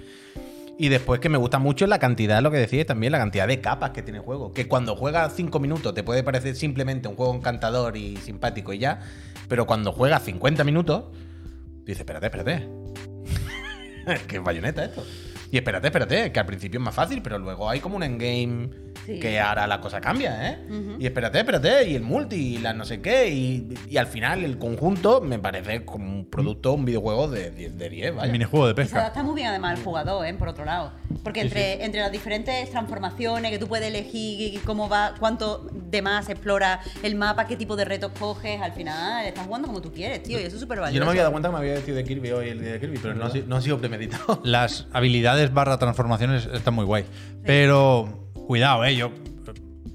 [0.78, 3.60] Y después que me gusta mucho la cantidad, lo que decías también, la cantidad de
[3.60, 4.52] capas que tiene el juego.
[4.52, 8.78] Que cuando juegas 5 minutos te puede parecer simplemente un juego encantador y simpático y
[8.78, 9.00] ya.
[9.48, 11.04] Pero cuando juegas 50 minutos,
[11.84, 12.68] dices, espérate, espérate.
[14.06, 15.02] es que bayoneta esto.
[15.50, 18.68] Y espérate, espérate, que al principio es más fácil, pero luego hay como un endgame
[19.06, 19.20] Sí.
[19.20, 20.58] que ahora la cosa cambia, ¿eh?
[20.98, 24.42] Y espérate, espérate, y el multi, y la no sé qué, y, y al final
[24.42, 28.32] el conjunto me parece como un producto, un videojuego de 10, de 10 El vaya.
[28.32, 29.00] minijuego de Y se pesca.
[29.02, 30.34] adapta muy bien además al jugador, ¿eh?
[30.34, 30.92] por otro lado.
[31.22, 36.02] Porque Sí, entre, entre las diferentes transformaciones que tú puedes elegir, cómo va, cuánto de
[36.02, 39.92] más explora el mapa, qué tipo de retos coges, al final estás jugando como tú
[39.92, 40.94] quieres, tío, y eso es súper valioso.
[40.94, 42.72] Yo no me había dado cuenta que me había decidido de Kirby hoy el día
[42.72, 44.40] de Kirby, pero no, ha sido- no ha sido premeditado.
[44.42, 47.04] Las habilidades barra transformaciones están muy guay.
[47.44, 49.10] Pero cuidado, eh, yo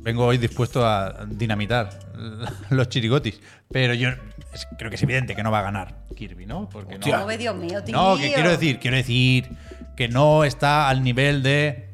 [0.01, 1.89] vengo hoy dispuesto a dinamitar
[2.69, 3.39] los chirigotis.
[3.71, 4.09] Pero yo
[4.53, 6.67] es- creo que es evidente que no va a ganar Kirby, ¿no?
[6.69, 7.95] Porque no, Oh, Dios mío, tío.
[7.95, 9.49] No, que quiero decir, quiero decir
[9.95, 11.89] que no está al nivel de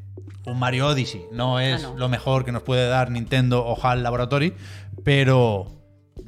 [0.45, 1.21] un Mario Odyssey.
[1.31, 1.97] No es Ah, no.
[1.97, 4.53] lo mejor que nos puede dar Nintendo o HAL Laboratory,
[5.03, 5.81] pero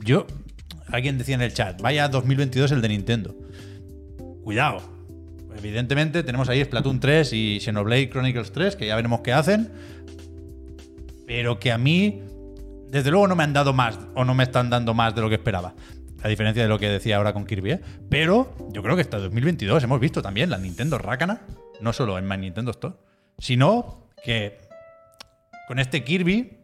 [0.03, 0.27] yo,
[0.87, 3.35] alguien decía en el chat, vaya 2022 el de Nintendo.
[4.43, 4.81] Cuidado.
[5.59, 9.69] Evidentemente tenemos ahí Splatoon 3 y Xenoblade Chronicles 3, que ya veremos qué hacen.
[11.27, 12.21] Pero que a mí,
[12.87, 15.27] desde luego, no me han dado más o no me están dando más de lo
[15.27, 15.75] que esperaba.
[16.23, 17.81] A diferencia de lo que decía ahora con Kirby, ¿eh?
[18.09, 21.41] Pero yo creo que hasta 2022 hemos visto también la Nintendo Rácana,
[21.81, 22.95] no solo en My Nintendo Store,
[23.37, 24.59] sino que
[25.67, 26.57] con este Kirby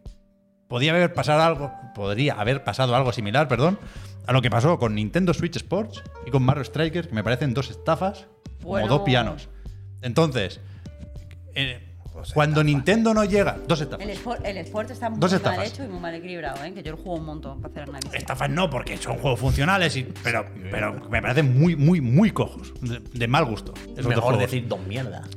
[0.68, 3.78] podía haber pasado algo, podría haber pasado algo similar, perdón,
[4.26, 7.52] a lo que pasó con Nintendo Switch Sports y con Mario Strikers, que me parecen
[7.52, 8.26] dos estafas
[8.66, 8.86] Bueno.
[8.86, 9.48] como dos pianos.
[10.02, 10.60] Entonces,
[11.54, 11.82] eh,
[12.34, 14.04] cuando Nintendo no llega, dos estafas.
[14.04, 16.72] El, sport, el Sport está muy Dos mal hecho y muy mal equilibrado, ¿eh?
[16.72, 18.14] que yo lo juego un montón para hacer análisis.
[18.14, 22.72] Estafas no, porque son juegos funcionales, y, pero, pero me parecen muy, muy, muy cojos.
[22.80, 23.74] De, de mal gusto.
[23.96, 25.28] Es mejor decir dos mierdas.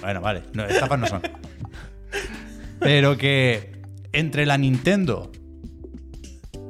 [0.00, 0.42] Bueno, vale.
[0.52, 1.22] No, estafas no son.
[2.78, 3.72] Pero que
[4.12, 5.32] entre la Nintendo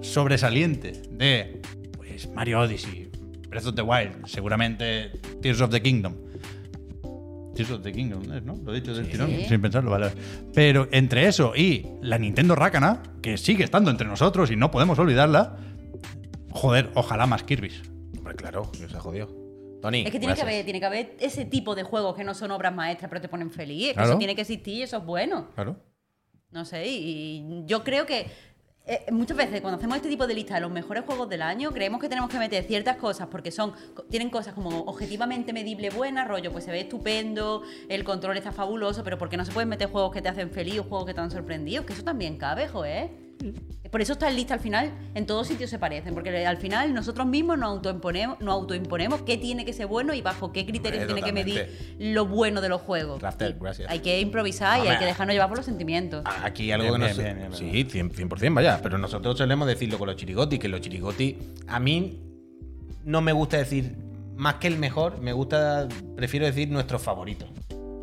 [0.03, 1.61] sobresaliente de
[1.97, 3.04] pues, Mario Odyssey,
[3.55, 6.17] Breath of the Wild, seguramente Tears of the Kingdom.
[7.55, 8.25] Tears of the Kingdom.
[8.45, 8.57] ¿no?
[8.65, 9.13] Lo he dicho del Sí.
[9.13, 10.09] tirón, sin pensarlo, vale.
[10.53, 14.99] Pero entre eso y la Nintendo Rácana, que sigue estando entre nosotros y no podemos
[14.99, 15.57] olvidarla,
[16.51, 17.81] joder, ojalá más Kirby's.
[18.19, 19.29] Hombre, claro, que se ha jodido.
[19.81, 20.01] Tony.
[20.01, 22.51] Es que tiene que, haber, tiene que haber ese tipo de juegos que no son
[22.51, 23.93] obras maestras pero te ponen feliz.
[23.93, 24.09] Claro.
[24.09, 25.51] eso tiene que existir y eso es bueno.
[25.55, 25.77] Claro.
[26.51, 28.27] No sé, y yo creo que
[28.87, 31.71] eh, muchas veces cuando hacemos este tipo de lista de los mejores juegos del año,
[31.71, 33.73] creemos que tenemos que meter ciertas cosas porque son
[34.11, 39.03] tienen cosas como objetivamente medible buenas, rollo, pues se ve estupendo, el control está fabuloso,
[39.03, 41.15] pero ¿por qué no se pueden meter juegos que te hacen feliz o juegos que
[41.15, 41.87] te han sorprendido?
[41.87, 43.24] Que eso también cabe, joder.
[43.91, 47.27] Por eso esta lista al final, en todos sitios se parecen, porque al final nosotros
[47.27, 51.23] mismos nos autoimponemos, nos autoimponemos qué tiene que ser bueno y bajo qué criterios Hombre,
[51.23, 53.21] tiene que medir lo bueno de los juegos.
[53.21, 53.55] Gracias.
[53.89, 56.25] Hay que improvisar y hay que dejarnos llevar por los sentimientos.
[56.43, 57.19] Aquí algo Bien, que bien, nos.
[57.19, 57.91] bien, bien, bien.
[57.91, 58.81] sí, 100%, 100%, vaya.
[58.83, 61.39] Pero nosotros solemos decirlo con los chirigoti, que los chirigoti.
[61.69, 62.21] A mí
[63.05, 63.97] no me gusta decir
[64.37, 65.89] más que el mejor, me gusta.
[66.17, 67.47] Prefiero decir nuestro favorito.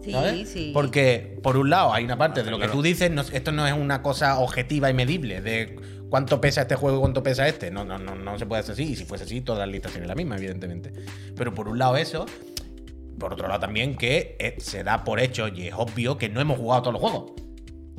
[0.04, 0.50] Sí, ¿sabes?
[0.50, 0.72] sí.
[0.74, 3.68] Porque, por un lado, hay una parte de lo que tú dices, no- esto no
[3.68, 5.76] es una cosa objetiva y medible de
[6.10, 7.70] cuánto pesa este juego y cuánto pesa este.
[7.72, 8.84] No, no, no, no se puede hacer así.
[8.84, 10.92] Y si fuese así, todas las listas serían la misma, evidentemente.
[11.36, 12.26] Pero por un lado, eso.
[13.20, 16.42] Por otro lado, también que eh, se da por hecho y es obvio que no
[16.42, 17.32] hemos jugado todos los juegos.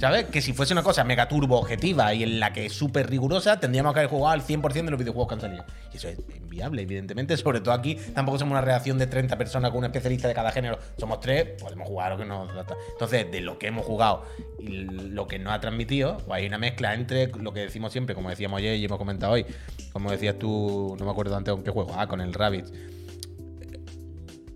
[0.02, 0.24] ¿Sabes?
[0.24, 3.60] Que si fuese una cosa mega turbo objetiva y en la que es súper rigurosa,
[3.60, 5.64] tendríamos que haber jugado al 100% de los videojuegos que han salido.
[5.92, 7.36] Y eso es inviable, evidentemente.
[7.36, 10.50] Sobre todo aquí, tampoco somos una reacción de 30 personas con un especialista de cada
[10.50, 10.76] género.
[10.98, 12.50] Somos tres, podemos jugar lo que nos.
[12.94, 14.24] Entonces, de lo que hemos jugado
[14.58, 18.16] y lo que nos ha transmitido, pues hay una mezcla entre lo que decimos siempre,
[18.16, 19.46] como decíamos ayer y hemos comentado hoy.
[19.92, 21.94] Como decías tú, no me acuerdo antes con qué juego.
[21.96, 22.66] Ah, con el Rabbit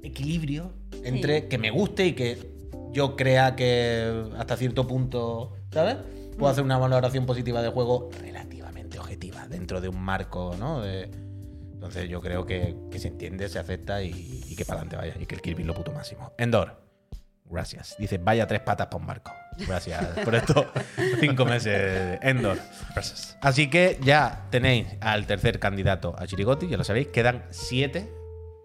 [0.03, 0.73] equilibrio
[1.05, 2.56] entre que me guste y que
[2.97, 5.97] yo crea que hasta cierto punto, ¿sabes?
[6.39, 10.81] Puedo hacer una valoración positiva del juego relativamente objetiva dentro de un marco, ¿no?
[10.81, 11.11] De-
[11.75, 15.15] entonces yo creo que, que se entiende, se acepta y, y que para adelante vaya.
[15.23, 16.33] Y que el Kirby es lo puto máximo.
[16.39, 16.81] Endor,
[17.45, 17.95] gracias.
[17.99, 19.31] Dice, vaya tres patas para un barco.
[19.69, 20.65] Gracias por estos
[21.21, 22.59] cinco meses, Endor.
[22.95, 23.37] Gracias.
[23.43, 28.11] Así que ya tenéis al tercer candidato a Chirigoti, ya lo sabéis, quedan siete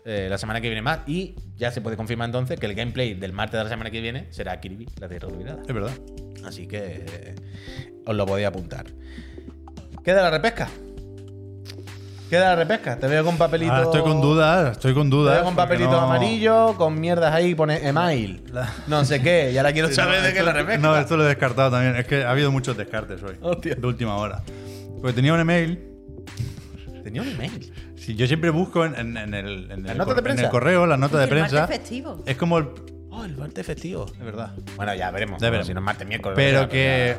[0.05, 3.13] eh, la semana que viene más y ya se puede confirmar entonces que el gameplay
[3.13, 5.61] del martes de la semana que viene será Kirby, la Tierra Olvidada.
[5.67, 5.91] Es verdad.
[6.45, 7.35] Así que eh,
[8.05, 8.85] os lo podéis apuntar.
[10.03, 10.67] Queda la repesca.
[12.29, 12.97] Queda la repesca.
[12.97, 13.71] Te veo con papelito.
[13.73, 15.35] Ahora estoy con dudas, estoy con Te dudas.
[15.35, 18.41] veo con papelito no- amarillo, con mierdas ahí, pone email.
[18.53, 19.51] La- No sé qué.
[19.51, 20.77] Y ahora quiero Sí, saber no, de qué es la repesca.
[20.81, 21.95] No, esto lo he descartado también.
[21.97, 23.35] Es que ha habido muchos descartes hoy.
[23.41, 23.75] Hostia.
[23.75, 24.41] De última hora.
[25.01, 25.90] Porque tenía un email.
[27.03, 27.71] Tenía un email.
[27.95, 30.43] Si yo siempre busco en, en- en el, en, ¿Las el notas de en prensa?
[30.45, 32.23] el correo, las notas de martes festivo.
[32.25, 32.67] Es como el.
[33.09, 34.05] Oh, el martes festivo.
[34.17, 34.53] De verdad.
[34.77, 35.41] Bueno, ya veremos.
[35.41, 35.67] Ya Bueno, veremos.
[35.67, 36.35] Si no es martes, miércoles.
[36.35, 37.17] Pero ya, que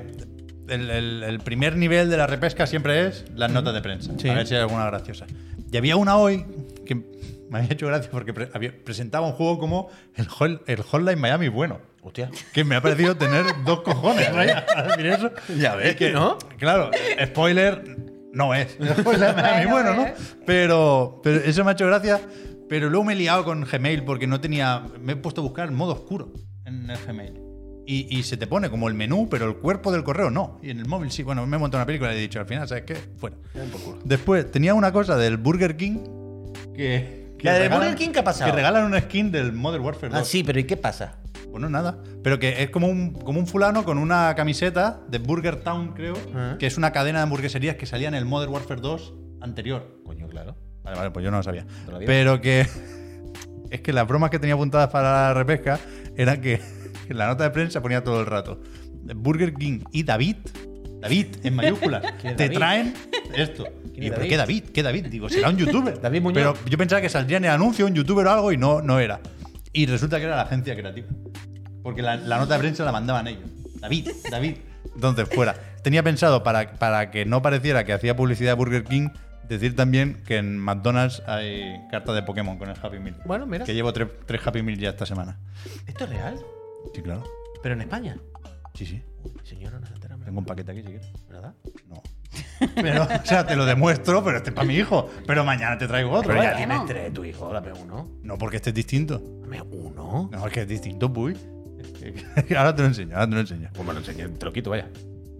[0.68, 4.12] el, el- el primer nivel de la repesca siempre es las notas de prensa.
[4.18, 4.28] Sí.
[4.28, 5.26] A ver si hay alguna graciosa.
[5.70, 6.44] Y había una hoy
[6.86, 10.82] que me había hecho gracia porque pre- había- presentaba un juego como el, Hol- el
[10.82, 11.80] Hotline Miami bueno.
[12.04, 12.30] Hostia.
[12.52, 15.30] Que me ha parecido tener dos cojones, vaya, a decir eso.
[15.56, 16.36] Ya ves que no.
[16.58, 16.90] Claro,
[17.26, 17.96] spoiler
[18.32, 18.76] no es.
[18.80, 20.06] El Hotline Miami Bueno, bueno, ¿no?
[20.08, 20.14] eh.
[20.46, 22.20] Pero, pero eso me ha hecho gracia.
[22.68, 24.82] Pero luego me he liado con Gmail porque no tenía.
[25.00, 26.32] Me he puesto a buscar modo oscuro
[26.64, 27.38] en el Gmail.
[27.84, 30.58] Y, y se te pone como el menú, pero el cuerpo del correo no.
[30.62, 31.22] Y en el móvil sí.
[31.22, 32.94] Bueno, me he montado una película y he dicho al final, ¿sabes qué?
[33.18, 33.36] Fuera.
[34.04, 35.98] Después tenía una cosa del Burger King
[36.74, 37.21] que.
[37.42, 38.50] Que ¿La de regalan- Burger King qué ha pasado?
[38.50, 40.20] Que regalan una skin del Modern Warfare 2.
[40.20, 41.16] Ah, sí, pero ¿y qué pasa?
[41.50, 41.98] Bueno, nada.
[42.22, 46.14] Pero que es como un, como un fulano con una camiseta de Burger Town, creo,
[46.34, 46.56] Ah.
[46.58, 49.12] que es una cadena de hamburgueserías que salía en el Modern Warfare 2
[49.42, 50.00] anterior.
[50.04, 50.56] Coño, claro.
[50.82, 51.66] Vale, vale, pues yo no lo sabía.
[52.06, 52.66] Pero que.
[53.70, 55.80] Es que las bromas que tenía apuntadas para la repesca
[56.14, 56.60] eran que
[57.08, 58.60] en la nota de prensa ponía todo el rato.
[59.16, 60.36] Burger King y David.
[61.02, 62.02] David, en mayúsculas.
[62.20, 62.56] ¿Quién es te David?
[62.56, 62.94] traen
[63.36, 63.64] esto.
[63.92, 64.64] ¿Quién Y yo, ¿pero qué David?
[64.72, 65.06] ¿Qué David?
[65.06, 66.00] Digo, será un youtuber.
[66.02, 66.34] David Muñoz.
[66.34, 68.98] Pero yo pensaba que saldría en el anuncio un youtuber o algo y no, no
[69.00, 69.20] era.
[69.72, 71.08] Y resulta que era la agencia creativa.
[71.82, 73.50] Porque la, la nota de prensa la mandaban ellos.
[73.80, 74.56] David, David.
[74.94, 75.54] Entonces, fuera.
[75.82, 79.08] Tenía pensado, para, para que no pareciera que hacía publicidad de Burger King,
[79.48, 83.16] decir también que en McDonald's hay carta de Pokémon con el Happy Meal.
[83.24, 83.64] Bueno, mira.
[83.64, 85.38] Que llevo tres, tres Happy Meal ya esta semana.
[85.86, 86.36] ¿Esto es real?
[86.94, 87.24] Sí, claro.
[87.62, 88.16] ¿Pero en España?
[88.74, 89.02] Sí, sí.
[89.24, 89.94] Uy, señora, no se.
[90.32, 91.06] Tengo un paquete aquí si quieres.
[91.28, 91.52] ¿Verdad?
[91.90, 92.02] No.
[92.74, 95.10] Pero, o sea, te lo demuestro, pero este es para mi hijo.
[95.26, 96.30] Pero mañana te traigo otro.
[96.30, 98.08] Pero ya tienes tres, tu hijo, dame uno.
[98.22, 99.20] No, porque este es distinto.
[99.42, 100.30] Dame uno.
[100.32, 101.36] No, es que es distinto, puy.
[102.56, 103.68] Ahora te lo enseño, ahora te lo enseño.
[103.74, 104.88] Pues me lo enseñé, te lo quito, vaya.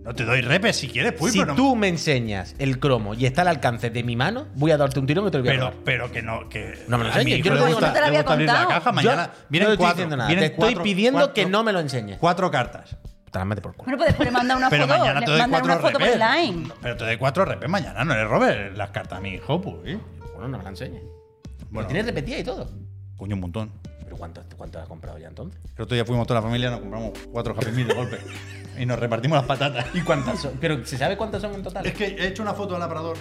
[0.05, 3.15] No te doy repes si quieres, puy, si pero, no- tú me enseñas el cromo
[3.15, 5.45] y está al alcance de mi mano, voy a darte un tirón y te lo
[5.45, 5.83] voy a pero, robar.
[5.85, 6.85] pero que no, que.
[6.89, 7.89] No me lo a mi enseñes, hijo yo no le te digo gusta, nada.
[7.89, 8.69] No te lo le había gusta abrir la contado.
[8.81, 8.93] caja.
[8.93, 9.95] Mañana Yo vienen no estoy cuatro.
[9.97, 10.29] diciendo nada.
[10.29, 12.19] vienen Te estoy cuatro- pidiendo cuatro- que no me lo enseñes.
[12.19, 12.97] Cuatro cartas.
[13.33, 13.85] Te las metes por culo.
[13.85, 14.99] Bueno, pues después le manda una Pero foto.
[14.99, 16.21] mañana te le doy cuatro una foto por repes.
[16.21, 16.73] el line.
[16.83, 19.99] Pero te doy cuatro repes mañana, no le robes las cartas a mi hijo, puy.
[20.35, 21.03] Bueno, no me la enseñes.
[21.03, 21.69] Bueno.
[21.71, 22.71] Bueno, tienes repetida y todo.
[23.17, 23.73] Coño, un montón.
[24.05, 25.59] ¿Pero cuánto, cuánto has comprado ya entonces?
[25.77, 28.19] El otro día fuimos toda la familia, nos compramos cuatro Happy Meal de golpe.
[28.79, 29.87] y nos repartimos las patatas.
[29.95, 30.59] ¿Y cuántas son?
[30.61, 31.87] Pero ¿se sabe cuántas son en total?
[31.87, 33.17] Es que he hecho una foto al aparador.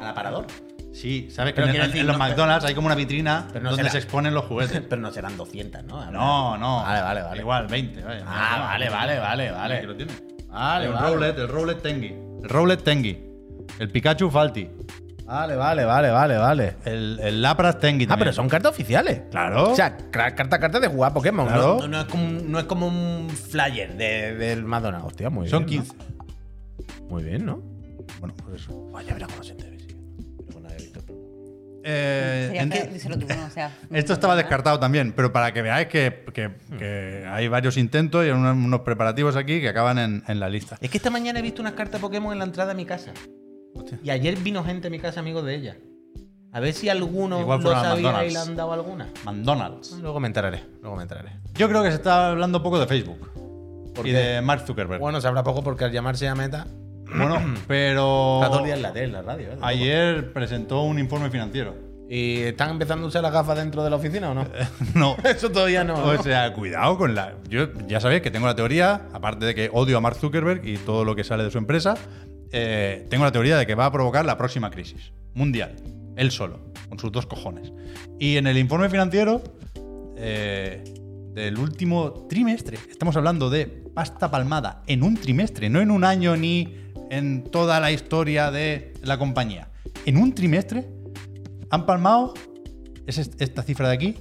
[0.00, 0.46] ¿Al aparador?
[1.00, 3.48] Sí, sabes que en, quiero en- decir, en los no- McDonald's hay como una vitrina
[3.54, 4.80] no donde será- se exponen los juguetes.
[4.88, 6.10] Pero no serán 200, ¿no?
[6.10, 6.76] No, no.
[6.82, 7.40] Vale, vale, vale.
[7.40, 8.02] Igual, 20.
[8.02, 8.24] vaya.
[8.26, 9.74] Ah, vale, vale, vale, vale.
[9.76, 10.22] Aquí lo tienes.
[10.48, 11.06] Vale, el vale.
[11.08, 12.06] Rowlet, el Rowlet Tengi.
[12.42, 13.18] El Rowlet Tengi.
[13.78, 14.70] El Pikachu Falti.
[15.26, 16.76] Vale, vale, vale, vale, vale.
[16.84, 18.26] El, el Lapras Tengi Ah, también.
[18.26, 19.22] pero son cartas oficiales.
[19.30, 19.72] Claro.
[19.72, 21.46] O sea, carta carta de jugar Pokémon.
[21.46, 21.78] Claro.
[21.80, 25.04] No, no es como, un- no es como un flyer de- del Madonna.
[25.04, 25.82] Hostia, muy Son bien.
[25.82, 25.96] 15.
[25.98, 27.08] ¿no?
[27.10, 27.60] Muy bien, ¿no?
[28.20, 28.88] Bueno, pues eso.
[28.92, 29.76] Vaya, verá cómo se te.
[31.88, 33.46] Eh, en- que tú, ¿no?
[33.46, 37.76] O sea, Esto estaba descartado también, pero para que veáis que, que- que hay varios
[37.76, 40.76] intentos y unos, unos preparativos aquí que acaban en, en la lista.
[40.80, 43.12] Es que esta mañana he visto unas cartas Pokémon en la entrada de mi casa.
[44.02, 45.76] Y ayer vino gente a mi casa, amigos de ella.
[46.52, 49.06] A ver si alguno Igual lo sabía y le han dado alguna.
[49.24, 49.92] McDonald's.
[50.00, 51.32] Luego me enteraré, luego me enteraré.
[51.54, 53.30] Yo creo que se está hablando poco de Facebook
[53.94, 54.16] ¿Por y qué?
[54.16, 54.98] de Mark Zuckerberg.
[55.00, 56.66] Bueno, se habla poco porque al llamarse a Meta,
[57.14, 59.52] Bueno, pero está todo el día en la tele, en la radio.
[59.52, 59.58] ¿eh?
[59.62, 61.74] ayer presentó un informe financiero.
[62.08, 64.46] ¿Y están empezando a usar las gafas dentro de la oficina o no?
[64.94, 65.16] No.
[65.24, 65.94] Eso todavía no.
[65.94, 66.22] O ¿no?
[66.22, 67.34] sea, cuidado con la.
[67.48, 70.76] Yo ya sabéis que tengo la teoría, aparte de que odio a Mark Zuckerberg y
[70.76, 71.96] todo lo que sale de su empresa,
[72.52, 75.74] eh, tengo la teoría de que va a provocar la próxima crisis mundial.
[76.16, 77.72] Él solo, con sus dos cojones.
[78.18, 79.42] Y en el informe financiero
[80.16, 80.82] eh,
[81.32, 86.36] del último trimestre, estamos hablando de pasta palmada en un trimestre, no en un año
[86.36, 89.68] ni en toda la historia de la compañía.
[90.04, 90.86] En un trimestre
[91.70, 92.34] han palmado,
[93.06, 94.16] es est- esta cifra de aquí,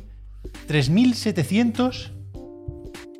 [0.67, 2.11] 3.700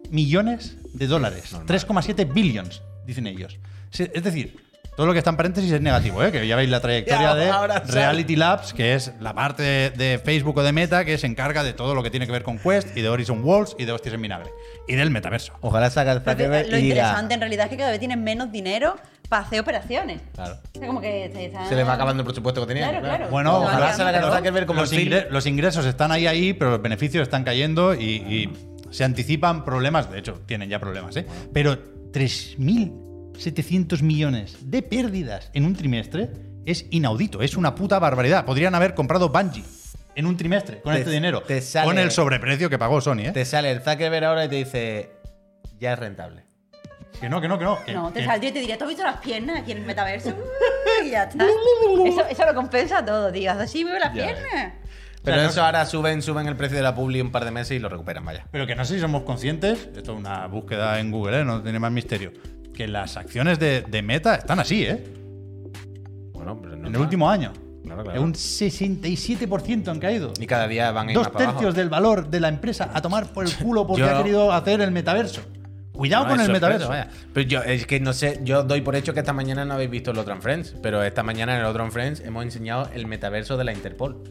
[0.09, 1.53] millones de dólares.
[1.65, 3.57] 3,7 billions, dicen ellos.
[3.91, 4.64] Es decir,
[4.95, 6.31] todo lo que está en paréntesis es negativo, ¿eh?
[6.31, 7.79] que ya veis la trayectoria Ya, de ahora.
[7.85, 11.73] Reality Labs, que es la parte de, Facebook o de Meta que se encarga de
[11.73, 14.15] todo lo que tiene que ver con Quest y de Horizon Worlds y de Hostias
[14.15, 14.49] en Vinagre.
[14.87, 15.53] Y del metaverso.
[15.61, 18.23] Ojalá saca el Pero Zuckerberg lo y interesante en realidad es que cada vez tienen
[18.23, 18.95] menos dinero
[19.27, 20.21] para hacer operaciones.
[20.35, 20.57] Claro.
[20.75, 22.89] O sea, como que se, están- Se le va acabando el presupuesto que tenía.
[22.89, 23.27] Claro, claro.
[23.29, 24.35] Bueno, Se van ojalá salga el claro.
[24.37, 25.11] Zuckerberg como los, el Phil.
[25.11, 28.53] ingre- los ingresos están ahí, ahí, pero los beneficios están cayendo y, y
[28.91, 30.11] se anticipan problemas.
[30.11, 31.25] De hecho, tienen ya problemas, ¿eh?
[31.51, 31.77] Pero
[33.37, 36.29] 3.700 millones de pérdidas en un trimestre
[36.65, 38.45] es inaudito, es una puta barbaridad.
[38.45, 39.63] Podrían haber comprado Bungie
[40.15, 41.41] en un trimestre con Te- este dinero.
[41.41, 43.31] te sale- Con el sobreprecio que pagó Sony, ¿eh?
[43.31, 45.11] Te sale el Zuckerberg ahora y te dice,
[45.79, 46.43] ya es rentable.
[47.19, 47.83] Que no, que no, que no.
[47.85, 49.79] que- No, te que- saldría y te diría, ¿tú has visto las piernas aquí en
[49.79, 50.33] el metaverso?
[51.05, 51.45] y ya está.
[51.45, 53.51] Eso, eso lo compensa todo, tío.
[53.51, 54.73] Así veo las Ya piernas.
[55.23, 57.45] Pero O sea, no- eso ahora suben, suben el precio de la publi un par
[57.45, 58.45] de meses y lo recuperan, vaya.
[58.51, 61.45] Pero que no sé si somos conscientes, esto es una búsqueda en Google, ¿eh?
[61.45, 62.31] no tiene más misterio,
[62.75, 65.03] que las acciones de, de Meta están así, ¿eh?
[66.33, 67.51] Bueno, pero no En el último año.
[67.83, 68.21] Claro, claro.
[68.21, 70.33] Un 67% han caído.
[70.39, 71.77] Y cada día van a ir Dos más para tercios abajo.
[71.77, 74.81] del valor de la empresa a tomar por el culo porque Yo- ha querido hacer
[74.81, 75.41] el metaverso.
[75.91, 76.89] Cuidado No, con el metaverso.
[76.89, 77.07] vaya.
[77.33, 79.89] Pero yo, es que no sé, yo doy por hecho que esta mañana no habéis
[79.89, 82.89] visto el otro en Friends, pero esta mañana en el otro en Friends hemos enseñado
[82.93, 84.21] el metaverso de la Interpol.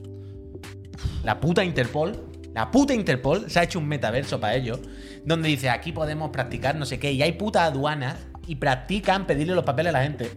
[1.23, 2.23] La puta Interpol,
[2.55, 4.79] la puta Interpol se ha hecho un metaverso para ellos,
[5.25, 8.17] donde dice aquí podemos practicar no sé qué, y hay putas aduanas
[8.47, 10.31] y practican pedirle los papeles a la gente.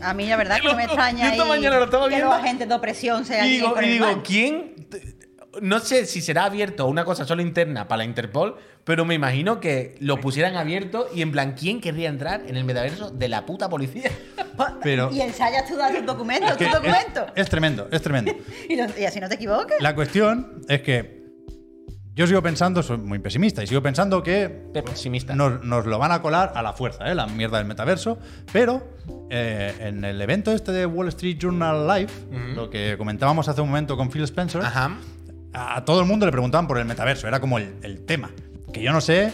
[0.00, 2.28] A mí la verdad que no me extraña ahí mañana lo estaba que viendo.
[2.30, 4.22] los agentes de opresión sean Y digo, y digo, mal.
[4.22, 4.74] ¿quién?
[5.60, 9.60] No sé si será abierto una cosa solo interna para la Interpol, pero me imagino
[9.60, 13.44] que lo pusieran abierto y en plan, ¿quién querría entrar en el metaverso de la
[13.44, 14.10] puta policía?
[14.82, 17.24] Pero- Y ensayas tú tus documentos, Que tus documentos.
[17.36, 18.32] es, es tremendo, es tremendo.
[18.68, 19.76] Y, lo- y así no te equivoques.
[19.80, 21.21] La cuestión es que
[22.14, 24.48] yo sigo pensando, soy muy pesimista, y sigo pensando que
[24.84, 25.34] Pesimista.
[25.34, 27.14] nos, nos lo van a colar a la fuerza, ¿eh?
[27.14, 28.18] la mierda del metaverso.
[28.52, 28.86] Pero
[29.30, 32.10] eh, en el evento este de Wall Street Journal Live,
[32.54, 34.98] lo que comentábamos hace un momento con Phil Spencer, Ajá.
[35.54, 38.30] a, a todo el mundo le preguntaban por el metaverso, era como el, el tema.
[38.72, 39.32] Que yo no sé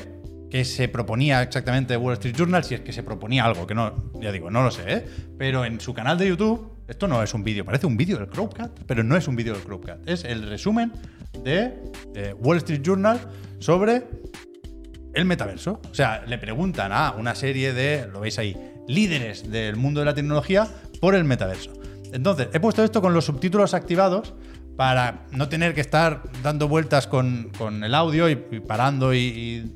[0.51, 4.11] qué se proponía exactamente Wall Street Journal, si es que se proponía algo, que no,
[4.21, 5.07] ya digo, no lo sé, ¿eh?
[5.37, 8.29] Pero en su canal de YouTube, esto no es un vídeo, parece un vídeo del
[8.29, 10.93] Crowdcat, pero no es un vídeo del Crowdcat, es el resumen
[11.45, 11.75] de
[12.15, 13.21] eh, Wall Street Journal
[13.59, 14.05] sobre
[15.15, 15.81] el metaverso.
[15.91, 18.57] O sea, le preguntan a una serie de, lo veis ahí,
[18.89, 20.67] líderes del mundo de la tecnología
[21.01, 21.73] por el metaverso.
[22.13, 24.35] Entonces, he puesto esto con los subtítulos activados
[24.77, 29.19] para no tener que estar dando vueltas con, con el audio y, y parando y,
[29.19, 29.73] y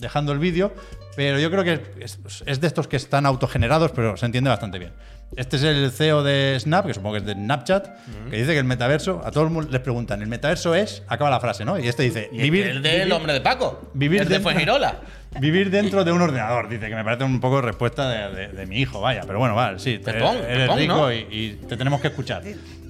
[0.00, 0.74] dejando el vídeo.
[1.16, 4.78] Pero yo creo que es, es de estos que están autogenerados, pero se entiende bastante
[4.78, 4.92] bien.
[5.34, 7.88] Este es el CEO de Snap, que supongo que es de Snapchat,
[8.30, 11.02] que dice que el metaverso, a todo el mundo les preguntan, ¿el metaverso es?
[11.08, 11.78] Acaba la frase, ¿no?
[11.78, 13.90] Y este dice, Y el del hombre de Paco.
[13.92, 15.00] vivir el de Fuengirola.
[15.40, 18.66] Vivir dentro de un ordenador, dice que me parece un poco respuesta de, de- de
[18.66, 19.20] mi hijo, vaya.
[19.26, 21.12] Pero bueno, vale, sí, te- Pepón, eres rico ¿no?
[21.12, 22.42] y, y te tenemos que escuchar.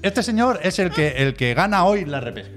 [0.03, 2.55] Este señor es el que, el que gana hoy la repesca.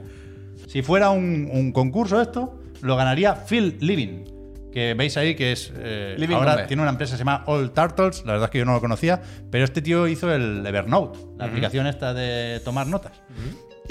[0.67, 4.25] Si fuera un, un concurso esto, lo ganaría Phil Living,
[4.71, 5.71] que veis ahí que es...
[5.75, 8.65] eh, ahora tiene una empresa que se llama All Turtles, la verdad es que yo
[8.65, 9.21] no lo conocía,
[9.51, 13.13] pero este tío hizo el Evernote, la aplicación esta de tomar notas.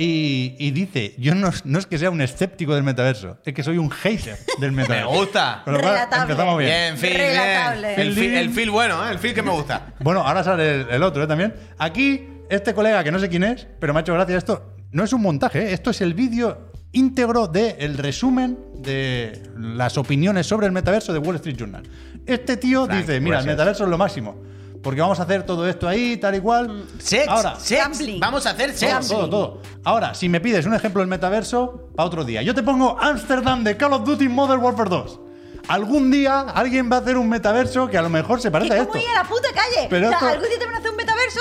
[0.00, 3.64] Y, y dice, yo no, no es que sea un escéptico del metaverso, es que
[3.64, 5.08] soy un hater del Me metaverso.
[5.10, 5.62] gusta.
[5.64, 6.22] Con lo cual, Relatable.
[6.22, 6.70] empezamos bien.
[6.70, 7.88] Bien, Phil, Relatable.
[7.88, 8.00] bien.
[8.00, 9.10] El, Phil- el Phil bueno, ¿eh?
[9.10, 9.94] El Phil que me gusta.
[10.00, 11.26] Bueno, ahora sale el, el otro ¿eh?
[11.26, 11.52] también.
[11.78, 15.02] Aquí, este colega que no sé quién es, pero me ha hecho gracia esto, no
[15.02, 15.72] es un montaje, ¿eh?
[15.72, 21.36] esto es el vídeo íntegro del resumen de las opiniones sobre el metaverso de Wall
[21.36, 21.82] Street Journal.
[22.26, 23.46] Este tío Frank, dice, mira, el gracias.
[23.54, 24.36] metaverso es lo máximo,
[24.82, 26.84] porque vamos a hacer todo esto ahí, tal y cual.
[26.98, 28.00] Sex, Ahora, sex.
[28.20, 29.08] Vamos a hacer sex.
[29.08, 29.62] todo, todo, todo.
[29.84, 32.42] Ahora, si me pides un ejemplo del metaverso, para otro día.
[32.42, 35.20] Yo te pongo Amsterdam de Call of Duty Modern Warfare 2.
[35.68, 38.76] Algún día alguien va a hacer un metaverso que a lo mejor se parece a
[38.76, 38.92] Es esto.
[38.92, 39.86] como ir a la puta calle.
[39.90, 40.87] Pero o sea, esto- algún día te van a hacer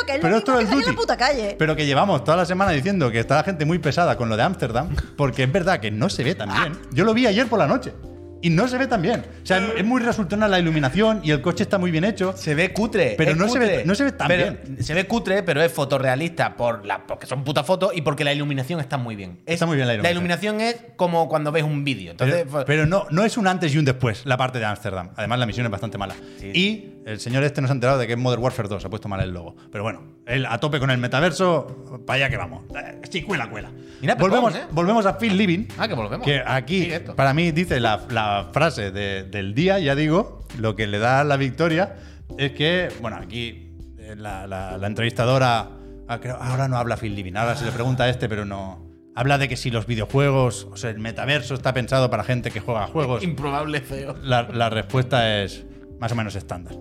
[0.06, 1.56] que es Pero lo mismo que salir a la puta calle.
[1.58, 4.38] Pero que llevamos toda la semana diciendo que está la gente muy pesada con lo
[4.38, 6.78] de Ámsterdam, porque es verdad que no se ve tan bien.
[6.92, 7.94] Yo lo vi ayer por la noche
[8.42, 9.24] y no se ve tan bien.
[9.44, 12.34] O sea, es muy resultona la iluminación y el coche está muy bien hecho.
[12.38, 13.16] Se ve cutre.
[13.18, 14.84] Pero no se ve- no se ve tan Pero bien.
[14.84, 18.34] Se ve cutre, pero es fotorrealista por la, porque son putas fotos y porque la
[18.34, 19.40] iluminación está muy bien.
[19.46, 22.12] Es- Está muy bien la La iluminación es como cuando ves un vídeo.
[22.12, 25.10] Entonces, Pero, pero no, no es un antes y un después la parte de Ámsterdam.
[25.16, 26.16] Además, la misión es bastante mala.
[26.40, 26.52] Sí.
[26.54, 28.86] Y el señor este no se ha enterado de que es Modern Warfare 2.
[28.86, 29.56] Ha puesto mal el logo.
[29.72, 32.02] Pero bueno, él a tope con el metaverso.
[32.06, 32.64] Para allá que vamos.
[32.76, 33.72] Eh, Sí, cuela, cuela.
[34.02, 34.64] Mira, volvemos, ¿eh?
[34.72, 35.66] volvemos a Phil Living.
[35.78, 36.26] Ah, que volvemos.
[36.26, 40.88] Que aquí, para mí, dice la, la frase de- del día, ya digo, lo que
[40.88, 41.96] le da la victoria
[42.38, 45.70] es que, bueno, aquí eh, la, la- la entrevistadora,
[46.08, 48.86] ah, ahora no habla Phil Living, ahora se le pregunta a este, pero no.
[49.16, 52.60] Habla de que si los videojuegos, o sea, el metaverso está pensado para gente que
[52.60, 53.24] juega a juegos.
[53.24, 54.16] Improbable feo.
[54.22, 55.66] La, la respuesta es
[56.00, 56.76] más o menos estándar.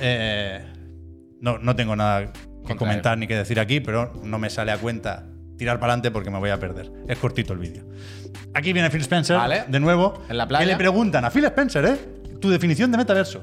[0.00, 0.64] Eh,
[1.40, 2.30] no, no tengo nada
[2.66, 5.26] que comentar ni que decir aquí, pero no me sale a cuenta
[5.58, 6.90] tirar para adelante porque me voy a perder.
[7.08, 7.84] Es cortito el vídeo.
[8.54, 9.64] Aquí viene Phil Spencer, Vale.
[9.68, 10.64] de nuevo, En la playa.
[10.64, 11.98] que le preguntan a Phil Spencer, ¿eh?
[12.40, 13.42] Tu definición de metaverso.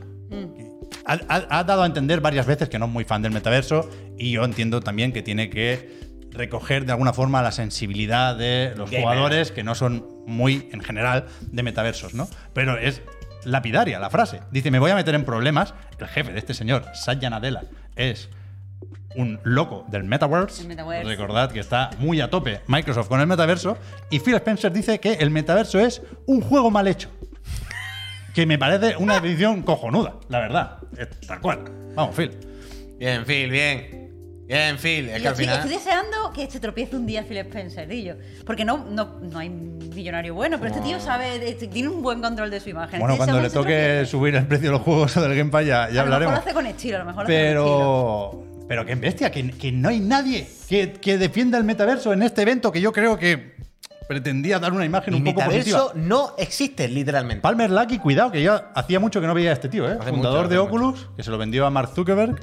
[1.06, 3.90] Ha, ha- ha dado a entender varias veces que no es muy fan del metaverso
[4.18, 5.98] y yo entiendo también que tiene que
[6.32, 9.02] recoger de alguna forma la sensibilidad de los Gamer.
[9.04, 12.28] jugadores que no son muy, en general, de metaversos, ¿no?
[12.54, 13.02] Pero es
[13.46, 14.42] lapidaria la frase.
[14.52, 15.74] Dice, me voy a meter en problemas.
[15.98, 17.64] El jefe de este señor, Satya Nadella,
[17.96, 18.30] es
[19.16, 20.64] un loco del metaverse.
[21.04, 23.78] Recordad que está muy a tope Microsoft con el metaverso.
[24.10, 27.10] Y Phil Spencer dice que el metaverso es un juego mal hecho.
[28.34, 30.78] Que me parece una definición cojonuda, la verdad.
[31.28, 31.60] Tal cual.
[31.96, 32.32] Vamos, Phil.
[33.00, 34.00] Bien, Phil, bien.
[34.48, 35.10] Bien, Phil.
[35.10, 35.60] Es que al estoy, final.
[35.60, 38.14] estoy deseando que se tropiece un día Phil Spencer, y yo.
[38.46, 42.22] Porque no, no, no hay millonario bueno, pero este tío sabe, de- tiene un buen
[42.22, 43.00] control de su imagen.
[43.00, 44.06] Bueno, Estoy cuando le toque tropiece.
[44.06, 46.04] subir el precio de los juegos o del Game Pass ya, ya a lo mejor
[46.14, 46.34] hablaremos.
[46.34, 48.59] lo hace con estilo, a lo mejor lo hace con estilo.
[48.70, 52.44] Pero, qué bestia, que, que no hay nadie que, que defienda el metaverso en este
[52.44, 53.56] evento que yo creo que
[54.08, 56.08] pretendía dar una imagen un poco metaverso positiva.
[56.08, 57.42] no existe, literalmente.
[57.42, 59.98] Palmer Lucky, cuidado, que yo hacía mucho que no veía a este tío, ¿eh?
[60.00, 62.40] Hace Fundador mucho, de Oculus, que se lo vendió a Mark Zuckerberg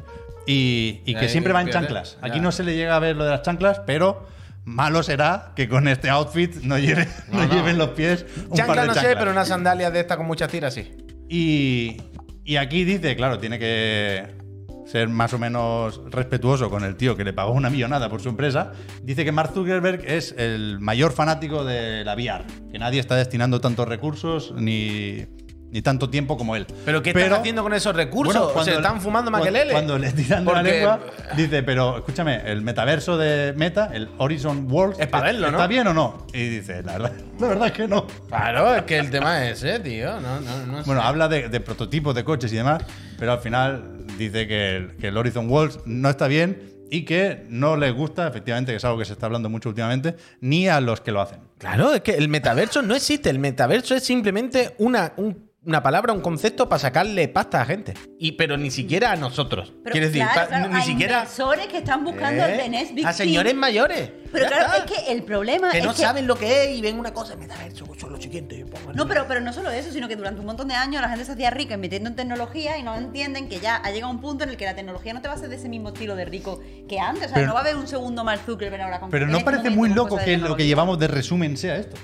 [0.47, 2.19] y, que siempre va en chanclas.
[2.21, 2.27] ya.
[2.29, 4.27] Aquí no se le llega a ver lo de las chanclas, pero
[4.65, 7.55] malo será que con este outfit no, lleve, no, No, no.
[7.55, 10.27] lleven los pies un Chancla par de no sé, pero una sandalia de esta con
[10.27, 10.97] muchas tiras sí.
[11.29, 11.97] Y,
[12.45, 14.46] y aquí dice, claro, tiene que
[14.87, 18.29] ser más o menos respetuoso con el tío que le pagó una millonada por su
[18.29, 18.73] empresa.
[19.03, 23.61] Dice que Mark Zuckerberg es el mayor fanático de la VR, que nadie está destinando
[23.61, 25.27] tantos recursos ni,
[25.73, 26.67] ni tanto tiempo como él.
[26.85, 28.53] ¿Pero qué están haciendo con esos recursos?
[28.53, 29.73] Bueno, ¿Se están fumando cuando- maquelele?
[29.73, 31.01] Cuando le tiran de la Porque- lengua,
[31.37, 35.57] dice, pero escúchame, el metaverso de Meta, el Horizon World, Es pa' verlo, ¿no?
[35.59, 36.27] ¿está bien o no?
[36.33, 38.07] Y dice, la verdad, la verdad es que no.
[38.29, 40.21] Claro, es que el tema es ese, tío.
[40.21, 41.07] No, no, no Bueno, sé.
[41.09, 42.83] habla de, de prototipos de coches y demás,
[43.19, 47.93] pero al final dice que el, Horizon Worlds no está bien y que no les
[47.93, 51.13] gusta, efectivamente, que es algo que se está hablando mucho últimamente, ni a los que
[51.13, 51.41] lo hacen.
[51.59, 53.29] Claro, es que el metaverso no existe.
[53.29, 57.95] El metaverso es simplemente una, un, una palabra, un concepto para sacarle pasta a gente.
[58.19, 59.73] Y, pero ni siquiera a nosotros.
[59.83, 61.15] Pero Quiero decir, claro, pa- claro, ni a siquiera.
[61.19, 62.65] inversores que están buscando ¿Eh?
[62.65, 64.11] el Next Big A señores mayores.
[64.33, 64.77] Pero Ya claro, está.
[64.79, 67.13] es que el problema Que es no que saben lo que es y ven una
[67.13, 68.65] cosa, metaverso, eso es lo siguiente.
[68.95, 71.25] No, pero, pero no solo eso, sino que durante un montón de años la gente
[71.25, 74.45] se hacía rica invirtiendo en tecnología y no entienden que ya ha llegado un punto
[74.45, 76.25] en el que la tecnología no te va a ser de ese mismo estilo de
[76.27, 77.25] rico que antes.
[77.25, 79.39] O sea, Pero- no va a haber un segundo Mark Zuckerberg ahora con Pero no
[79.39, 81.97] este parece muy loco que lo que llevamos de resumen sea esto.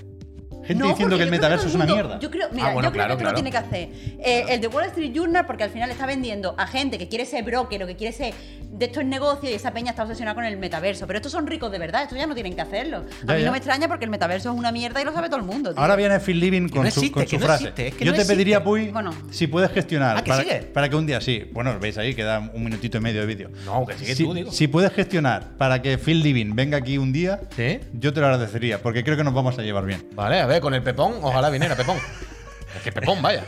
[0.65, 2.19] Gente No, diciendo que el metaverso es una mundo- mierda.
[2.21, 3.37] Yo creo, mira, Ah, bueno, yo creo claro, que claro.
[3.37, 3.89] lo tiene que hacer.
[4.25, 7.27] Eh, el de Wall Street Journal, porque al final está vendiendo a gente que quiere
[7.27, 8.35] ser broker o que quiere ser
[8.73, 11.07] de estos negocios y esa peña está obsesionada con el metaverso.
[11.07, 13.05] Pero estos son ricos de verdad, estos ya no tienen que hacerlo.
[13.27, 13.47] Ya, a mí ya.
[13.47, 15.73] no me extraña porque el metaverso es una mierda y lo sabe todo el mundo.
[15.75, 15.81] tío.
[15.81, 17.65] Ahora viene Phil Living con no su, con no frase.
[17.65, 18.63] existe, es que Yo no te pediría.
[18.65, 19.13] Puy, Bueno.
[19.31, 20.59] si puedes gestionar Ah, que para, sigue.
[20.63, 21.45] para que un día sí.
[21.53, 23.51] Bueno, veis ahí, queda un minutito y medio de vídeo.
[23.67, 24.51] No, que sigue si, tú, digo.
[24.53, 27.81] si puedes gestionar para que Phil Living venga aquí un día, ¿Sí?
[27.93, 30.07] yo te lo agradecería, porque creo que nos vamos a llevar bien.
[30.15, 31.97] Vale, a ver, con el Pepón, ojalá viniera Pepón.
[32.77, 33.45] Es que Pepón, vaya.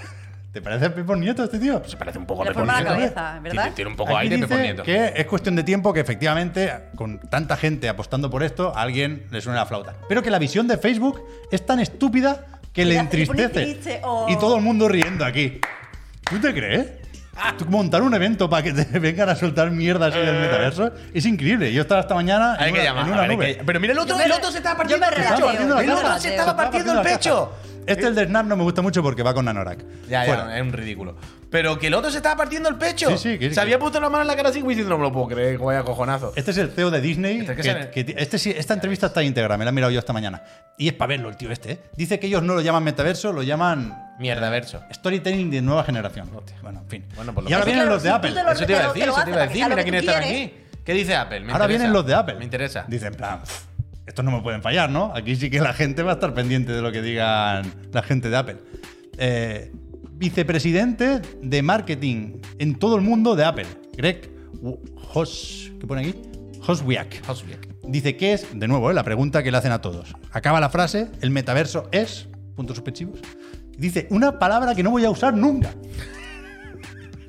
[0.53, 1.83] ¿Te parece Pepón Nieto este tío?
[1.85, 2.67] Se parece un poco a Pepón.
[2.67, 2.85] Nieto, ¿eh?
[2.85, 3.63] cabeza, ¿verdad?
[3.63, 4.83] Tiene, tiene un poco Aquí aire dice Pepón Nieto.
[4.85, 9.27] que es cuestión de tiempo que efectivamente, con tanta gente apostando por esto, a alguien
[9.31, 9.95] le suene la flauta.
[10.09, 13.49] Pero que la visión de Facebook es tan estúpida que le entristece.
[13.49, 14.27] triste, oh.
[14.29, 15.61] Y todo el mundo riendo aquí.
[16.29, 17.04] ¿Tú te crees?
[17.69, 21.73] Montar un evento para que te vengan a soltar mierda así del metaverso es increíble.
[21.73, 23.07] Yo estaba esta mañana Hay en que una, llamar.
[23.07, 23.57] en una nube.
[23.57, 25.45] que- Pero mira el otro, me el otro se estaba partiendo el pecho.
[25.47, 27.53] partiendo El otro se estaba partiendo el pecho.
[27.87, 29.79] Este, el de Snap, no me gusta mucho porque va con Nanorak.
[30.09, 30.47] Ya, Fuera.
[30.49, 31.17] ya, es un ridículo.
[31.55, 33.11] Pero que el otro se estaba partiendo el pecho.
[33.17, 34.99] Sí, sí, que- Se había puesto la mano en la cara así como diciendo, no
[34.99, 36.33] me lo puedo creer, vaya cojonazo.
[36.35, 37.39] Este es el CEO de Disney.
[37.43, 39.73] Este que que- sale- que ti- este sí- esta entrevista está íntegra, me la he
[39.73, 40.43] mirado yo esta mañana.
[40.77, 41.71] Y es para verlo el tío este.
[41.75, 41.79] ¿eh?
[41.97, 44.83] Dice que ellos no lo llaman metaverso, lo llaman Mierda, verso.
[44.93, 46.29] storytelling de nueva generación.
[46.61, 47.05] Bueno, en fin.
[47.15, 47.77] Bueno, por lo y ahora menos.
[47.79, 48.31] vienen los de Apple.
[48.33, 49.49] te lo- Eso te iba a decir, lo eso te hace iba a para que
[49.49, 49.59] decir.
[49.61, 50.47] sea lo Mira que quién tú está quieres.
[50.47, 50.83] aquí.
[50.85, 51.41] ¿Qué dice Apple?
[51.41, 51.69] Me Ahora interesa.
[51.69, 52.35] vienen los de Apple.
[52.35, 52.85] Me interesa.
[52.89, 53.63] Dice, en plan, "Pff,
[54.09, 55.13] estos no me pueden fallar, ¿no?
[55.15, 58.29] Aquí sí que la gente va a estar pendiente de lo que digan la gente
[58.29, 58.57] de Apple.
[59.19, 59.71] Eh,
[60.17, 63.67] vicepresidente de marketing en todo el mundo de Apple,
[63.97, 64.31] Greg
[65.13, 66.15] Hos, ¿qué pone aquí?
[66.67, 67.29] Hoswiak.
[67.29, 67.69] Hoswiak.
[67.87, 70.15] Dice que es, de nuevo, eh, la pregunta que le hacen a todos.
[70.33, 73.21] Acaba la frase, el metaverso es, puntos suspensivos.
[73.77, 75.71] Dice, una palabra que no voy a usar nunca.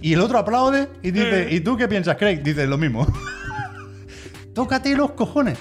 [0.02, 2.42] Y el otro aplaude y dice, ¿y tú qué piensas, Craig?
[2.44, 3.08] Dice lo mismo.
[4.54, 5.58] Tócate los cojones.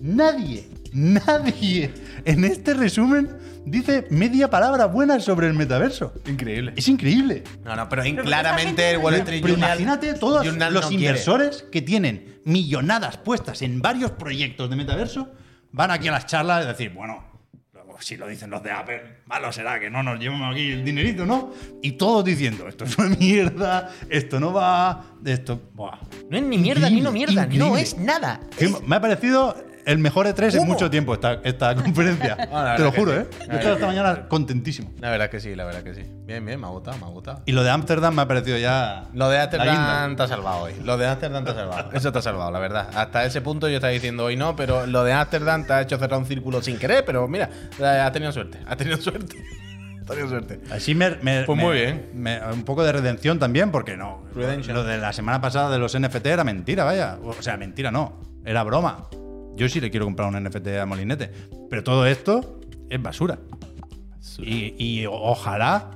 [0.00, 1.90] Nadie, nadie
[2.24, 3.30] en este resumen
[3.66, 6.14] dice media palabra buena sobre el metaverso.
[6.26, 6.72] Increíble.
[6.76, 7.42] Es increíble.
[7.64, 9.70] No, no, pero, Pero claramente el Wall Street Pero Journal.
[9.80, 11.04] imagínate todos Journal los no quiere.
[11.04, 15.28] inversores que tienen millonadas puestas en varios proyectos de metaverso,
[15.72, 17.24] van aquí a las charlas y decir, bueno,
[17.98, 21.24] si lo dicen los de Apple, malo será que no nos llevamos aquí el dinerito,
[21.24, 21.52] ¿no?
[21.82, 25.70] Y todos diciendo, esto es una mierda, esto no va, esto...
[25.72, 25.98] Buah.
[26.30, 27.66] No es ni mierda ni no Increíble, mierda.
[27.70, 28.40] No es nada.
[28.86, 29.56] Me ha parecido
[29.86, 32.36] el mejor E3 en mucho tiempo esta, esta conferencia.
[32.76, 33.18] Te lo juro, sí.
[33.18, 33.26] ¿eh?
[33.48, 34.92] Yo estaba esta mañana contentísimo.
[35.00, 36.02] La verdad que sí, la verdad que sí.
[36.26, 37.42] Bien, bien, me ha gustado, me ha gustado.
[37.46, 39.04] Y lo de Amsterdam me ha parecido ya...
[39.14, 40.14] Lo de guinda.
[40.16, 40.74] te ha salvado hoy.
[40.84, 41.92] Lo de Amsterdam te ha salvado.
[41.92, 42.90] Eso te ha salvado, la verdad.
[42.94, 45.96] Hasta ese punto yo estaba diciendo hoy no, pero lo de Amsterdam te ha hecho
[45.98, 47.48] cerrar un círculo sin querer, pero mira,
[47.80, 48.58] ha tenido suerte.
[48.66, 49.36] Ha tenido suerte.
[50.08, 50.60] Ha tenido suerte.
[50.70, 52.10] Así me, me- Pues me- muy bien.
[52.14, 54.22] me- un poco de redención también, porque no.
[54.36, 54.76] Redemption.
[54.76, 57.18] Lo de la semana pasada de los NFT era mentira, vaya.
[57.24, 58.20] O sea, mentira no.
[58.44, 59.08] Era broma.
[59.56, 61.30] Yo sí le quiero comprar un NFT a Molinete.
[61.70, 62.60] Pero todo esto
[62.90, 63.38] es basura.
[64.38, 65.90] Y, y ojalá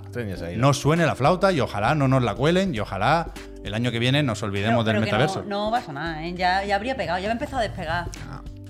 [0.57, 3.27] no suene la flauta y ojalá no nos la cuelen y ojalá
[3.65, 5.43] el año que viene nos olvidemos Pero- del pero metaverso.
[5.47, 6.33] No, no pasa nada, ¿eh?
[6.35, 8.07] ya, ya habría pegado, ya me ha empezado a despegar.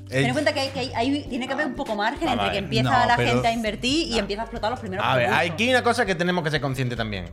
[0.08, 2.26] Ten en Eh, cuenta que, hay, que hay- hay- tiene que haber un poco margen
[2.28, 2.52] Ah, entre vale.
[2.52, 5.14] que empieza No, la pero- gente a invertir y empieza a explotar los primeros A
[5.14, 5.50] ver, productos.
[5.52, 7.26] aquí hay una cosa que tenemos que ser conscientes también.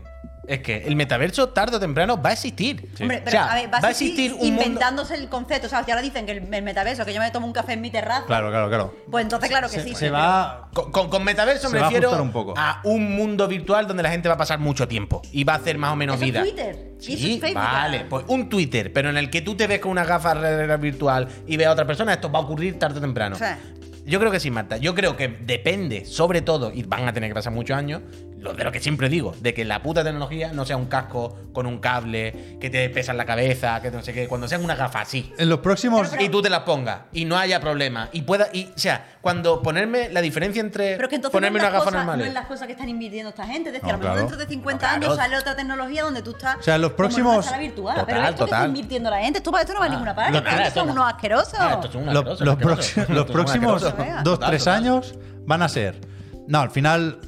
[0.47, 2.89] Es que el metaverso tarde o temprano va a existir.
[3.01, 4.63] Hombre, O pero sea, a ver, va a existir un mundo.
[4.63, 5.67] inventándose el concepto.
[5.67, 7.73] O sea, si ahora dicen que el, el metaverso, que yo me tomo un café
[7.73, 8.95] en mi terraza, Claro, claro, claro.
[9.11, 9.93] pues entonces claro que sí.
[9.93, 10.69] Se pero- va.
[10.73, 12.53] Con, con- con metaverso Se me va a refiero ajustar un poco.
[12.57, 15.57] a un mundo virtual donde la gente va a pasar mucho tiempo y va a
[15.57, 16.41] hacer más o menos Eso es vida.
[16.41, 16.91] Twitter.
[17.01, 17.61] Y eso Sí, es Facebook.
[17.61, 20.33] vale, pues un Twitter, pero en el que tú te ves con una gafa
[20.77, 23.35] virtual y ves a otra persona, esto va a ocurrir tarde o temprano.
[23.35, 23.59] O sea.
[24.05, 24.77] Yo creo que sí, Marta.
[24.77, 28.01] Yo creo que depende, sobre todo, y van a tener que pasar muchos años,
[28.39, 31.37] lo de lo que siempre digo, de que la puta tecnología no sea un casco
[31.53, 34.63] con un cable, que te pesa en la cabeza, que no sé qué, cuando sean
[34.63, 35.33] una gafa así.
[35.39, 36.11] En los próximos.
[36.19, 38.09] Y tú te las pongas y no haya problema.
[38.11, 38.47] Y pueda.
[38.53, 41.91] Y, o sea, cuando ponerme la diferencia entre Pero que entonces ponerme no, una gafa
[41.91, 42.19] normal.
[42.19, 43.69] no es las cosas que están invirtiendo esta gente.
[43.69, 45.05] Es decir, No, a lo mejor dentro de 50 No, claro.
[45.05, 46.57] años sale otra tecnología donde tú estás.
[46.59, 47.95] O sea, los en una próximos- sala virtual.
[47.95, 48.59] Total, pero esto que total.
[48.59, 50.31] está invirtiendo la gente, esto, esto no va a ninguna parte.
[50.31, 50.91] no, Estos nada, son esto no.
[50.91, 51.53] unos asquerosos.
[51.59, 53.09] Ah, estos son unos asquerosos, los, asquerosos.
[53.09, 54.23] los son próximos asquerosos.
[54.23, 54.75] dos, Total, tres total.
[54.83, 55.15] años
[55.45, 55.99] van a ser.
[56.47, 57.19] No, al final.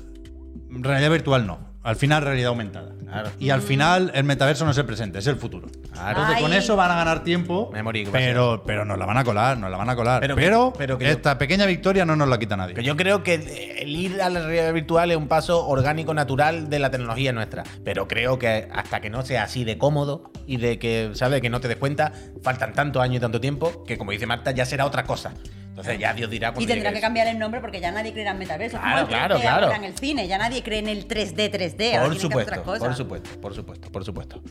[0.70, 1.70] Realidad virtual no.
[1.82, 2.92] Al final, realidad aumentada.
[3.04, 3.30] Claro.
[3.40, 5.70] Y al final el metaverso no es el presente, es el futuro.
[5.94, 6.10] Claro.
[6.20, 8.18] Entonces, con eso van a ganar tiempo, Memory, ¿qué pasa?
[8.26, 10.20] pero, pero nos la van a colar, nos la van a colar.
[10.20, 12.76] Pero Pero, que- pero que yo- esta pequeña victoria no nos la quita nadie.
[12.76, 16.70] Que yo creo que el ir a la realidad virtual es un paso orgánico, natural
[16.70, 17.64] de la tecnología nuestra.
[17.86, 21.40] Pero creo que hasta que no sea así de cómodo y de que, ¿sabes?
[21.42, 22.12] Que no te des cuenta,
[22.44, 25.34] faltan tantos años y tanto tiempo que, como dice Marta, ya será otra cosa.
[25.80, 28.12] Entonces ya Dios dirá cuando Y tendrán llegue que cambiar el nombre porque ya nadie
[28.12, 28.78] cree en el metaverso.
[28.78, 29.66] Como Claro, el claro, 3D claro.
[29.68, 30.28] ahora en el cine.
[30.28, 31.96] Ya nadie cree en el 3D, 3D.
[31.96, 32.80] ahora Por supuesto, otras cosas.
[32.88, 34.42] por supuesto, por supuesto, por supuesto.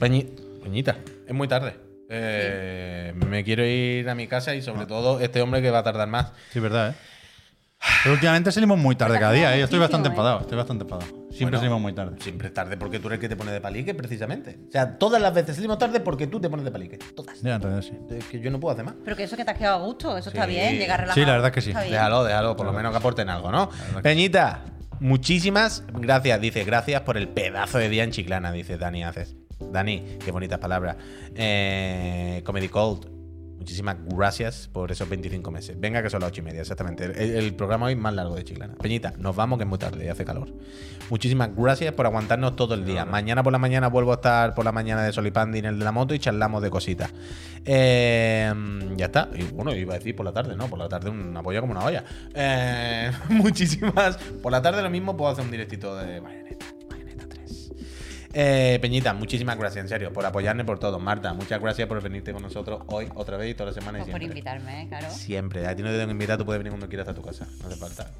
[0.00, 0.28] Peñi-
[0.62, 0.96] Peñita,
[1.26, 1.74] es muy tarde.
[2.10, 5.82] Eh, Me quiero ir a mi casa y sobre todo este hombre que va a
[5.82, 6.32] tardar más.
[6.52, 6.94] Sí, verdad, ¿eh?
[8.02, 9.58] Pero últimamente salimos muy tarde cada día, ¿eh?
[9.58, 10.10] Yo estoy bastante ¿eh?
[10.12, 11.17] enfadado, estoy bastante enfadado.
[11.30, 12.16] Siempre Bueno, salimos muy tarde.
[12.20, 14.58] Siempre es tarde porque tú eres el que te pone de palique, precisamente.
[14.68, 16.98] O sea, todas las veces salimos tarde porque tú te pones de palique.
[17.14, 17.40] Todas.
[17.42, 17.92] Ya, en realidad sí.
[18.10, 18.94] Es que yo no puedo hacer más.
[19.04, 20.78] Pero que eso que te has quedado a gusto, eso está bien.
[20.78, 21.20] Llegar relajado.
[21.20, 21.72] Sí, la verdad que sí.
[21.72, 23.68] Déjalo, déjalo, por lo menos que aporten algo, ¿no?
[24.02, 24.64] Peñita,
[25.00, 26.40] muchísimas gracias.
[26.40, 29.36] Dice, gracias por el pedazo de día en Chiclana, dice Dani Haces.
[29.72, 30.96] Dani, qué bonitas palabras.
[31.34, 33.17] Eh, Comedy Cold,
[33.58, 35.78] muchísimas gracias por esos 25 meses.
[35.78, 37.04] Venga, que son las 8 y media, exactamente.
[37.04, 38.74] El, el programa hoy más largo de Chiclana.
[38.74, 40.48] Peñita, nos vamos que es muy tarde y hace calor.
[41.10, 43.04] Muchísimas gracias por aguantarnos todo el día.
[43.04, 45.84] Mañana por la mañana vuelvo a estar por la mañana de Solipandi en el de
[45.84, 47.10] la moto y charlamos de cositas.
[47.64, 48.52] Eh,
[48.96, 49.30] ya está.
[49.34, 50.68] Y bueno, iba a decir por la tarde, ¿no?
[50.68, 52.04] Por la tarde una polla como una olla.
[52.34, 54.16] Eh, muchísimas.
[54.16, 56.66] Por la tarde lo mismo puedo hacer un directito de Bayonetta.
[58.38, 58.74] Bayonetta 3.
[58.74, 60.98] Eh, Peñita, muchísimas gracias, en serio, por apoyarme por todo.
[60.98, 64.02] Marta, muchas gracias por venirte con nosotros hoy, otra vez y toda la semana y
[64.02, 64.38] Pues por siempre.
[64.38, 64.88] invitarme, ¿eh?
[64.88, 65.10] claro.
[65.10, 65.66] Siempre.
[65.66, 67.46] A ti no te tengo que invitar, tú puedes venir cuando quieras a tu casa.
[67.60, 68.10] No hace falta.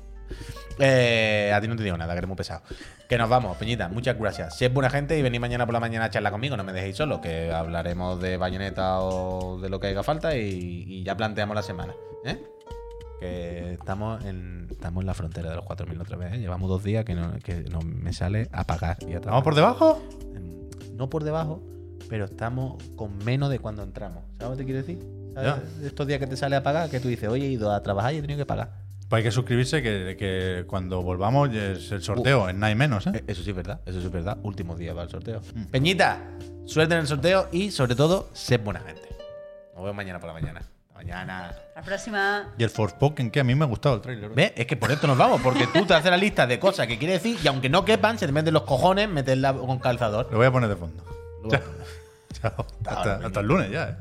[0.79, 2.63] Eh, a ti no te digo nada, que eres muy pesado.
[3.09, 3.89] Que nos vamos, Peñita.
[3.89, 4.57] Muchas gracias.
[4.59, 6.73] Si es buena gente y venís mañana por la mañana a charlar conmigo, no me
[6.73, 11.17] dejéis solo, que hablaremos de bayoneta o de lo que haga falta y, y ya
[11.17, 11.95] planteamos la semana.
[12.25, 12.39] ¿eh?
[13.21, 16.35] Que estamos en, estamos en la frontera de los 4.000 otra vez.
[16.35, 16.39] ¿eh?
[16.39, 19.55] Llevamos dos días que no, que no me sale a pagar y a ¿Vamos por
[19.55, 20.03] debajo?
[20.95, 21.63] No por debajo,
[22.09, 24.25] pero estamos con menos de cuando entramos.
[24.39, 25.05] ¿Sabes lo que te quiero decir?
[25.35, 25.63] ¿Sabes?
[25.85, 28.15] Estos días que te sale a pagar, que tú dices, oye, he ido a trabajar
[28.15, 28.73] y he tenido que pagar.
[29.09, 33.07] Pues hay que suscribirse que, que cuando volvamos es el sorteo, en nada y menos,
[33.07, 33.13] ¿eh?
[33.15, 34.37] Eh, Eso sí es verdad, eso sí es verdad.
[34.43, 35.41] Último día para el sorteo.
[35.71, 36.21] Peñita,
[36.67, 39.09] suerte en el sorteo y sobre todo, sé buena gente.
[39.75, 40.61] Nos vemos mañana por la mañana.
[40.99, 41.55] Mañana.
[41.77, 42.49] La próxima.
[42.59, 44.31] Y el Forspoken, que a mí me ha gustado el trailer.
[44.31, 44.53] ¿Ves?
[44.57, 46.99] Es que por esto nos vamos, porque tú te haces la lista de cosas que
[46.99, 50.27] quieres decir y aunque no quepan, se te meten los cojones meterla con calzador.
[50.33, 51.05] Lo voy a poner de fondo.
[51.45, 51.65] Luego-
[52.43, 52.67] Chao.
[52.85, 53.97] Hasta, hasta el lunes ya, ¿eh?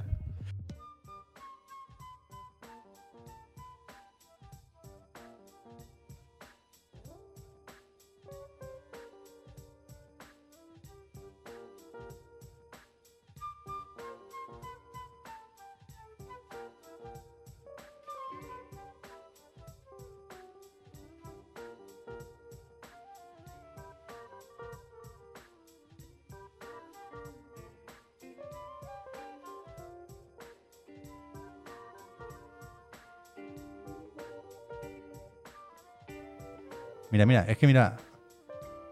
[37.18, 37.98] Mira, mira, es que mira.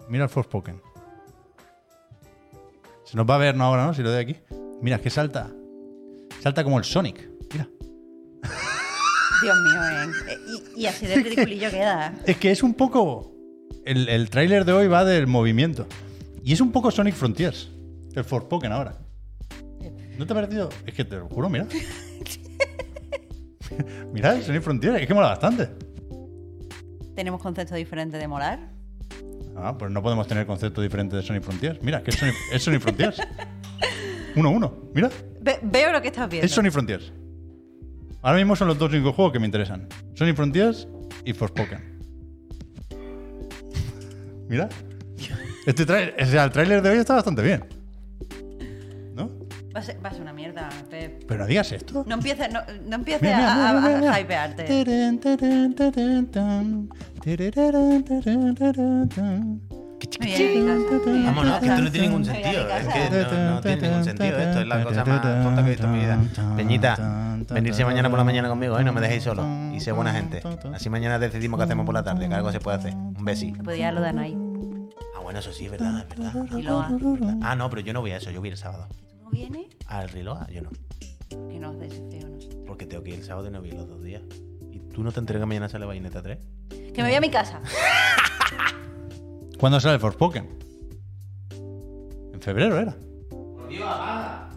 [0.10, 0.82] Mira el Forspoken.
[3.04, 3.66] Se nos va a ver, ¿no?
[3.66, 3.94] Ahora, ¿no?
[3.94, 4.36] Si lo doy aquí.
[4.82, 5.52] Mira, es que salta.
[6.42, 7.30] Salta como el Sonic.
[7.54, 7.70] Mira.
[9.44, 10.38] Dios mío, ¿eh?
[10.76, 12.16] Y, y así de ridiculillo queda.
[12.26, 13.32] Es que es un poco.
[13.86, 15.86] El, el tráiler de hoy va del movimiento.
[16.44, 17.70] Y es un poco Sonic Frontiers.
[18.16, 18.98] El Forspoken ahora.
[20.18, 20.70] ¿No te ha parecido?
[20.88, 21.68] Es que te lo juro, mira.
[24.12, 25.00] mira, el Sonic Frontiers.
[25.00, 25.85] Es que mola bastante.
[27.16, 28.60] Tenemos conceptos diferentes de molar.
[29.56, 31.82] Ah, pues no podemos tener concepto diferente de Sonic Frontiers.
[31.82, 32.12] Mira, que
[32.52, 33.18] es Sonic Frontiers.
[34.36, 34.74] 1-1.
[34.94, 35.10] Mira,
[35.42, 36.46] Ve- veo lo que estás viendo.
[36.46, 37.14] es Sonic Frontiers.
[38.22, 39.88] Ahora mismo son los dos únicos juegos que me interesan.
[40.16, 40.88] Sonic Frontiers
[41.24, 42.00] y Forspoken.
[44.50, 44.70] Mira.
[45.66, 47.66] Este trailer, o sea, el tráiler de hoy está bastante bien.
[49.76, 51.26] Va a ser, va a ser una mierda, Pep.
[51.28, 52.06] Pero no digas esto.
[52.08, 54.64] No empieces, no, no empieces Mira, mira, a, a- mira, a hypearte.
[61.26, 62.68] Vámonos, que esto no tiene ningún sentido.
[62.70, 64.38] Es que no, no tiene ningún sentido.
[64.38, 66.20] Esto es la cosa más tonta que he visto en mi vida.
[66.56, 68.84] Peñita, venirse mañana por la mañana conmigo, ¿eh?
[68.84, 69.46] No me dejéis solo.
[69.74, 70.42] Y sé buena gente.
[70.74, 72.94] Así mañana decidimos qué hacemos por la tarde, que algo se puede hacer.
[72.96, 73.52] Un besi.
[73.52, 74.38] Podría lo dan ahí.
[75.16, 76.46] Ah, bueno, eso sí, es verdad, es verdad.
[76.58, 77.00] Y lo hago.
[77.42, 78.88] Ah, no, pero yo no voy a eso, yo voy el sábado.
[79.26, 79.66] ¿Tú no vienes?
[79.88, 80.70] Al Riloa, yo no.
[81.30, 82.50] Que no, de ese feo, no sé.
[82.68, 84.22] Porque tengo que ir el sábado y no voy los dos días.
[84.72, 86.38] ¿Y tú no te entregas mañana sale Bayonetta 3?
[86.94, 87.60] Que me voy a mi casa.
[89.60, 90.60] ¿Cuándo sale el Forspoken?
[92.34, 92.96] En febrero era.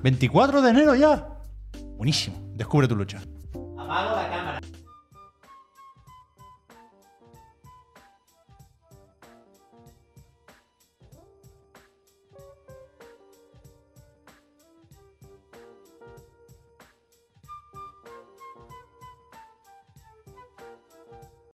[0.02, 1.40] 24 de enero ya.
[1.96, 2.36] Buenísimo.
[2.54, 3.22] Descubre tu lucha.
[3.54, 4.60] Apago la cámara.